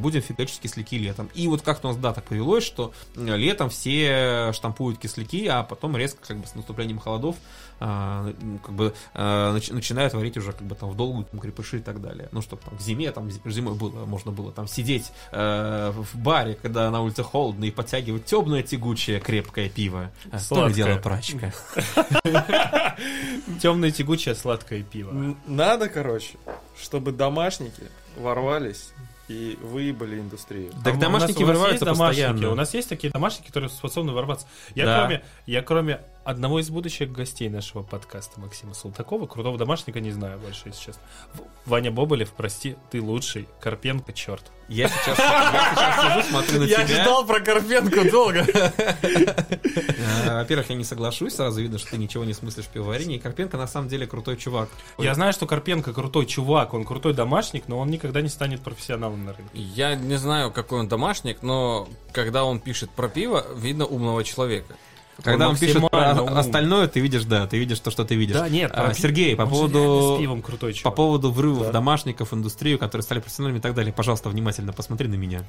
будем 0.00 0.22
фигачить 0.22 0.60
кисляки 0.60 0.98
летом. 0.98 1.28
И 1.34 1.48
вот 1.48 1.62
как-то 1.62 1.88
у 1.88 1.90
нас, 1.90 2.00
да, 2.00 2.12
так 2.12 2.24
повелось, 2.24 2.64
что 2.64 2.92
летом 3.16 3.68
все 3.70 4.52
штампуют 4.52 4.98
кисляки, 4.98 5.46
а 5.46 5.62
потом 5.62 5.96
резко, 5.96 6.26
как 6.26 6.38
бы, 6.38 6.46
с 6.46 6.54
наступлением 6.54 6.98
холодов 6.98 7.36
а, 7.80 8.32
как 8.64 8.74
бы 8.74 8.94
нач- 9.14 9.72
начинают 9.72 10.14
варить 10.14 10.36
уже 10.36 10.52
как 10.52 10.62
бы 10.62 10.74
там 10.74 10.90
в 10.90 10.96
долгую 10.96 11.24
там, 11.24 11.40
крепыши 11.40 11.78
и 11.78 11.82
так 11.82 12.00
далее. 12.00 12.28
Ну, 12.32 12.40
чтобы 12.40 12.62
там 12.62 12.78
в 12.78 12.80
зиме, 12.80 13.10
там 13.10 13.30
зи- 13.30 13.40
зимой 13.46 13.74
было, 13.74 14.06
можно 14.06 14.32
было 14.32 14.52
там 14.52 14.66
сидеть 14.66 14.93
э, 15.32 15.92
в 15.94 16.16
баре, 16.18 16.58
когда 16.60 16.90
на 16.90 17.00
улице 17.02 17.22
холодно, 17.22 17.64
и 17.64 17.70
подтягивать 17.70 18.24
темное, 18.24 18.62
тягучее, 18.62 19.20
крепкое 19.20 19.68
пиво. 19.68 20.10
А, 20.26 20.30
То 20.30 20.36
ли 20.36 20.40
Сладкое. 20.40 20.74
дело 20.74 20.96
прачка. 20.98 21.52
Темное, 23.60 23.90
тягучее, 23.90 24.34
сладкое 24.34 24.82
пиво. 24.82 25.36
Надо, 25.46 25.88
короче, 25.88 26.36
чтобы 26.80 27.12
домашники 27.12 27.82
ворвались 28.16 28.92
и 29.28 29.58
выебали 29.62 30.20
индустрию. 30.20 30.70
Так 30.84 30.94
А 30.94 30.96
у 30.96 31.00
домашники 31.00 31.30
нас- 31.32 31.38
у 31.38 31.40
нас 31.40 31.48
вырываются 31.48 31.84
есть 31.86 31.98
домашники, 31.98 32.22
постоянно. 32.26 32.52
У 32.52 32.54
нас 32.54 32.74
есть 32.74 32.88
такие 32.88 33.10
домашники, 33.12 33.46
которые 33.46 33.70
способны 33.70 34.12
ворваться. 34.12 34.46
Я, 34.74 34.84
Да. 34.84 34.98
кроме, 35.00 35.24
я 35.46 35.62
кроме 35.62 36.00
одного 36.24 36.58
из 36.60 36.70
будущих 36.70 37.12
гостей 37.12 37.48
нашего 37.48 37.82
подкаста, 37.82 38.40
Максима 38.40 38.74
Салтакова, 38.74 39.26
крутого 39.26 39.58
домашника 39.58 40.00
не 40.00 40.10
знаю 40.10 40.38
больше, 40.38 40.62
если 40.66 40.80
честно. 40.86 41.02
Ваня 41.66 41.90
Боболев, 41.90 42.32
прости, 42.32 42.76
ты 42.90 43.00
лучший. 43.00 43.48
Карпенко, 43.60 44.12
черт. 44.12 44.50
Я 44.68 44.88
сейчас, 44.88 45.18
я 45.18 45.74
сейчас 45.74 46.22
сижу, 46.22 46.30
смотрю 46.30 46.60
на 46.60 46.66
тебя. 46.66 47.22
про 47.26 47.40
Карпенко 47.40 48.10
долго. 48.10 48.46
Э, 49.96 50.38
Во-первых, 50.38 50.70
я 50.70 50.76
не 50.76 50.84
соглашусь, 50.84 51.34
сразу 51.34 51.60
видно, 51.60 51.78
что 51.78 51.90
ты 51.90 51.98
ничего 51.98 52.24
не 52.24 52.32
смыслишь 52.32 52.66
в 52.66 52.68
пивоварении. 52.68 53.18
Карпенко 53.18 53.56
на 53.56 53.66
самом 53.66 53.88
деле 53.88 54.06
крутой 54.06 54.36
чувак. 54.36 54.68
Я 54.98 55.14
знаю, 55.14 55.32
что 55.32 55.46
Карпенко 55.46 55.92
крутой 55.92 56.26
чувак, 56.26 56.74
он 56.74 56.84
крутой 56.84 57.14
домашник, 57.14 57.64
но 57.68 57.78
он 57.78 57.88
никогда 57.90 58.20
не 58.22 58.28
станет 58.28 58.60
профессионалом 58.62 59.24
на 59.24 59.34
рынке. 59.34 59.50
Я 59.54 59.94
не 59.94 60.16
знаю, 60.16 60.50
какой 60.50 60.80
он 60.80 60.88
домашник, 60.88 61.42
но 61.42 61.88
когда 62.12 62.44
он 62.44 62.58
пишет 62.60 62.90
про 62.90 63.08
пиво, 63.08 63.44
видно 63.56 63.84
умного 63.86 64.24
человека. 64.24 64.74
Когда 65.22 65.48
он 65.48 65.56
пишет 65.56 65.80
про 65.90 66.12
умный. 66.22 66.40
остальное, 66.40 66.88
ты 66.88 67.00
видишь, 67.00 67.24
да, 67.24 67.46
ты 67.46 67.58
видишь 67.58 67.78
то, 67.80 67.90
что 67.90 68.04
ты 68.04 68.14
видишь. 68.14 68.36
Да, 68.36 68.48
нет, 68.48 68.70
А, 68.74 68.86
про 68.86 68.94
Сергей, 68.94 69.36
по 69.36 69.42
он 69.42 69.48
поводу 69.50 70.16
с 70.16 70.20
пивом 70.20 70.42
крутой 70.42 70.80
По 70.82 70.90
поводу 70.90 71.30
врывов 71.30 71.66
Да. 71.66 71.72
домашников 71.72 72.32
индустрию, 72.34 72.78
которые 72.78 73.02
стали 73.02 73.20
профессиональными 73.20 73.58
и 73.60 73.62
так 73.62 73.74
далее, 73.74 73.92
пожалуйста, 73.92 74.28
внимательно 74.28 74.72
посмотри 74.72 75.08
на 75.08 75.14
меня. 75.14 75.42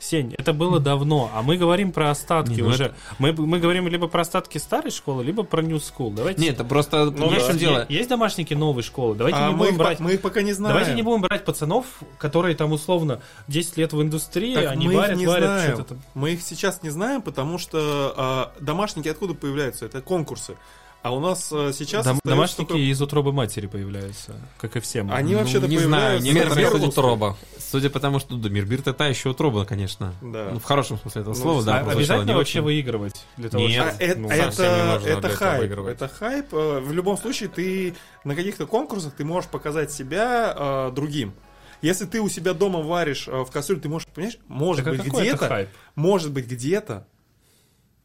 Сень, 0.00 0.34
это 0.38 0.54
было 0.54 0.80
давно, 0.80 1.30
а 1.34 1.42
мы 1.42 1.56
говорим 1.58 1.92
про 1.92 2.10
остатки 2.10 2.52
Не, 2.54 2.62
ну 2.62 2.68
уже. 2.70 2.94
Мы, 3.18 3.32
мы 3.32 3.58
говорим 3.58 3.86
либо 3.86 4.08
про 4.08 4.22
остатки 4.22 4.56
старой 4.56 4.90
школы, 4.90 5.22
либо 5.22 5.42
про 5.42 5.60
New 5.62 5.76
School. 5.76 6.14
Давайте. 6.14 6.40
Нет, 6.40 6.54
это 6.54 6.64
просто, 6.64 7.04
Ну 7.10 7.28
в 7.28 7.34
да. 7.34 7.46
чем 7.46 7.58
дело? 7.58 7.86
Есть 7.88 8.08
домашники 8.08 8.54
новой 8.54 8.82
школы. 8.82 9.14
Давайте 9.14 9.38
А 9.38 9.48
не 9.48 9.52
мы 9.52 9.58
будем 9.58 9.72
их, 9.72 9.78
брать. 9.78 10.00
мы 10.00 10.14
их 10.14 10.22
пока 10.22 10.40
не 10.40 10.52
знаем. 10.54 10.74
Давайте 10.74 10.94
не 10.94 11.02
будем 11.02 11.20
брать 11.20 11.44
пацанов, 11.44 11.84
которые 12.16 12.56
там 12.56 12.72
условно 12.72 13.20
10 13.48 13.76
лет 13.76 13.92
в 13.92 14.00
индустрии, 14.00 14.54
Так 14.54 14.70
они 14.72 14.86
мы 14.86 14.92
их 14.94 14.98
варят, 14.98 15.16
не 15.18 15.26
варят 15.26 15.44
знаем. 15.44 15.74
что-то 15.74 15.88
там. 15.90 16.02
Мы 16.14 16.30
их 16.32 16.42
сейчас 16.42 16.82
не 16.82 16.88
знаем, 16.90 17.20
потому 17.20 17.58
что 17.58 18.14
а, 18.16 18.52
домашники 18.58 19.08
откуда 19.08 19.34
появляются? 19.34 19.84
Это 19.84 20.00
конкурсы. 20.00 20.56
А 21.02 21.14
у 21.14 21.20
нас 21.20 21.50
а, 21.50 21.72
сейчас 21.72 22.04
Дом- 22.04 22.20
домашники 22.24 22.68
только- 22.68 22.74
из 22.76 23.00
утробы 23.00 23.32
матери 23.32 23.66
появляются, 23.66 24.34
как 24.58 24.76
и 24.76 24.80
все 24.80 25.02
мы. 25.02 25.14
Они 25.14 25.32
Ну, 25.32 25.38
вообще-то 25.38 25.66
не 25.66 25.78
знаю, 25.78 26.20
появляются... 26.20 26.26
некоторые 26.34 26.66
в 26.66 26.70
ходят 26.70 26.82
Мерловской. 26.82 27.04
утроба. 27.04 27.36
Судя 27.58 27.88
по 27.90 28.00
тому, 28.00 28.18
что 28.18 28.36
да, 28.36 28.48
Мирбирт 28.50 28.86
это 28.86 29.04
еще 29.04 29.30
утроба, 29.30 29.64
конечно. 29.64 30.12
Да. 30.20 30.50
Ну, 30.52 30.58
в 30.58 30.64
хорошем 30.64 30.98
смысле 30.98 31.22
этого 31.22 31.34
Ну, 31.34 31.40
слова, 31.40 31.62
да, 31.62 31.78
А 31.80 31.90
обязательно 31.92 32.26
не 32.28 32.34
вообще 32.34 32.58
очень. 32.58 32.64
выигрывать 32.66 33.24
для 33.38 33.48
того, 33.48 33.66
Нет. 33.66 33.82
А 33.82 33.90
чтобы... 33.92 34.04
это, 34.04 34.20
ну, 34.20 34.28
совсем 34.28 34.64
не 34.64 34.70
это, 34.94 35.08
это 35.08 35.18
этого 35.28 35.34
хайп. 35.36 35.72
Это 35.88 36.08
хайп. 36.08 36.46
Э, 36.52 36.80
В 36.80 36.92
любом 36.92 37.16
случае, 37.16 37.48
ты 37.48 37.94
на 38.24 38.34
каких-то 38.34 38.66
конкурсах 38.66 39.14
ты 39.14 39.24
можешь 39.24 39.48
показать 39.48 39.90
себя 39.92 40.54
э, 40.54 40.92
другим. 40.94 41.32
Если 41.80 42.04
ты 42.04 42.20
у 42.20 42.28
себя 42.28 42.52
дома 42.52 42.82
варишь 42.82 43.26
э, 43.26 43.42
в 43.42 43.50
кастрюле, 43.50 43.80
ты 43.80 43.88
можешь, 43.88 44.06
понимаешь, 44.08 44.36
может 44.48 44.84
Так 44.84 44.92
а 44.94 44.96
быть 44.98 45.06
это 45.06 45.16
где-то, 45.18 45.68
может 45.94 46.30
быть 46.30 46.46
где-то, 46.46 47.06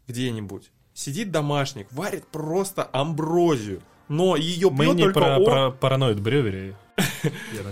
где-нибудь 0.08 0.72
сидит 0.96 1.30
домашник, 1.30 1.92
варит 1.92 2.26
просто 2.26 2.90
амброзию, 2.92 3.82
но 4.08 4.36
ее 4.36 4.72
Мы 4.72 4.86
пьет 4.86 4.96
не 4.96 5.04
только 5.04 5.20
про, 5.20 5.38
он. 5.38 5.46
про 5.46 5.72
параноид 5.72 6.20
брювери. 6.20 6.76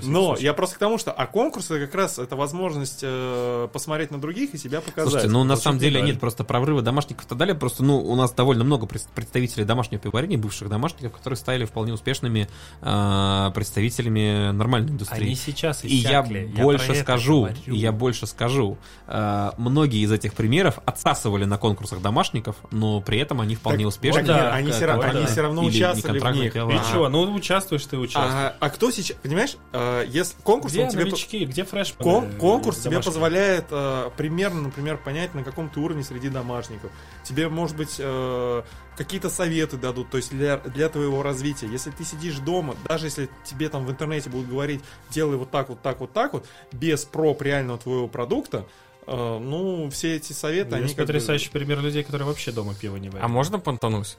Но 0.03 0.35
я 0.37 0.53
просто 0.53 0.75
к 0.75 0.79
тому, 0.79 0.97
что 0.97 1.11
а 1.11 1.25
конкурс 1.25 1.71
это 1.71 1.85
как 1.85 1.95
раз 1.95 2.19
это 2.19 2.35
возможность 2.35 2.99
э, 3.01 3.67
посмотреть 3.71 4.11
на 4.11 4.19
других 4.19 4.53
и 4.53 4.57
себя 4.57 4.81
показать. 4.81 5.11
Слушайте, 5.11 5.31
ну 5.33 5.43
на 5.43 5.55
самом 5.55 5.79
деле 5.79 6.01
нет 6.01 6.19
просто 6.19 6.43
прорыва 6.43 6.81
домашников 6.81 7.25
и 7.25 7.29
так 7.29 7.37
далее. 7.37 7.55
Просто, 7.55 7.83
ну, 7.83 7.99
у 7.99 8.15
нас 8.15 8.31
довольно 8.31 8.63
много 8.63 8.85
пред- 8.85 9.07
представителей 9.15 9.65
домашнего 9.65 10.01
пивоварения, 10.01 10.37
бывших 10.37 10.69
домашников, 10.69 11.13
которые 11.13 11.37
стали 11.37 11.65
вполне 11.65 11.93
успешными 11.93 12.47
э, 12.81 13.51
представителями 13.53 14.51
нормальной 14.51 14.91
индустрии. 14.91 15.25
Они 15.25 15.35
сейчас 15.35 15.83
И 15.83 15.95
я 15.95 16.23
больше 16.23 16.95
скажу, 16.95 17.49
я 17.67 17.91
больше 17.91 18.27
скажу. 18.27 18.77
Э, 19.07 19.51
многие 19.57 20.01
из 20.01 20.11
этих 20.11 20.33
примеров 20.33 20.79
отсасывали 20.85 21.45
на 21.45 21.57
конкурсах 21.57 22.01
домашников, 22.01 22.55
но 22.71 23.01
при 23.01 23.19
этом 23.19 23.41
они 23.41 23.55
вполне 23.55 23.87
успешны. 23.87 24.19
они, 24.29 24.71
все, 24.71 24.85
равно- 24.85 25.63
участвовали 25.63 26.19
в 26.19 26.31
них. 26.31 26.55
И 26.55 26.91
чего? 26.91 27.09
Ну, 27.09 27.33
участвуешь 27.33 27.85
ты, 27.85 27.97
участвуешь. 27.97 28.33
А, 28.33 28.55
а 28.59 28.69
кто 28.69 28.91
сейчас, 28.91 29.17
понимаешь, 29.21 29.42
э, 29.71 30.05
если 30.07 30.35
конкурс, 30.43 30.73
Где 30.73 30.83
он 30.83 30.89
тебе... 30.89 31.05
новички, 31.05 31.45
где 31.45 31.63
фреш? 31.63 31.93
Кон- 31.97 32.31
конкурс 32.37 32.79
тебе 32.79 33.01
позволяет 33.01 33.65
э, 33.69 34.09
примерно, 34.17 34.61
например, 34.63 34.97
понять, 34.97 35.33
на 35.35 35.43
каком 35.43 35.69
ты 35.69 35.79
уровне 35.79 36.03
среди 36.03 36.29
домашников. 36.29 36.91
Тебе, 37.23 37.49
может 37.49 37.75
быть, 37.77 37.95
э, 37.99 38.63
какие-то 38.97 39.29
советы 39.29 39.77
дадут, 39.77 40.09
то 40.09 40.17
есть 40.17 40.29
для, 40.31 40.57
для 40.57 40.89
твоего 40.89 41.23
развития. 41.23 41.67
Если 41.67 41.91
ты 41.91 42.03
сидишь 42.03 42.37
дома, 42.39 42.75
даже 42.87 43.07
если 43.07 43.29
тебе 43.43 43.69
там 43.69 43.85
в 43.85 43.91
интернете 43.91 44.29
будут 44.29 44.49
говорить, 44.49 44.81
делай 45.09 45.37
вот 45.37 45.51
так, 45.51 45.69
вот 45.69 45.81
так, 45.81 45.99
вот 45.99 46.13
так 46.13 46.33
вот, 46.33 46.45
без 46.71 47.05
проб 47.05 47.41
реального 47.41 47.77
твоего 47.79 48.07
продукта, 48.07 48.65
э, 49.07 49.39
ну, 49.39 49.89
все 49.89 50.15
эти 50.15 50.33
советы, 50.33 50.75
они 50.75 50.83
Есть 50.83 50.95
как 50.95 51.05
бы- 51.05 51.13
потрясающий 51.13 51.49
пример 51.49 51.79
людей, 51.81 52.03
которые 52.03 52.27
вообще 52.27 52.51
дома 52.51 52.73
пиво 52.75 52.97
не 52.97 53.09
варят. 53.09 53.23
А 53.23 53.27
можно 53.27 53.59
понтануть? 53.59 54.17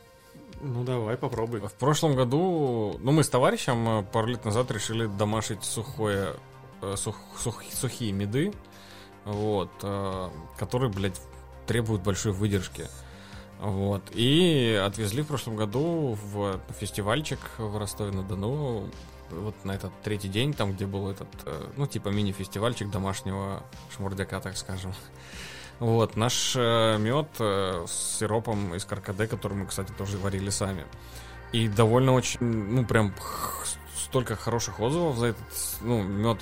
Ну, 0.66 0.82
давай, 0.82 1.16
попробуй. 1.18 1.60
В 1.60 1.72
прошлом 1.74 2.16
году, 2.16 2.96
ну, 3.00 3.12
мы 3.12 3.22
с 3.22 3.28
товарищем 3.28 3.86
э, 3.86 4.02
пару 4.02 4.28
лет 4.28 4.46
назад 4.46 4.70
решили 4.70 5.06
домашить 5.06 5.62
сухое, 5.62 6.36
э, 6.80 6.94
сух- 6.96 7.18
сух- 7.38 7.62
сухие 7.70 8.12
меды, 8.12 8.54
вот, 9.26 9.70
э, 9.82 10.30
которые, 10.56 10.90
блядь, 10.90 11.20
требуют 11.66 12.02
большой 12.02 12.32
выдержки. 12.32 12.88
Вот. 13.60 14.02
И 14.12 14.80
отвезли 14.86 15.22
в 15.22 15.26
прошлом 15.26 15.56
году 15.56 16.18
в 16.24 16.58
фестивальчик 16.80 17.38
в 17.58 17.76
Ростове-на-Дону. 17.76 18.88
Вот 19.30 19.54
на 19.64 19.72
этот 19.72 19.92
третий 20.02 20.28
день, 20.28 20.54
там, 20.54 20.72
где 20.72 20.86
был 20.86 21.08
этот, 21.10 21.28
ну, 21.76 21.86
типа 21.86 22.08
мини-фестивальчик 22.08 22.90
домашнего 22.90 23.62
шмурдяка, 23.94 24.40
так 24.40 24.56
скажем. 24.56 24.94
Вот, 25.80 26.16
наш 26.16 26.54
мед 26.54 27.28
с 27.38 28.18
сиропом 28.18 28.74
из 28.74 28.84
каркаде, 28.84 29.26
который 29.26 29.54
мы, 29.54 29.66
кстати, 29.66 29.92
тоже 29.92 30.18
варили 30.18 30.50
сами. 30.50 30.86
И 31.52 31.68
довольно 31.68 32.12
очень, 32.12 32.40
ну, 32.40 32.84
прям 32.84 33.14
столько 33.96 34.36
хороших 34.36 34.80
отзывов 34.80 35.16
за 35.18 35.26
этот, 35.26 35.44
ну, 35.80 36.02
мед 36.02 36.38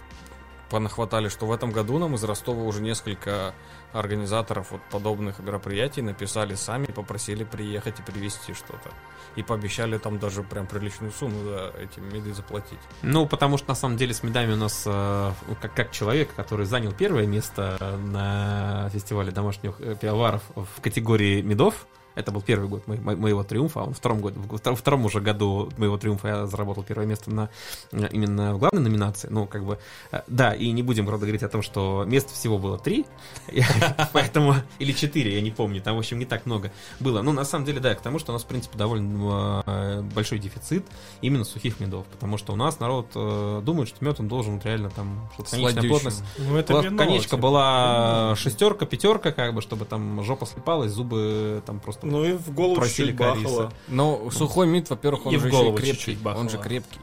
понахватали, 0.71 1.29
что 1.29 1.47
в 1.47 1.53
этом 1.53 1.71
году 1.71 1.99
нам 1.99 2.15
из 2.15 2.25
Ростова 2.25 2.63
уже 2.63 2.81
несколько 2.81 3.55
организаторов 3.93 4.71
вот 4.71 4.81
подобных 4.91 5.39
мероприятий 5.39 6.03
написали 6.03 6.55
сами 6.55 6.87
и 6.87 6.93
попросили 6.93 7.45
приехать 7.45 8.01
и 8.01 8.03
привезти 8.03 8.55
что-то. 8.55 8.91
И 9.37 9.43
пообещали 9.43 9.99
там 9.99 10.19
даже 10.19 10.43
прям 10.43 10.67
приличную 10.67 11.13
сумму 11.13 11.43
за 11.45 11.73
эти 11.81 12.01
меды 12.01 12.35
заплатить. 12.35 12.79
Ну, 13.03 13.27
потому 13.27 13.59
что 13.59 13.69
на 13.69 13.75
самом 13.75 13.97
деле 13.97 14.15
с 14.15 14.23
медами 14.23 14.53
у 14.53 14.57
нас, 14.57 14.85
э, 14.87 15.33
как, 15.61 15.75
как 15.75 15.91
человек, 15.91 16.35
который 16.35 16.67
занял 16.67 16.93
первое 16.93 17.27
место 17.27 17.77
на 18.05 18.89
фестивале 18.91 19.31
домашних 19.31 19.81
э, 19.81 19.97
пивоваров 20.01 20.43
в 20.55 20.81
категории 20.81 21.43
медов, 21.43 21.87
это 22.15 22.31
был 22.31 22.43
первый 22.43 22.69
год 22.69 22.87
мо- 22.87 22.97
мо- 22.97 23.17
моего 23.17 23.43
триумфа, 23.45 23.83
а 23.83 23.85
во 23.87 23.93
втором, 23.93 24.21
году, 24.21 24.41
во 24.49 24.59
втор- 24.59 24.75
втором 24.75 25.05
уже 25.05 25.21
году 25.21 25.71
моего 25.79 25.97
триумфа 25.99 26.29
я 26.29 26.47
заработал 26.47 26.83
первое 26.83 27.07
место 27.07 27.31
на 27.31 27.49
э, 27.93 28.09
именно 28.13 28.55
в 28.55 28.59
главной 28.59 28.83
номинации. 28.83 29.29
Ну, 29.31 29.47
как 29.47 29.65
бы, 29.65 29.79
э, 30.11 30.23
да, 30.27 30.55
и 30.55 30.71
не 30.73 30.83
будем, 30.83 31.07
правда, 31.07 31.27
говорить 31.27 31.43
о 31.43 31.49
том, 31.49 31.63
что 31.63 32.05
мест 32.07 32.31
всего 32.33 32.59
было 32.59 32.79
три, 32.79 33.07
поэтому, 34.13 34.55
или 34.79 34.93
четыре, 34.93 35.35
я 35.35 35.41
не 35.41 35.51
помню, 35.51 35.81
там, 35.81 35.97
в 35.97 35.99
общем, 35.99 36.19
не 36.19 36.27
так 36.27 36.47
много 36.47 36.73
было. 37.01 37.23
Ну, 37.23 37.33
на 37.33 37.45
самом 37.45 37.65
деле, 37.65 37.81
да, 37.81 37.95
к 37.95 38.01
тому, 38.01 38.19
что 38.19 38.33
у 38.33 38.35
нас, 38.35 38.43
в 38.43 38.47
принципе, 38.47 38.79
довольно 38.79 39.63
э, 39.67 40.03
большой 40.15 40.39
дефицит 40.39 40.85
именно 41.21 41.45
сухих 41.45 41.81
медов, 41.81 42.07
потому 42.07 42.39
что 42.39 42.53
у 42.53 42.57
нас 42.57 42.81
народ 42.81 43.11
думает, 43.13 43.89
что 43.89 44.05
мед 44.05 44.21
он 44.21 44.29
должен 44.29 44.55
вот 44.55 44.65
реально 44.65 44.91
там, 44.91 45.29
чтобы 45.35 45.49
конечная 45.49 45.89
плотность 45.89 46.23
Ну, 46.39 46.57
это 46.57 46.75
конечка 46.97 47.37
была 47.37 48.35
шестерка, 48.37 48.87
пятерка, 48.87 49.33
как 49.33 49.55
бы, 49.55 49.63
чтобы 49.63 49.85
там 49.85 50.23
жопа 50.25 50.47
слепалась, 50.47 50.93
зубы 50.93 51.63
там 51.67 51.81
просто 51.81 52.02
Ну 52.03 52.25
и 52.25 52.33
в 52.33 52.53
голову 52.53 52.77
Просили 52.77 53.09
чуть 53.09 53.17
бахало. 53.17 53.35
кориса. 53.43 53.73
Но 53.89 54.31
сухой 54.31 54.67
мид, 54.67 54.91
во-первых, 54.91 55.27
он 55.27 55.35
И 55.35 55.39
же 55.39 55.49
еще 55.49 55.73
крепкий. 55.75 55.93
чуть-чуть 55.93 56.19
бахало. 56.21 56.41
Он 56.43 56.49
же 56.51 56.59
крепкий. 56.59 57.01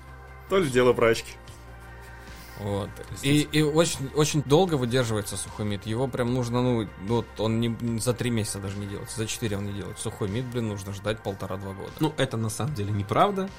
То 0.50 0.58
ли 0.58 0.70
дело 0.70 0.94
прачки. 0.94 1.32
Вот. 2.60 2.90
И, 3.22 3.48
и 3.54 3.62
очень, 3.62 4.10
очень 4.16 4.42
долго 4.44 4.76
выдерживается 4.76 5.38
сухой 5.38 5.66
мид. 5.66 5.86
Его 5.86 6.08
прям 6.10 6.34
нужно, 6.34 6.62
ну, 6.62 6.88
вот 7.08 7.26
он 7.38 7.62
не, 7.62 8.00
за 8.00 8.14
три 8.14 8.30
месяца 8.32 8.60
даже 8.60 8.76
не 8.78 8.86
делается, 8.86 9.18
за 9.18 9.28
четыре 9.28 9.58
он 9.58 9.66
не 9.68 9.72
делает. 9.74 9.98
Сухой 9.98 10.28
мид, 10.28 10.44
блин, 10.46 10.68
нужно 10.68 10.92
ждать 10.92 11.20
полтора-два 11.24 11.72
года. 11.72 11.92
Ну, 12.02 12.14
это 12.18 12.36
на 12.36 12.50
самом 12.50 12.74
деле 12.74 12.92
неправда. 12.92 13.50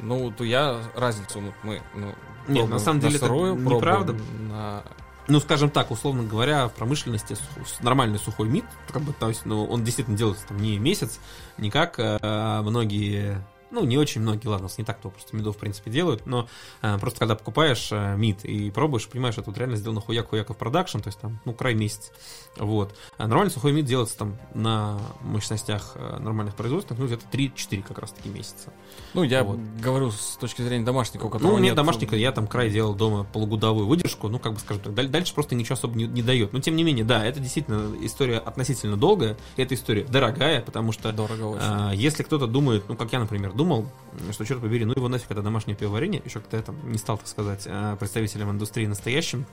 Ну, 0.00 0.32
то 0.32 0.42
я 0.42 0.80
разницу, 0.96 1.40
ну, 1.40 1.52
мы, 1.62 1.80
ну, 1.94 2.12
Нет, 2.48 2.68
на 2.68 2.80
самом 2.80 2.98
деле 3.00 3.16
это 3.16 3.26
сырую, 3.26 3.54
пробуем 3.54 3.76
неправда. 3.76 4.16
на- 4.48 4.82
Ну, 5.28 5.38
скажем 5.40 5.70
так, 5.70 5.90
условно 5.90 6.24
говоря, 6.24 6.68
в 6.68 6.72
промышленности 6.72 7.36
нормальный 7.80 8.18
сухой 8.18 8.48
мид, 8.48 8.64
как 8.90 9.02
бы, 9.02 9.12
то 9.12 9.28
есть, 9.28 9.44
ну, 9.44 9.64
он 9.64 9.84
действительно 9.84 10.16
делается 10.16 10.46
там 10.46 10.56
не 10.58 10.78
месяц, 10.78 11.20
не 11.56 11.70
как 11.70 11.98
э, 11.98 12.60
многие, 12.62 13.44
ну, 13.70 13.84
не 13.84 13.96
очень 13.98 14.20
многие, 14.20 14.48
ладно, 14.48 14.68
не 14.78 14.84
так 14.84 14.98
кто 14.98 15.10
просто 15.10 15.36
медов, 15.36 15.56
в 15.56 15.58
принципе, 15.58 15.90
делают, 15.90 16.26
но 16.26 16.48
э, 16.82 16.98
просто 16.98 17.18
когда 17.20 17.34
покупаешь 17.34 17.88
э, 17.92 18.16
мид 18.16 18.44
и 18.44 18.70
пробуешь, 18.70 19.08
понимаешь, 19.08 19.34
что 19.34 19.42
тут 19.42 19.56
реально 19.58 19.76
сделано 19.76 20.00
хуяк-хуяков 20.00 20.56
продакшн, 20.56 20.98
то 20.98 21.08
есть 21.08 21.18
там, 21.20 21.40
ну, 21.44 21.52
край 21.52 21.74
месяц, 21.74 22.10
вот. 22.56 22.94
А 23.18 23.26
нормальный 23.28 23.50
сухой 23.52 23.72
мид 23.72 23.84
делается 23.84 24.18
там 24.18 24.36
на 24.54 24.98
мощностях 25.22 25.92
э, 25.94 26.18
нормальных 26.18 26.54
производств, 26.56 26.92
ну, 26.98 27.06
где-то 27.06 27.24
3-4 27.32 27.82
как 27.82 27.98
раз-таки 27.98 28.28
месяца. 28.28 28.72
Ну, 29.14 29.22
я 29.22 29.42
Вот. 29.44 29.58
говорю 29.80 30.10
с 30.10 30.36
точки 30.36 30.62
зрения 30.62 30.84
домашнего, 30.84 31.26
у 31.26 31.38
Ну, 31.38 31.48
у 31.50 31.56
меня 31.56 31.66
нет- 31.66 31.74
домашника, 31.76 32.16
я 32.16 32.32
там 32.32 32.46
край 32.46 32.70
делал 32.70 32.94
дома 32.94 33.24
полугодовую 33.24 33.86
выдержку, 33.86 34.28
ну, 34.28 34.38
как 34.38 34.54
бы 34.54 34.58
скажем 34.60 34.82
так, 34.82 34.94
даль- 34.94 35.08
дальше 35.08 35.34
просто 35.34 35.54
ничего 35.54 35.74
особо 35.74 35.96
не, 35.96 36.06
не 36.06 36.22
дает. 36.22 36.52
Но, 36.52 36.60
тем 36.60 36.76
не 36.76 36.84
менее, 36.84 37.04
да, 37.04 37.24
это 37.24 37.40
действительно 37.40 37.94
история 38.04 38.38
относительно 38.38 38.96
долгая, 38.96 39.36
эта 39.56 39.74
история 39.74 40.04
дорогая, 40.04 40.60
потому 40.60 40.92
что 40.92 41.12
Дорого 41.12 41.42
очень. 41.44 41.62
а, 41.62 41.92
если 41.92 42.22
кто-то 42.22 42.46
думает, 42.46 42.84
ну, 42.88 42.96
как 42.96 43.12
я, 43.12 43.20
например, 43.20 43.52
думал, 43.60 43.86
что, 44.32 44.46
черт 44.46 44.62
побери, 44.62 44.86
ну, 44.86 44.94
его 44.96 45.08
нафиг 45.08 45.30
это 45.30 45.42
домашнее 45.42 45.76
пивоварение, 45.76 46.22
еще 46.24 46.40
когда 46.40 46.56
я 46.56 46.62
там 46.62 46.76
не 46.90 46.96
стал, 46.96 47.18
так 47.18 47.26
сказать, 47.26 47.64
а, 47.66 47.94
представителем 47.96 48.50
индустрии 48.50 48.86
настоящим, 48.86 49.44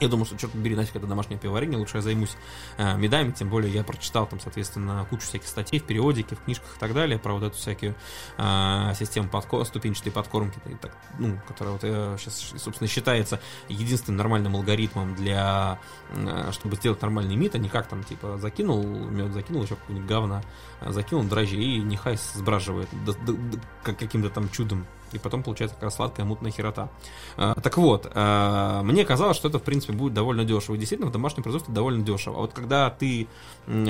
я 0.00 0.08
думал, 0.08 0.26
что, 0.26 0.36
черт 0.36 0.52
побери, 0.52 0.74
нафиг 0.74 0.96
это 0.96 1.06
домашнее 1.06 1.38
пивоварение, 1.38 1.78
лучше 1.78 1.98
я 1.98 2.02
займусь 2.02 2.36
а, 2.78 2.96
медами, 2.96 3.30
тем 3.30 3.48
более 3.48 3.72
я 3.72 3.84
прочитал 3.84 4.26
там, 4.26 4.40
соответственно, 4.40 5.06
кучу 5.08 5.22
всяких 5.22 5.48
статей 5.48 5.78
в 5.78 5.84
периодике, 5.84 6.34
в 6.36 6.40
книжках 6.40 6.76
и 6.76 6.80
так 6.80 6.94
далее 6.94 7.18
про 7.18 7.34
вот 7.34 7.42
эту 7.42 7.56
всякую 7.56 7.94
а, 8.36 8.92
систему 8.94 9.28
подко- 9.28 9.64
ступенчатой 9.64 10.12
подкормки, 10.12 10.58
так, 10.80 10.96
ну, 11.18 11.38
которая 11.46 11.74
вот 11.74 12.20
сейчас, 12.20 12.54
собственно, 12.56 12.88
считается 12.88 13.40
единственным 13.68 14.18
нормальным 14.18 14.56
алгоритмом 14.56 15.14
для, 15.14 15.78
а, 16.10 16.50
чтобы 16.52 16.76
сделать 16.76 17.00
нормальный 17.02 17.36
мид, 17.36 17.54
а 17.54 17.58
не 17.58 17.68
как 17.68 17.86
там, 17.86 18.02
типа, 18.04 18.38
закинул 18.38 18.84
мед, 18.84 19.32
закинул 19.32 19.62
еще 19.62 19.76
какое-нибудь 19.76 20.08
говна, 20.08 20.42
а, 20.80 20.92
закинул 20.92 21.22
дрожжи 21.24 21.56
и 21.56 21.80
нехай 21.80 22.16
сбраживает 22.34 22.88
д- 23.04 23.12
д- 23.12 23.32
д- 23.32 23.60
как 23.82 23.98
каким-то 23.98 24.30
там 24.30 24.48
чудом. 24.50 24.86
И 25.14 25.18
потом 25.18 25.42
получается 25.42 25.74
как 25.76 25.84
раз 25.84 25.96
сладкая 25.96 26.26
мутная 26.26 26.50
херота. 26.50 26.90
А, 27.36 27.54
так 27.60 27.76
вот, 27.76 28.10
а, 28.14 28.82
мне 28.82 29.04
казалось, 29.04 29.36
что 29.36 29.48
это, 29.48 29.58
в 29.58 29.62
принципе, 29.62 29.92
будет 29.92 30.14
довольно 30.14 30.44
дешево. 30.44 30.74
И 30.74 30.78
действительно, 30.78 31.08
в 31.08 31.12
домашнем 31.12 31.42
производстве 31.42 31.74
довольно 31.74 32.04
дешево. 32.04 32.36
А 32.36 32.40
вот 32.40 32.52
когда 32.52 32.90
ты 32.90 33.28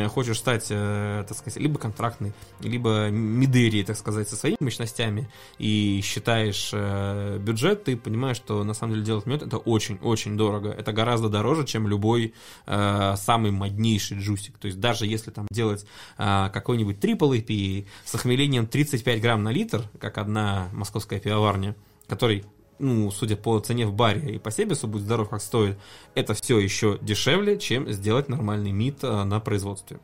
хочешь 0.09 0.39
стать, 0.39 0.66
э, 0.70 1.25
так 1.27 1.37
сказать, 1.37 1.59
либо 1.59 1.79
контрактной, 1.79 2.33
либо 2.61 3.09
мидерией, 3.11 3.85
так 3.85 3.97
сказать, 3.97 4.29
со 4.29 4.37
своими 4.37 4.57
мощностями, 4.61 5.29
и 5.59 6.01
считаешь 6.03 6.70
э, 6.72 7.39
бюджет, 7.39 7.85
ты 7.85 7.97
понимаешь, 7.97 8.37
что 8.37 8.62
на 8.64 8.75
самом 8.75 8.95
деле 8.95 9.07
делать 9.07 9.27
мед 9.27 9.43
это 9.43 9.59
очень-очень 9.59 10.37
дорого. 10.37 10.70
Это 10.70 10.93
гораздо 10.93 11.29
дороже, 11.29 11.64
чем 11.64 11.89
любой 11.89 12.35
э, 12.66 13.14
самый 13.16 13.51
моднейший 13.51 14.18
джусик. 14.18 14.59
То 14.59 14.66
есть 14.66 14.81
даже 14.81 15.07
если 15.07 15.31
там 15.31 15.47
делать 15.51 15.87
э, 16.18 16.51
какой-нибудь 16.53 17.01
трипл 17.01 17.33
IPA 17.33 17.87
с 18.05 18.14
охмелением 18.14 18.66
35 18.66 19.20
грамм 19.20 19.43
на 19.43 19.51
литр, 19.51 19.83
как 19.99 20.18
одна 20.18 20.68
московская 20.72 21.14
пивоварня, 21.19 21.75
который 22.07 22.45
ну, 22.79 23.11
судя 23.11 23.37
по 23.37 23.59
цене 23.61 23.87
в 23.87 23.95
баре 23.95 24.35
и 24.35 24.39
по 24.39 24.51
себесу, 24.51 24.89
будь 24.89 25.03
здоров, 25.03 25.29
как 25.29 25.41
стоит, 25.41 25.79
это 26.15 26.35
все 26.35 26.59
еще 26.59 26.99
дешевле, 27.01 27.59
чем 27.59 27.91
сделать 27.91 28.29
нормальный 28.29 28.73
мид 28.73 28.99
э, 29.03 29.25
на 29.25 29.41
производстве. 29.41 29.99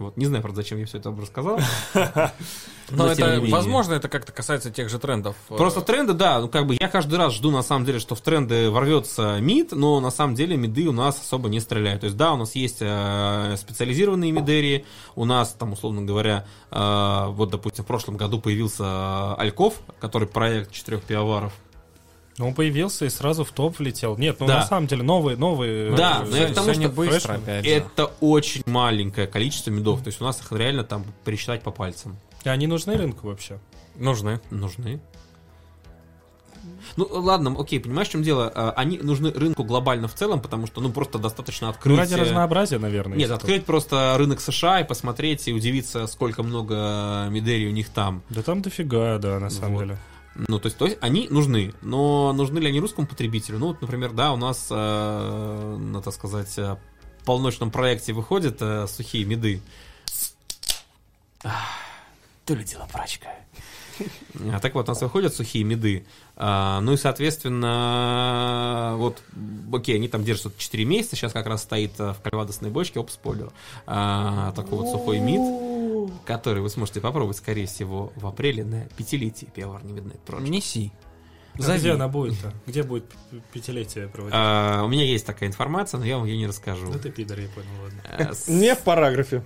Вот, 0.00 0.16
не 0.16 0.24
знаю, 0.24 0.42
правда, 0.42 0.62
зачем 0.62 0.78
я 0.78 0.86
все 0.86 0.96
это 0.96 1.10
рассказал. 1.10 1.60
Но 2.90 3.06
это, 3.06 3.38
возможно, 3.48 3.92
это 3.92 4.08
как-то 4.08 4.32
касается 4.32 4.70
тех 4.70 4.88
же 4.88 4.98
трендов. 4.98 5.36
Просто 5.46 5.82
тренды, 5.82 6.14
да, 6.14 6.40
ну 6.40 6.48
как 6.48 6.66
бы 6.66 6.74
я 6.80 6.88
каждый 6.88 7.16
раз 7.18 7.34
жду 7.34 7.50
на 7.50 7.62
самом 7.62 7.84
деле, 7.84 7.98
что 8.00 8.14
в 8.14 8.20
тренды 8.22 8.70
ворвется 8.70 9.38
мид, 9.40 9.72
но 9.72 10.00
на 10.00 10.10
самом 10.10 10.34
деле 10.34 10.56
миды 10.56 10.88
у 10.88 10.92
нас 10.92 11.20
особо 11.20 11.50
не 11.50 11.60
стреляют. 11.60 12.00
То 12.00 12.06
есть 12.06 12.16
да, 12.16 12.32
у 12.32 12.36
нас 12.36 12.54
есть 12.54 12.78
э, 12.80 13.56
специализированные 13.58 14.32
мидерии, 14.32 14.86
у 15.14 15.26
нас 15.26 15.52
там, 15.52 15.74
условно 15.74 16.02
говоря, 16.02 16.46
э, 16.70 17.26
вот, 17.28 17.50
допустим, 17.50 17.84
в 17.84 17.86
прошлом 17.86 18.16
году 18.16 18.40
появился 18.40 18.84
э, 18.84 19.34
Альков, 19.42 19.74
который 20.00 20.26
проект 20.26 20.72
четырех 20.72 21.02
пивоваров. 21.02 21.52
Ну, 22.40 22.48
Он 22.48 22.54
появился 22.54 23.04
и 23.04 23.10
сразу 23.10 23.44
в 23.44 23.52
топ 23.52 23.78
влетел. 23.78 24.16
Нет, 24.16 24.40
ну 24.40 24.46
Да. 24.46 24.60
на 24.60 24.62
самом 24.64 24.86
деле 24.86 25.02
новые, 25.02 25.36
новые. 25.36 25.94
Да, 25.94 26.22
э, 26.24 26.30
но 26.30 26.36
я 26.38 26.48
к 26.48 26.54
тому, 26.54 26.70
Всё 26.70 26.80
не 26.80 26.86
что 26.86 26.94
быстро, 26.94 27.34
опять 27.34 27.66
же. 27.66 27.70
Это 27.70 28.06
очень 28.20 28.62
маленькое 28.64 29.26
количество 29.26 29.70
медов. 29.70 30.00
То 30.02 30.08
есть 30.08 30.22
у 30.22 30.24
нас 30.24 30.40
их 30.40 30.50
реально 30.50 30.82
там 30.82 31.04
пересчитать 31.26 31.62
по 31.62 31.70
пальцам. 31.70 32.16
И 32.42 32.48
Они 32.48 32.66
нужны 32.66 32.96
рынку 32.96 33.26
вообще? 33.26 33.58
Нужны. 33.96 34.40
Нужны. 34.48 35.00
Ну, 36.96 37.06
ладно, 37.10 37.54
окей, 37.58 37.78
понимаешь, 37.78 38.08
в 38.08 38.12
чем 38.12 38.22
дело? 38.22 38.50
А, 38.54 38.70
Они 38.74 38.96
нужны 38.98 39.30
рынку 39.32 39.62
глобально 39.62 40.08
в 40.08 40.14
целом, 40.14 40.40
потому 40.40 40.66
что, 40.66 40.80
ну, 40.80 40.90
просто 40.90 41.18
достаточно 41.18 41.66
Ну, 41.66 41.72
открыть... 41.72 41.98
ради 41.98 42.14
э, 42.14 42.22
разнообразия, 42.22 42.78
наверное. 42.78 43.18
Нет, 43.18 43.30
открыть 43.30 43.66
просто 43.66 44.14
рынок 44.16 44.40
США 44.40 44.80
и 44.80 44.84
посмотреть 44.84 45.46
и 45.46 45.52
удивиться, 45.52 46.06
сколько 46.06 46.42
много 46.42 47.26
медерий 47.30 47.68
у 47.68 47.72
них 47.72 47.90
там. 47.90 48.22
Да 48.30 48.42
там 48.42 48.62
дофига, 48.62 49.18
да, 49.18 49.38
на 49.38 49.50
самом 49.50 49.74
Вот. 49.74 49.80
деле. 49.84 49.98
Ну, 50.48 50.58
то 50.58 50.66
есть, 50.66 50.78
то 50.78 50.86
есть 50.86 50.98
они 51.00 51.28
нужны, 51.28 51.74
но 51.82 52.32
нужны 52.32 52.58
ли 52.58 52.68
они 52.68 52.80
русскому 52.80 53.06
потребителю? 53.06 53.58
Ну, 53.58 53.68
вот, 53.68 53.80
например, 53.80 54.12
да, 54.12 54.32
у 54.32 54.36
нас, 54.36 54.68
э, 54.70 55.76
ну, 55.78 56.02
сказать, 56.10 56.56
э, 56.56 56.76
в 57.20 57.24
полночном 57.24 57.70
проекте 57.70 58.12
выходят 58.12 58.56
э, 58.60 58.86
сухие 58.86 59.24
меды. 59.24 59.60
То 61.42 62.54
ли 62.54 62.64
дело 62.64 62.88
прачка. 62.90 63.28
А, 64.52 64.60
так 64.60 64.74
вот, 64.74 64.88
у 64.88 64.92
нас 64.92 65.00
выходят 65.02 65.34
сухие 65.34 65.64
меды. 65.64 66.06
А, 66.36 66.80
ну 66.80 66.92
и, 66.94 66.96
соответственно, 66.96 68.94
вот, 68.96 69.22
окей, 69.72 69.96
они 69.96 70.08
там 70.08 70.24
держат 70.24 70.56
4 70.56 70.84
месяца, 70.84 71.16
сейчас 71.16 71.32
как 71.32 71.46
раз 71.46 71.62
стоит 71.62 71.98
э, 71.98 72.12
в 72.12 72.20
кальвадосной 72.22 72.70
бочке, 72.70 72.98
оп, 72.98 73.10
спойлер, 73.10 73.50
а, 73.86 74.52
такой 74.52 74.78
вот 74.78 74.90
сухой 74.90 75.18
мид, 75.18 75.40
который 76.24 76.62
вы 76.62 76.70
сможете 76.70 77.00
попробовать, 77.00 77.36
скорее 77.36 77.66
всего, 77.66 78.12
в 78.16 78.26
апреле 78.26 78.64
на 78.64 78.84
пятилетие 78.96 79.50
пивоварни 79.50 79.92
Midnight 79.94 80.20
Project. 80.26 80.48
Неси. 80.48 80.92
А 81.58 81.76
где 81.76 81.90
она 81.92 82.06
будет-то? 82.08 82.54
Где 82.66 82.84
будет 82.84 83.04
пятилетие 83.52 84.06
проводить? 84.06 84.34
А, 84.38 84.84
у 84.84 84.88
меня 84.88 85.04
есть 85.04 85.26
такая 85.26 85.48
информация, 85.48 85.98
но 85.98 86.06
я 86.06 86.16
вам 86.16 86.24
ее 86.26 86.38
не 86.38 86.46
расскажу. 86.46 86.90
Да 86.92 86.98
ты 86.98 87.10
пидор, 87.10 87.38
я 87.40 87.48
понял, 87.48 87.68
ладно. 87.82 88.34
С- 88.34 88.46
Не 88.48 88.74
в 88.74 88.78
параграфе. 88.78 89.42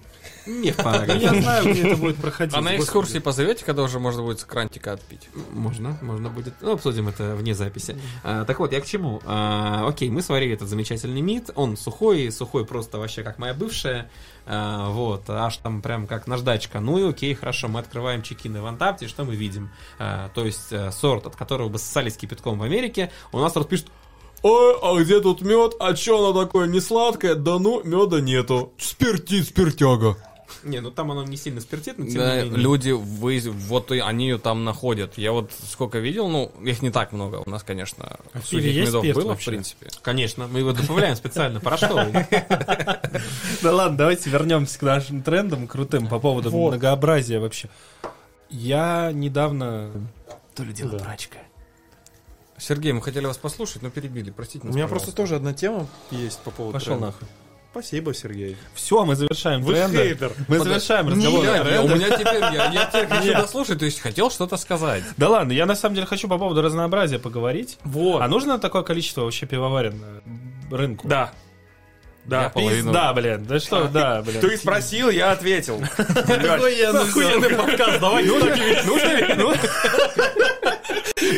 Не 0.46 0.70
в 0.72 0.76
параграфе. 0.76 1.18
я 1.18 1.40
знаю, 1.40 1.72
где 1.72 1.88
это 1.88 1.96
будет 1.96 2.16
проходить. 2.16 2.54
А 2.54 2.60
на 2.60 2.76
экскурсии 2.76 3.18
позовете, 3.18 3.64
когда 3.64 3.82
уже 3.82 3.98
можно 3.98 4.22
будет 4.22 4.38
с 4.38 4.44
крантика 4.44 4.92
отпить? 4.92 5.28
Можно, 5.50 5.98
можно 6.02 6.28
будет. 6.28 6.54
Ну, 6.60 6.72
обсудим 6.72 7.08
это 7.08 7.34
вне 7.36 7.54
записи. 7.54 7.96
А, 8.22 8.44
так 8.44 8.60
вот, 8.60 8.72
я 8.72 8.80
к 8.82 8.86
чему? 8.86 9.20
А, 9.24 9.88
окей, 9.88 10.10
мы 10.10 10.20
сварили 10.20 10.52
этот 10.54 10.68
замечательный 10.68 11.22
мид. 11.22 11.50
Он 11.54 11.76
сухой, 11.76 12.30
сухой 12.30 12.66
просто 12.66 12.98
вообще 12.98 13.22
как 13.22 13.38
моя 13.38 13.54
бывшая. 13.54 14.10
А, 14.46 14.90
вот, 14.90 15.28
аж 15.28 15.56
там 15.58 15.80
прям 15.82 16.06
как 16.06 16.26
наждачка. 16.26 16.80
Ну 16.80 16.98
и 16.98 17.08
окей, 17.08 17.34
хорошо, 17.34 17.68
мы 17.68 17.80
открываем 17.80 18.22
чекины 18.22 18.60
в 18.60 18.66
Антапте, 18.66 19.08
что 19.08 19.24
мы 19.24 19.36
видим? 19.36 19.70
А, 19.98 20.28
то 20.34 20.44
есть 20.44 20.72
э, 20.72 20.90
сорт, 20.92 21.26
от 21.26 21.36
которого 21.36 21.68
бы 21.68 21.78
ссались 21.78 22.16
кипятком 22.16 22.58
в 22.58 22.62
Америке, 22.62 23.10
у 23.32 23.38
нас 23.38 23.52
тут 23.52 23.68
пишут 23.68 23.88
Ой, 24.42 24.76
а 24.82 24.94
где 25.00 25.20
тут 25.20 25.40
мед? 25.40 25.72
А 25.80 25.94
чё 25.94 26.18
оно 26.18 26.44
такое 26.44 26.66
не 26.66 26.80
сладкое? 26.80 27.34
Да 27.34 27.58
ну, 27.58 27.82
меда 27.82 28.20
нету. 28.20 28.74
Спиртит, 28.76 29.46
спиртяга. 29.46 30.18
Не, 30.62 30.80
ну 30.80 30.90
там 30.90 31.10
оно 31.10 31.24
не 31.24 31.36
сильно 31.36 31.60
спиртит, 31.60 31.98
но 31.98 32.06
тем 32.06 32.14
Да, 32.16 32.36
не 32.36 32.42
менее. 32.44 32.58
люди, 32.58 32.90
вы, 32.90 33.40
вот 33.50 33.92
и 33.92 33.98
они 33.98 34.28
ее 34.28 34.38
там 34.38 34.64
находят. 34.64 35.18
Я 35.18 35.32
вот 35.32 35.50
сколько 35.70 35.98
видел, 35.98 36.28
ну, 36.28 36.52
их 36.62 36.82
не 36.82 36.90
так 36.90 37.12
много. 37.12 37.42
У 37.44 37.50
нас, 37.50 37.62
конечно, 37.62 38.18
А 38.32 38.40
в 38.40 38.46
сухих 38.46 38.86
медов 38.86 39.04
было, 39.14 39.28
вообще? 39.28 39.50
в 39.50 39.54
принципе. 39.54 39.86
Конечно, 40.02 40.46
мы 40.46 40.60
его 40.60 40.72
добавляем 40.72 41.16
специально, 41.16 41.60
порошковый. 41.60 42.12
Да 43.62 43.72
ладно, 43.72 43.96
давайте 43.96 44.28
вернемся 44.30 44.78
к 44.78 44.82
нашим 44.82 45.22
трендам 45.22 45.66
крутым 45.66 46.06
по 46.08 46.18
поводу 46.18 46.50
многообразия 46.50 47.38
вообще. 47.40 47.68
Я 48.50 49.10
недавно... 49.12 49.90
То 50.54 50.62
ли 50.64 50.72
дело 50.72 50.98
прачка. 50.98 51.38
Сергей, 52.58 52.92
мы 52.92 53.02
хотели 53.02 53.26
вас 53.26 53.36
послушать, 53.36 53.82
но 53.82 53.90
перебили. 53.90 54.30
Простите 54.30 54.66
У 54.66 54.70
меня 54.70 54.84
пожалуйста. 54.84 55.06
просто 55.06 55.12
тоже 55.16 55.36
одна 55.36 55.52
тема 55.52 55.86
есть 56.10 56.38
по 56.40 56.50
поводу 56.50 56.72
Пошел 56.78 56.98
нахуй. 56.98 57.26
Спасибо, 57.74 58.14
Сергей. 58.14 58.56
Все, 58.74 59.04
мы 59.04 59.16
завершаем 59.16 59.60
Вы 59.62 59.72
тренды. 59.74 59.96
хейтер. 59.96 60.32
Мы 60.46 60.58
Под- 60.58 60.68
завершаем 60.68 61.08
разговор. 61.08 61.44
о 61.44 61.68
я- 61.68 61.82
у 61.82 61.88
меня 61.88 62.08
теперь, 62.16 62.40
я, 62.40 62.70
я 62.70 62.84
теперь 62.86 63.06
хочу 63.08 63.24
Нет. 63.26 63.36
дослушать, 63.38 63.78
то 63.80 63.84
есть 63.84 63.98
хотел 64.00 64.30
что-то 64.30 64.56
сказать. 64.56 65.02
Да 65.16 65.28
ладно, 65.28 65.50
я 65.50 65.66
на 65.66 65.74
самом 65.74 65.96
деле 65.96 66.06
хочу 66.06 66.28
по 66.28 66.38
поводу 66.38 66.62
разнообразия 66.62 67.18
поговорить. 67.18 67.78
Вот. 67.82 68.22
А 68.22 68.28
нужно 68.28 68.60
такое 68.60 68.82
количество 68.84 69.22
вообще 69.22 69.46
пивоварен 69.46 70.00
э, 70.70 70.74
рынку? 70.76 71.08
Да. 71.08 71.32
Да. 72.26 72.48
половину. 72.48 72.92
Да, 72.92 73.12
блин, 73.12 73.44
да 73.44 73.58
что, 73.58 73.88
да, 73.88 74.22
блин. 74.22 74.40
Ты 74.40 74.56
спросил, 74.56 75.10
я 75.10 75.32
ответил. 75.32 75.82
Охуенный 75.98 77.56
подкаст, 77.56 77.98
давай. 78.00 78.24
Нужно 78.24 78.54
ли? 78.54 79.34
Ну, 79.36 79.52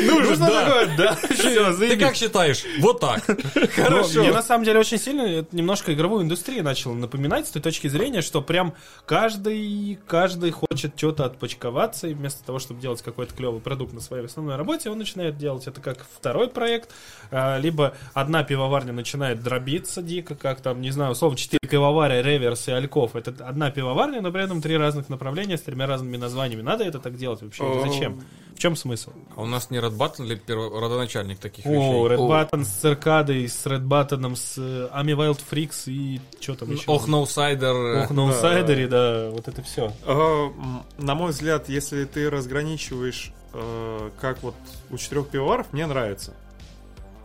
Нужно 0.07 0.47
такое, 0.47 0.97
да. 0.97 1.19
Ты 1.79 1.97
как 1.97 2.17
считаешь? 2.17 2.65
Вот 2.81 3.01
так. 3.01 3.23
Хорошо. 3.75 4.21
Мне 4.21 4.33
на 4.33 4.43
самом 4.43 4.65
деле 4.65 4.81
очень 4.81 4.99
сильно 4.99 5.47
немножко 5.53 5.93
игровую 5.93 6.23
индустрию 6.25 6.65
начало 6.65 6.95
напоминать 6.95 7.47
с 7.47 7.51
той 7.51 7.63
точки 7.63 7.89
зрения, 7.89 8.23
что 8.23 8.43
прям 8.43 8.75
каждый, 9.05 9.99
каждый 10.07 10.51
хочет 10.51 10.93
что-то 10.97 11.25
отпочковаться, 11.25 12.09
и 12.09 12.15
вместо 12.15 12.45
того, 12.45 12.59
чтобы 12.59 12.81
делать 12.81 13.03
какой-то 13.03 13.35
клевый 13.35 13.61
продукт 13.61 13.93
на 13.93 14.01
своей 14.01 14.25
основной 14.25 14.57
работе, 14.57 14.91
он 14.91 14.99
начинает 14.99 15.37
делать 15.37 15.67
это 15.67 15.81
как 15.81 16.07
второй 16.15 16.49
проект, 16.49 16.91
а, 17.31 17.59
либо 17.59 17.95
одна 18.15 18.45
пивоварня 18.45 18.93
начинает 18.93 19.43
дробиться 19.43 20.03
дико, 20.03 20.35
как 20.35 20.61
там, 20.61 20.81
не 20.81 20.91
знаю, 20.91 21.13
условно, 21.13 21.37
четыре 21.39 21.69
пивоваря, 21.69 22.23
реверс 22.23 22.69
и 22.69 22.73
альков. 22.73 23.17
Это 23.17 23.35
одна 23.47 23.71
пивоварня, 23.71 24.21
но 24.21 24.31
при 24.33 24.43
этом 24.43 24.61
три 24.61 24.77
разных 24.77 25.09
направления 25.09 25.57
с 25.57 25.63
тремя 25.63 25.87
разными 25.87 26.17
названиями. 26.17 26.63
Надо 26.63 26.85
это 26.85 26.99
так 26.99 27.17
делать 27.17 27.43
вообще? 27.43 27.65
Или 27.65 27.89
Зачем? 27.89 28.23
В 28.57 28.59
чем 28.59 28.75
смысл? 28.75 29.11
А 29.37 29.43
у 29.43 29.47
нас 29.47 29.71
не 29.71 29.77
Red 29.79 29.97
Button 29.99 30.25
или 30.25 30.35
перво- 30.35 30.81
родоначальник 30.81 31.39
таких 31.39 31.67
О, 31.67 31.69
вещей? 31.71 32.17
Red 32.17 32.17
О. 32.17 32.29
Button 32.31 32.65
с 32.65 32.69
циркадой, 32.69 33.47
с 33.49 33.67
Red 33.67 33.83
Button, 33.87 34.35
с 34.35 34.55
э, 34.57 34.89
Ами 34.93 35.13
Wild 35.13 35.41
Freaks 35.51 35.85
и 35.93 36.21
что 36.41 36.55
там 36.55 36.73
еще? 36.73 36.91
Ох, 36.91 37.07
Ноусайдер. 37.07 38.05
Ох, 38.05 38.11
на 38.11 38.23
Аутсайдере, 38.29 38.89
да, 38.89 39.29
вот 39.31 39.47
это 39.47 39.63
все. 39.63 39.93
Э, 40.07 40.49
На 40.97 41.15
мой 41.15 41.33
взгляд, 41.33 41.69
если 41.69 42.05
ты 42.07 42.31
разграничиваешь, 42.31 43.31
э, 43.53 44.11
как 44.21 44.43
вот 44.43 44.55
у 44.91 44.97
четырех 44.97 45.29
пивоваров, 45.29 45.67
мне 45.73 45.85
нравится. 45.87 46.33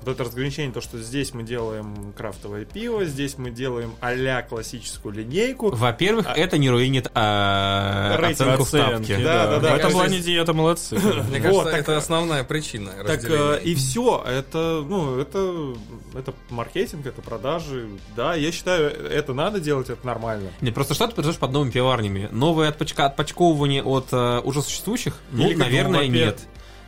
Вот 0.02 0.14
это 0.14 0.24
разграничение, 0.24 0.72
то, 0.72 0.82
что 0.82 0.98
здесь 0.98 1.34
мы 1.34 1.44
делаем 1.44 2.14
крафтовое 2.18 2.66
пиво, 2.66 3.06
здесь 3.06 3.38
мы 3.38 3.52
делаем 3.52 3.94
а 4.02 4.42
классическую 4.42 5.14
линейку. 5.14 5.70
Во-первых, 5.70 6.28
это 6.36 6.58
не 6.58 6.70
руинит 6.70 7.12
а, 7.14 8.18
Рейтинг 8.18 8.42
оценку 8.42 8.64
в 8.64 8.68
Оценки, 8.68 9.10
тапке. 9.10 9.24
Да, 9.24 9.48
да, 9.48 9.60
да. 9.60 9.74
В 9.74 9.78
этом 9.78 9.92
плане 9.92 10.20
диета 10.20 10.54
молодцы. 10.54 10.96
Мне 11.30 11.40
Вот, 11.42 11.66
кажется, 11.66 11.70
это 11.70 11.98
основная 11.98 12.44
причина 12.44 12.92
Так 13.06 13.18
разделения. 13.18 13.58
э, 13.58 13.64
и 13.64 13.76
все, 13.76 14.24
это, 14.28 14.84
ну, 14.88 15.20
это, 15.20 15.76
это 16.16 16.34
маркетинг, 16.50 17.06
это 17.06 17.22
продажи, 17.22 17.88
да, 18.16 18.34
я 18.34 18.52
считаю, 18.52 18.90
это 18.90 19.34
надо 19.34 19.60
делать, 19.60 19.90
это 19.90 20.06
нормально. 20.06 20.50
Не, 20.62 20.72
просто 20.72 20.96
что 20.96 21.08
ты 21.08 21.16
подождешь 21.16 21.40
под 21.40 21.52
новыми 21.52 21.70
пивоварнями? 21.70 22.28
Новые 22.32 22.70
отпочка, 22.70 23.06
отпочковывание 23.06 23.84
от 23.84 24.08
э, 24.12 24.40
уже 24.40 24.62
существующих? 24.64 25.16
Ну, 25.32 25.56
наверное, 25.56 26.08
нет. 26.08 26.40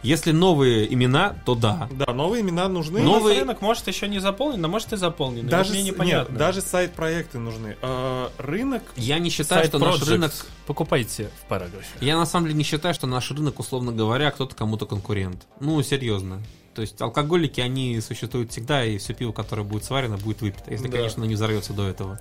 Если 0.03 0.31
новые 0.31 0.93
имена, 0.93 1.35
то 1.45 1.55
да. 1.55 1.87
Да, 1.91 2.13
новые 2.13 2.41
имена 2.41 2.67
нужны. 2.67 2.99
Ну, 3.01 3.13
Новый- 3.13 3.39
рынок 3.39 3.61
может 3.61 3.87
еще 3.87 4.07
не 4.09 4.19
заполнен, 4.19 4.59
но 4.61 4.67
может 4.67 4.91
и 4.93 4.97
заполнен. 4.97 5.47
даже, 5.47 5.71
мне 5.71 5.81
непонятно. 5.83 6.31
нет, 6.31 6.37
даже 6.39 6.61
сайт-проекты 6.61 7.39
нужны. 7.39 7.77
А, 7.81 8.29
рынок, 8.37 8.83
Я 8.97 9.19
не 9.19 9.29
считаю, 9.29 9.65
что 9.65 9.79
наш 9.79 10.01
рынок... 10.05 10.33
покупайте 10.67 11.29
в 11.43 11.47
параграфе. 11.47 11.87
Я 12.01 12.17
на 12.17 12.25
самом 12.25 12.47
деле 12.47 12.57
не 12.57 12.63
считаю, 12.65 12.93
что 12.93 13.07
наш 13.07 13.31
рынок, 13.31 13.59
условно 13.59 13.91
говоря, 13.93 14.29
кто-то 14.31 14.55
кому-то 14.55 14.85
конкурент. 14.85 15.47
Ну, 15.59 15.81
серьезно. 15.81 16.41
То 16.75 16.81
есть 16.81 16.99
алкоголики, 17.01 17.61
они 17.61 18.01
существуют 18.01 18.51
всегда, 18.51 18.83
и 18.83 18.97
все 18.97 19.13
пиво, 19.13 19.31
которое 19.31 19.63
будет 19.63 19.85
сварено, 19.85 20.17
будет 20.17 20.41
выпито. 20.41 20.71
Если, 20.71 20.87
Да. 20.87 20.97
конечно, 20.97 21.21
оно 21.21 21.29
не 21.29 21.35
взорвется 21.35 21.71
до 21.71 21.87
этого. 21.87 22.19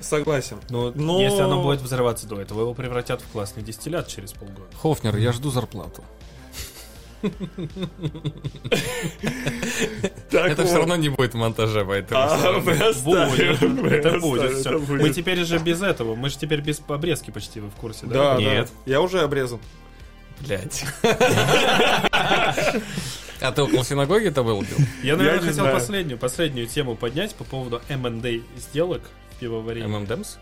согласен. 0.00 0.58
Но, 0.70 0.92
Но- 0.94 1.20
если 1.20 1.40
оно 1.40 1.62
будет 1.62 1.80
взрываться 1.80 2.26
до 2.26 2.40
этого, 2.40 2.60
его 2.60 2.74
превратят 2.74 3.20
в 3.20 3.26
классный 3.32 3.62
дистиллят 3.62 4.06
через 4.08 4.32
полгода. 4.32 4.68
Хофнер, 4.80 5.16
я 5.16 5.32
жду 5.32 5.50
зарплату. 5.50 6.04
Так 10.30 10.50
Это 10.52 10.62
вот. 10.62 10.68
все 10.68 10.76
равно 10.78 10.96
не 10.96 11.08
будет 11.08 11.34
монтажа, 11.34 11.84
поэтому... 11.84 12.20
А, 12.20 12.36
всё 12.36 12.52
равно. 12.52 12.60
мы 12.70 12.72
оставим, 12.76 13.74
мы 13.82 13.88
это 13.88 14.08
оставим, 14.08 14.20
будет. 14.20 14.50
это. 14.66 14.78
Мы 14.78 15.10
теперь 15.10 15.44
же 15.44 15.58
без 15.58 15.82
этого. 15.82 16.14
Мы 16.14 16.28
же 16.30 16.38
теперь 16.38 16.60
без 16.60 16.80
обрезки 16.86 17.30
почти, 17.30 17.60
вы 17.60 17.68
в 17.70 17.74
курсе, 17.74 18.06
да? 18.06 18.34
Да, 18.34 18.40
Нет. 18.40 18.70
да. 18.86 18.92
Я 18.92 19.00
уже 19.00 19.20
обрезан. 19.22 19.58
Блять. 20.40 20.84
А 23.40 23.52
ты 23.52 23.62
около 23.62 23.84
синагоги-то 23.84 24.42
был? 24.42 24.62
Бил? 24.62 24.76
Я, 25.02 25.16
наверное, 25.16 25.40
хотел 25.40 25.54
знаю. 25.64 25.74
последнюю, 25.74 26.18
последнюю 26.18 26.66
тему 26.66 26.96
поднять 26.96 27.34
по 27.36 27.44
поводу 27.44 27.80
M&A 27.88 28.40
сделок 28.58 29.02
в 29.30 29.36
пивоварении. 29.38 29.86
ММДМС? 29.88 30.36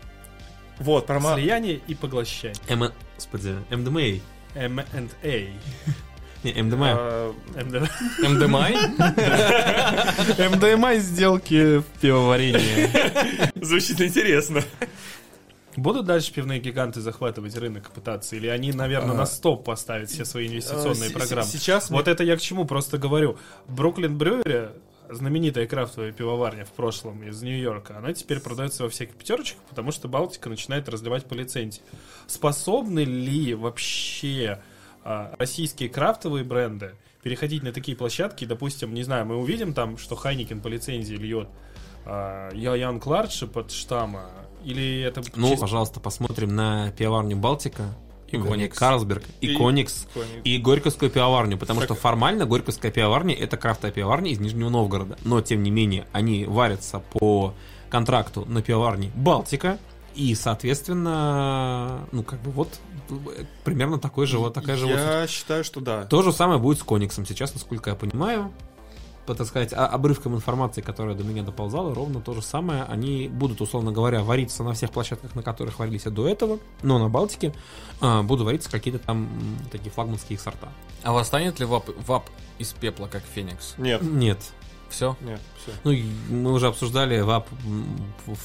Вот, 0.79 1.05
про 1.05 1.19
ма- 1.19 1.35
Слияние 1.35 1.79
и 1.87 1.93
поглощение. 1.95 2.55
М... 2.69 2.91
Господи, 3.15 3.55
МДМА. 3.69 4.19
M&A. 4.55 5.47
Не, 6.43 6.53
МДМА. 6.63 6.87
а, 6.91 7.33
МДМАЙ? 8.19 8.73
MDMA 10.37 10.99
сделки 10.99 11.79
в 11.79 11.83
пивоварении. 12.01 12.89
Звучит 13.63 13.99
интересно. 14.01 14.61
Будут 15.75 16.05
дальше 16.05 16.31
пивные 16.33 16.59
гиганты 16.59 17.01
захватывать 17.01 17.55
рынок 17.57 17.89
и 17.89 17.93
пытаться? 17.93 18.35
Или 18.35 18.47
они, 18.47 18.71
наверное, 18.71 19.11
А. 19.13 19.17
на 19.17 19.25
стоп 19.25 19.63
поставят 19.63 20.09
все 20.09 20.25
свои 20.25 20.47
инвестиционные 20.47 21.09
с- 21.09 21.13
программы? 21.13 21.43
с- 21.47 21.51
Сейчас 21.51 21.89
Вот 21.91 22.07
это 22.07 22.23
я 22.23 22.35
к 22.35 22.41
чему 22.41 22.65
просто 22.65 22.97
говорю. 22.97 23.37
Бруклин 23.67 24.17
Брюери, 24.17 24.69
знаменитая 25.11 25.67
крафтовая 25.67 26.11
пивоварня 26.11 26.65
в 26.65 26.69
прошлом 26.71 27.21
из 27.23 27.41
Нью-Йорка, 27.43 27.97
она 27.97 28.11
теперь 28.13 28.39
продается 28.39 28.83
во 28.83 28.89
всяких 28.89 29.13
пятерочках, 29.15 29.61
потому 29.69 29.91
что 29.91 30.07
Балтика 30.07 30.49
начинает 30.49 30.89
разливать 30.89 31.25
по 31.25 31.35
лицензии. 31.35 31.81
Способны 32.25 33.03
ли 33.03 33.53
вообще 33.53 34.59
а, 34.59 34.61
российские 35.37 35.89
крафтовые 35.89 36.43
бренды 36.43 36.95
переходить 37.23 37.63
на 37.63 37.71
такие 37.71 37.95
площадки, 37.97 38.45
допустим, 38.45 38.93
не 38.93 39.03
знаю, 39.03 39.25
мы 39.25 39.37
увидим 39.37 39.73
там, 39.73 39.97
что 39.97 40.15
Хайникен 40.15 40.61
по 40.61 40.67
лицензии 40.67 41.15
льет 41.15 41.47
а, 42.05 42.51
Ян 42.53 42.99
Кларши 42.99 43.47
под 43.47 43.71
штамма, 43.71 44.29
или 44.63 45.01
это 45.01 45.21
Ну, 45.35 45.49
чисто- 45.49 45.61
пожалуйста, 45.61 45.99
посмотрим 45.99 46.55
на 46.55 46.91
пивоварню 46.91 47.35
Балтика, 47.37 47.83
И 48.31 48.37
Коникс. 48.37 48.77
Карлсберг, 48.77 49.23
и, 49.41 49.47
И- 49.53 49.55
Коникс, 49.57 50.05
Коникс. 50.13 50.31
и 50.43 50.57
Горьковскую 50.57 51.09
пивоварню, 51.11 51.57
потому 51.57 51.79
Так- 51.81 51.87
что 51.87 51.95
формально 51.95 52.45
Горьковская 52.45 52.91
пивоварня 52.91 53.33
это 53.35 53.55
крафтовая 53.57 53.91
пивоварня 53.93 54.31
из 54.31 54.39
Нижнего 54.39 54.69
Новгорода, 54.69 55.17
но 55.23 55.41
тем 55.41 55.63
не 55.63 55.71
менее 55.71 56.05
они 56.13 56.45
варятся 56.45 56.99
по 57.11 57.53
контракту 57.89 58.45
на 58.45 58.61
пивоварне 58.61 59.11
Балтика, 59.15 59.77
и, 60.15 60.33
соответственно, 60.35 62.07
ну, 62.11 62.23
как 62.23 62.41
бы 62.41 62.51
вот 62.51 62.69
примерно 63.63 63.99
такой 63.99 64.25
же, 64.27 64.37
вот 64.37 64.53
такая 64.53 64.77
же 64.77 64.85
вот 64.85 64.95
Я 64.95 65.27
считаю, 65.27 65.63
что 65.63 65.81
да. 65.81 66.05
То 66.05 66.21
же 66.21 66.31
самое 66.31 66.59
будет 66.59 66.79
с 66.79 66.83
Кониксом. 66.83 67.25
Сейчас, 67.25 67.53
насколько 67.53 67.89
я 67.89 67.95
понимаю, 67.95 68.51
по, 69.27 69.35
так 69.35 69.45
сказать, 69.45 69.73
а- 69.73 69.87
обрывкам 69.87 70.35
информации, 70.35 70.81
которая 70.81 71.15
до 71.15 71.23
меня 71.23 71.43
доползала, 71.43 71.93
ровно 71.93 72.21
то 72.21 72.33
же 72.33 72.41
самое. 72.41 72.83
Они 72.83 73.27
будут, 73.27 73.61
условно 73.61 73.91
говоря, 73.91 74.23
вариться 74.23 74.63
на 74.63 74.73
всех 74.73 74.91
площадках, 74.91 75.35
на 75.35 75.43
которых 75.43 75.79
варились 75.79 76.03
до 76.03 76.27
этого, 76.27 76.59
но 76.81 76.97
на 76.97 77.09
Балтике 77.09 77.53
а, 77.99 78.23
будут 78.23 78.45
вариться 78.45 78.71
какие-то 78.71 78.99
там 78.99 79.27
такие 79.71 79.91
флагманские 79.91 80.39
сорта. 80.39 80.69
А 81.03 81.11
восстанет 81.11 81.59
ли 81.59 81.65
вап, 81.65 81.89
вап 82.07 82.29
из 82.57 82.71
пепла, 82.73 83.07
как 83.07 83.23
Феникс? 83.35 83.75
Нет, 83.77 84.01
Нет. 84.01 84.39
Все? 84.89 85.15
нет, 85.21 85.39
все. 85.61 85.71
Ну, 85.83 85.93
мы 86.29 86.53
уже 86.53 86.67
обсуждали 86.67 87.19
в, 87.21 87.43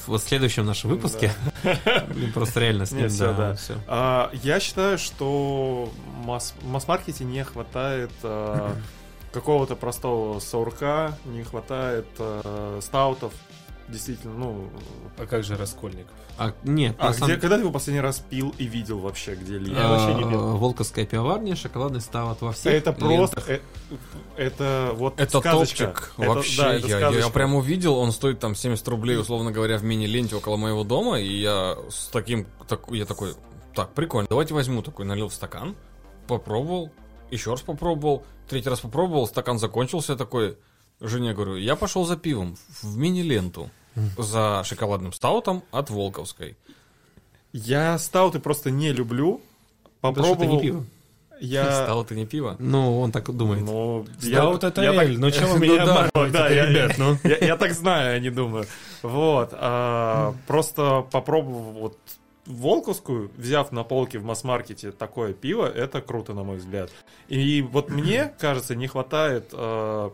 в 0.07 0.19
следующем 0.19 0.67
нашем 0.67 0.91
выпуске. 0.91 1.33
Ну, 1.63 2.33
Просто 2.35 2.61
реально 2.61 2.87
с 2.87 2.93
ним, 2.93 3.09
да. 3.19 3.57
А, 3.87 4.31
я 4.43 4.61
считаю, 4.61 4.99
что 4.99 5.89
масс-маркете 6.25 7.25
не 7.25 7.45
хватает 7.45 8.11
а, 8.23 8.75
какого-то 9.33 9.77
простого 9.77 10.41
саурка, 10.41 11.17
не 11.25 11.45
хватает 11.45 12.07
а, 12.19 12.79
стаутов. 12.83 13.33
Действительно, 13.89 14.35
ну... 14.35 14.71
А 15.19 15.27
как 15.27 15.45
же 15.45 15.57
Раскольников? 15.57 16.13
А, 16.39 16.53
нет, 16.65 16.97
А 16.99 17.09
на 17.09 17.13
самом- 17.13 17.31
где, 17.33 17.41
когда 17.41 17.57
ты 17.57 17.63
его 17.63 17.73
последний 17.73 18.01
раз 18.01 18.19
пил 18.21 18.55
и 18.59 18.65
видел 18.65 18.99
вообще, 19.01 19.35
где 19.35 19.59
ли? 19.59 19.73
Я 19.73 19.89
вообще 19.89 20.15
не 20.15 20.31
пил. 20.31 20.41
А, 20.41 20.57
Волковская 20.57 21.05
пивоварня, 21.05 21.55
шоколадный 21.57 22.01
стаут 22.01 22.41
во 22.41 22.53
всех 22.53 22.73
Это 22.73 22.93
просто... 22.93 23.43
э- 23.47 23.61
Это 24.37 24.93
вот 24.95 25.21
Это 25.21 25.41
сказочка. 25.41 25.87
топчик. 25.89 26.13
Это- 26.19 26.29
Вообще, 26.29 26.63
да, 26.63 26.75
это 26.75 26.87
я, 26.89 26.99
я 26.99 27.07
сказочка. 27.09 27.31
прям 27.33 27.55
увидел, 27.55 27.97
он 27.99 28.13
стоит 28.13 28.39
там 28.41 28.55
70 28.55 28.87
рублей, 28.89 29.19
условно 29.19 29.51
говоря, 29.53 29.77
в 29.79 29.85
мини-ленте 29.85 30.37
около 30.37 30.57
моего 30.57 30.85
дома, 30.85 31.21
и 31.21 31.41
я 31.41 31.77
с 31.91 32.07
таким, 32.09 32.47
так, 32.69 32.83
я 32.91 33.05
такой, 33.05 33.35
так, 33.75 33.93
прикольно, 33.93 34.27
давайте 34.29 34.55
возьму 34.55 34.83
такой, 34.83 35.05
налил 35.05 35.29
в 35.29 35.35
стакан, 35.35 35.77
попробовал, 36.27 36.91
еще 37.31 37.51
раз 37.51 37.61
попробовал, 37.61 38.25
третий 38.49 38.69
раз 38.71 38.81
попробовал, 38.81 39.27
стакан 39.27 39.59
закончился, 39.59 40.13
я 40.13 40.19
такой, 40.19 40.57
жене 41.03 41.35
говорю, 41.35 41.57
я 41.57 41.77
пошел 41.77 42.05
за 42.05 42.17
пивом 42.17 42.57
в 42.83 42.97
мини-ленту 42.97 43.71
за 44.19 44.63
шоколадным 44.65 45.13
стаутом 45.13 45.63
от 45.71 45.91
Волковской. 45.91 46.57
Я 47.53 47.99
стауты 47.99 48.39
просто 48.41 48.71
не 48.71 48.93
люблю. 48.93 49.41
Попробовал. 50.01 50.55
не 50.55 50.61
пиво. 50.61 50.85
Я... 51.41 51.71
Стаут 51.85 52.13
и 52.13 52.15
не 52.15 52.25
пиво. 52.27 52.57
Ну, 52.59 53.01
он 53.01 53.13
так 53.13 53.31
думает. 53.35 53.63
Ну, 53.63 54.07
Стаут 54.21 54.65
это 54.65 54.83
я 54.83 54.93
так- 54.93 55.05
эль, 55.05 55.19
ну 55.19 55.31
чего 55.31 55.55
вы 55.55 55.59
Ну 55.67 55.73
меня 55.73 55.87
да, 55.87 56.11
да, 56.31 56.49
я- 56.49 56.67
ребят, 56.67 56.95
ну? 56.99 57.19
Я, 57.25 57.37
я 57.39 57.57
так 57.57 57.73
знаю, 57.75 58.15
я 58.15 58.21
не 58.21 58.31
думаю. 58.31 58.67
Вот. 59.03 59.51
а, 59.53 60.35
просто 60.47 61.07
попробовал 61.11 61.73
вот 61.73 61.99
Волковскую, 62.47 63.31
взяв 63.37 63.71
на 63.71 63.85
полке 63.85 64.19
в 64.19 64.25
масс-маркете 64.25 64.91
такое 64.91 65.33
пиво, 65.33 65.67
это 65.67 66.01
круто, 66.01 66.33
на 66.35 66.43
мой 66.43 66.57
взгляд. 66.57 66.91
И 67.29 67.63
вот 67.63 67.89
мне, 67.91 68.33
кажется, 68.39 68.75
не 68.75 68.87
хватает 68.89 69.51
а, 69.53 70.13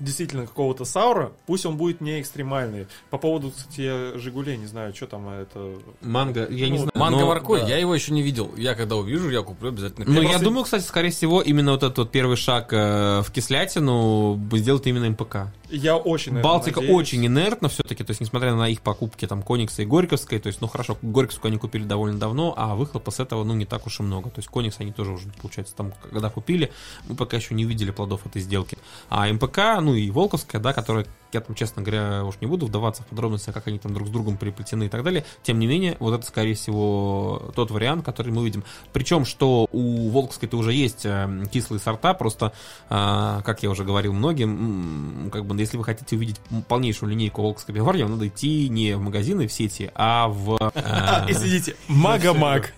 действительно 0.00 0.46
какого-то 0.46 0.84
саура, 0.84 1.32
пусть 1.46 1.66
он 1.66 1.76
будет 1.76 2.00
не 2.00 2.20
экстремальный. 2.20 2.86
По 3.10 3.18
поводу, 3.18 3.50
кстати, 3.50 4.16
Жигулей, 4.18 4.56
не 4.56 4.66
знаю, 4.66 4.94
что 4.94 5.06
там 5.06 5.28
это... 5.28 5.74
Манго, 6.02 6.46
я 6.50 6.66
не 6.68 6.72
Ну, 6.78 6.84
знаю. 6.84 6.90
Манго 6.94 7.20
но- 7.20 7.26
морковь, 7.26 7.62
да. 7.62 7.68
я 7.68 7.78
его 7.78 7.94
еще 7.94 8.12
не 8.12 8.22
видел. 8.22 8.50
Я 8.56 8.74
когда 8.74 8.96
увижу, 8.96 9.30
я 9.30 9.42
куплю 9.42 9.68
обязательно. 9.70 10.06
Ну, 10.08 10.20
я 10.22 10.28
просто- 10.28 10.44
думаю, 10.44 10.64
кстати, 10.64 10.82
скорее 10.84 11.10
всего, 11.10 11.40
именно 11.42 11.72
вот 11.72 11.82
этот 11.82 11.98
вот 11.98 12.10
первый 12.10 12.36
шаг 12.36 12.68
э, 12.72 13.22
в 13.24 13.30
кислятину 13.32 14.40
сделает 14.52 14.86
именно 14.86 15.08
МПК. 15.10 15.52
Я 15.70 15.96
очень 15.96 16.32
на 16.32 16.38
это 16.38 16.48
Балтика 16.48 16.80
надеюсь. 16.80 16.98
очень 16.98 17.26
инертна 17.26 17.68
все-таки, 17.68 18.02
то 18.02 18.10
есть, 18.12 18.20
несмотря 18.22 18.54
на 18.54 18.68
их 18.70 18.80
покупки 18.80 19.26
там 19.26 19.42
Коникса 19.42 19.82
и 19.82 19.84
Горьковской, 19.84 20.38
то 20.38 20.46
есть, 20.46 20.62
ну 20.62 20.66
хорошо, 20.68 20.96
Горьковскую 21.02 21.50
они 21.50 21.58
купили 21.58 21.84
довольно 21.84 22.18
давно, 22.18 22.54
а 22.56 22.74
выхлопа 22.74 23.10
с 23.10 23.20
этого, 23.20 23.44
ну, 23.44 23.52
не 23.54 23.66
так 23.66 23.86
уж 23.86 24.00
и 24.00 24.02
много. 24.02 24.30
То 24.30 24.38
есть, 24.38 24.48
Коникс 24.48 24.76
они 24.80 24.92
тоже 24.92 25.12
уже, 25.12 25.28
получается, 25.42 25.74
там, 25.76 25.92
когда 26.10 26.30
купили, 26.30 26.72
мы 27.06 27.16
пока 27.16 27.36
еще 27.36 27.54
не 27.54 27.64
видели 27.64 27.90
плодов 27.90 28.24
этой 28.26 28.40
сделки. 28.40 28.78
А 29.10 29.30
МПК, 29.30 29.80
ну 29.82 29.87
и 29.94 30.10
Волковская, 30.10 30.60
да, 30.60 30.72
которая, 30.72 31.06
я 31.32 31.40
там, 31.40 31.54
честно 31.54 31.82
говоря, 31.82 32.24
уж 32.24 32.36
не 32.40 32.46
буду 32.46 32.66
вдаваться 32.66 33.02
в 33.02 33.06
подробности, 33.06 33.50
как 33.50 33.66
они 33.66 33.78
там 33.78 33.94
друг 33.94 34.08
с 34.08 34.10
другом 34.10 34.36
переплетены 34.36 34.84
и 34.84 34.88
так 34.88 35.02
далее, 35.02 35.24
тем 35.42 35.58
не 35.58 35.66
менее, 35.66 35.96
вот 36.00 36.14
это, 36.14 36.26
скорее 36.26 36.54
всего, 36.54 37.52
тот 37.54 37.70
вариант, 37.70 38.04
который 38.04 38.32
мы 38.32 38.42
увидим. 38.42 38.64
Причем, 38.92 39.24
что 39.24 39.68
у 39.72 40.10
Волковской-то 40.10 40.56
уже 40.56 40.72
есть 40.72 41.04
э, 41.04 41.44
кислые 41.52 41.80
сорта, 41.80 42.14
просто, 42.14 42.52
э, 42.90 43.40
как 43.44 43.62
я 43.62 43.70
уже 43.70 43.84
говорил 43.84 44.12
многим, 44.12 45.30
как 45.32 45.44
бы, 45.44 45.58
если 45.58 45.76
вы 45.76 45.84
хотите 45.84 46.16
увидеть 46.16 46.40
полнейшую 46.68 47.10
линейку 47.10 47.42
Волковской 47.42 47.74
пивоварни, 47.74 48.02
вам 48.02 48.12
надо 48.12 48.28
идти 48.28 48.68
не 48.68 48.96
в 48.96 49.00
магазины 49.00 49.46
в 49.46 49.52
сети, 49.52 49.90
а 49.94 50.28
в... 50.28 50.56
э, 50.74 51.24
извините, 51.28 51.76
Мага-маг. 51.88 52.72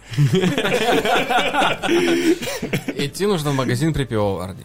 Идти 2.96 3.26
нужно 3.26 3.50
в 3.50 3.54
магазин 3.54 3.92
при 3.92 4.04
пивоварне. 4.04 4.64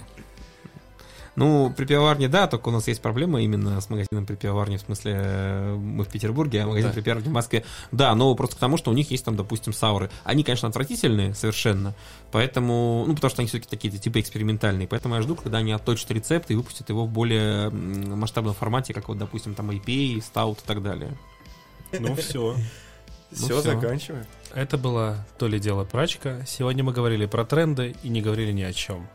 Ну, 1.36 1.74
при 1.76 1.86
пивоварне, 1.86 2.30
да, 2.30 2.48
только 2.48 2.70
у 2.70 2.72
нас 2.72 2.88
есть 2.88 3.02
проблема 3.02 3.42
именно 3.42 3.82
с 3.82 3.90
магазином 3.90 4.26
при 4.26 4.36
пивоварне, 4.36 4.78
в 4.78 4.82
смысле, 4.82 5.14
э, 5.18 5.76
мы 5.76 6.06
в 6.06 6.08
Петербурге, 6.08 6.64
а 6.64 6.68
магазин 6.68 6.90
Да. 6.90 6.94
при 6.94 7.02
пивоварне 7.02 7.30
в 7.30 7.34
Москве. 7.34 7.66
Да, 7.92 8.16
но 8.16 8.34
просто 8.36 8.56
потому, 8.56 8.78
что 8.78 8.92
у 8.92 8.94
них 8.94 9.12
есть 9.12 9.26
там, 9.26 9.36
допустим, 9.36 9.74
сауры. 9.74 10.10
Они, 10.24 10.44
конечно, 10.44 10.70
отвратительные 10.70 11.34
совершенно, 11.34 11.94
поэтому, 12.32 13.04
ну, 13.08 13.16
потому 13.16 13.30
что 13.30 13.42
они 13.42 13.50
все-таки 13.50 13.70
такие 13.70 13.92
типа 13.98 14.20
экспериментальные, 14.22 14.88
поэтому 14.88 15.16
я 15.16 15.22
жду, 15.22 15.36
когда 15.36 15.58
они 15.58 15.74
отточат 15.74 16.10
рецепт 16.12 16.50
и 16.52 16.56
выпустят 16.56 16.90
его 16.90 17.06
в 17.06 17.10
более 17.10 17.70
масштабном 17.70 18.54
формате, 18.54 18.94
как 18.94 19.10
вот, 19.10 19.18
допустим, 19.18 19.56
там 19.56 19.72
IPA, 19.72 20.22
стаут 20.22 20.60
и 20.60 20.66
так 20.66 20.82
далее. 20.82 21.12
Ну 22.00 22.16
все. 22.16 22.56
Все, 23.32 23.60
всё. 23.60 23.62
заканчиваем. 23.62 24.26
Это 24.54 24.78
была 24.78 25.26
то 25.38 25.48
ли 25.48 25.60
дело 25.60 25.84
прачка. 25.84 26.46
Сегодня 26.46 26.84
мы 26.84 26.94
говорили 26.94 27.26
про 27.26 27.44
тренды 27.44 27.96
и 28.04 28.10
не 28.10 28.22
говорили 28.22 28.54
ни 28.54 28.62
о 28.62 28.72
чем. 28.72 29.06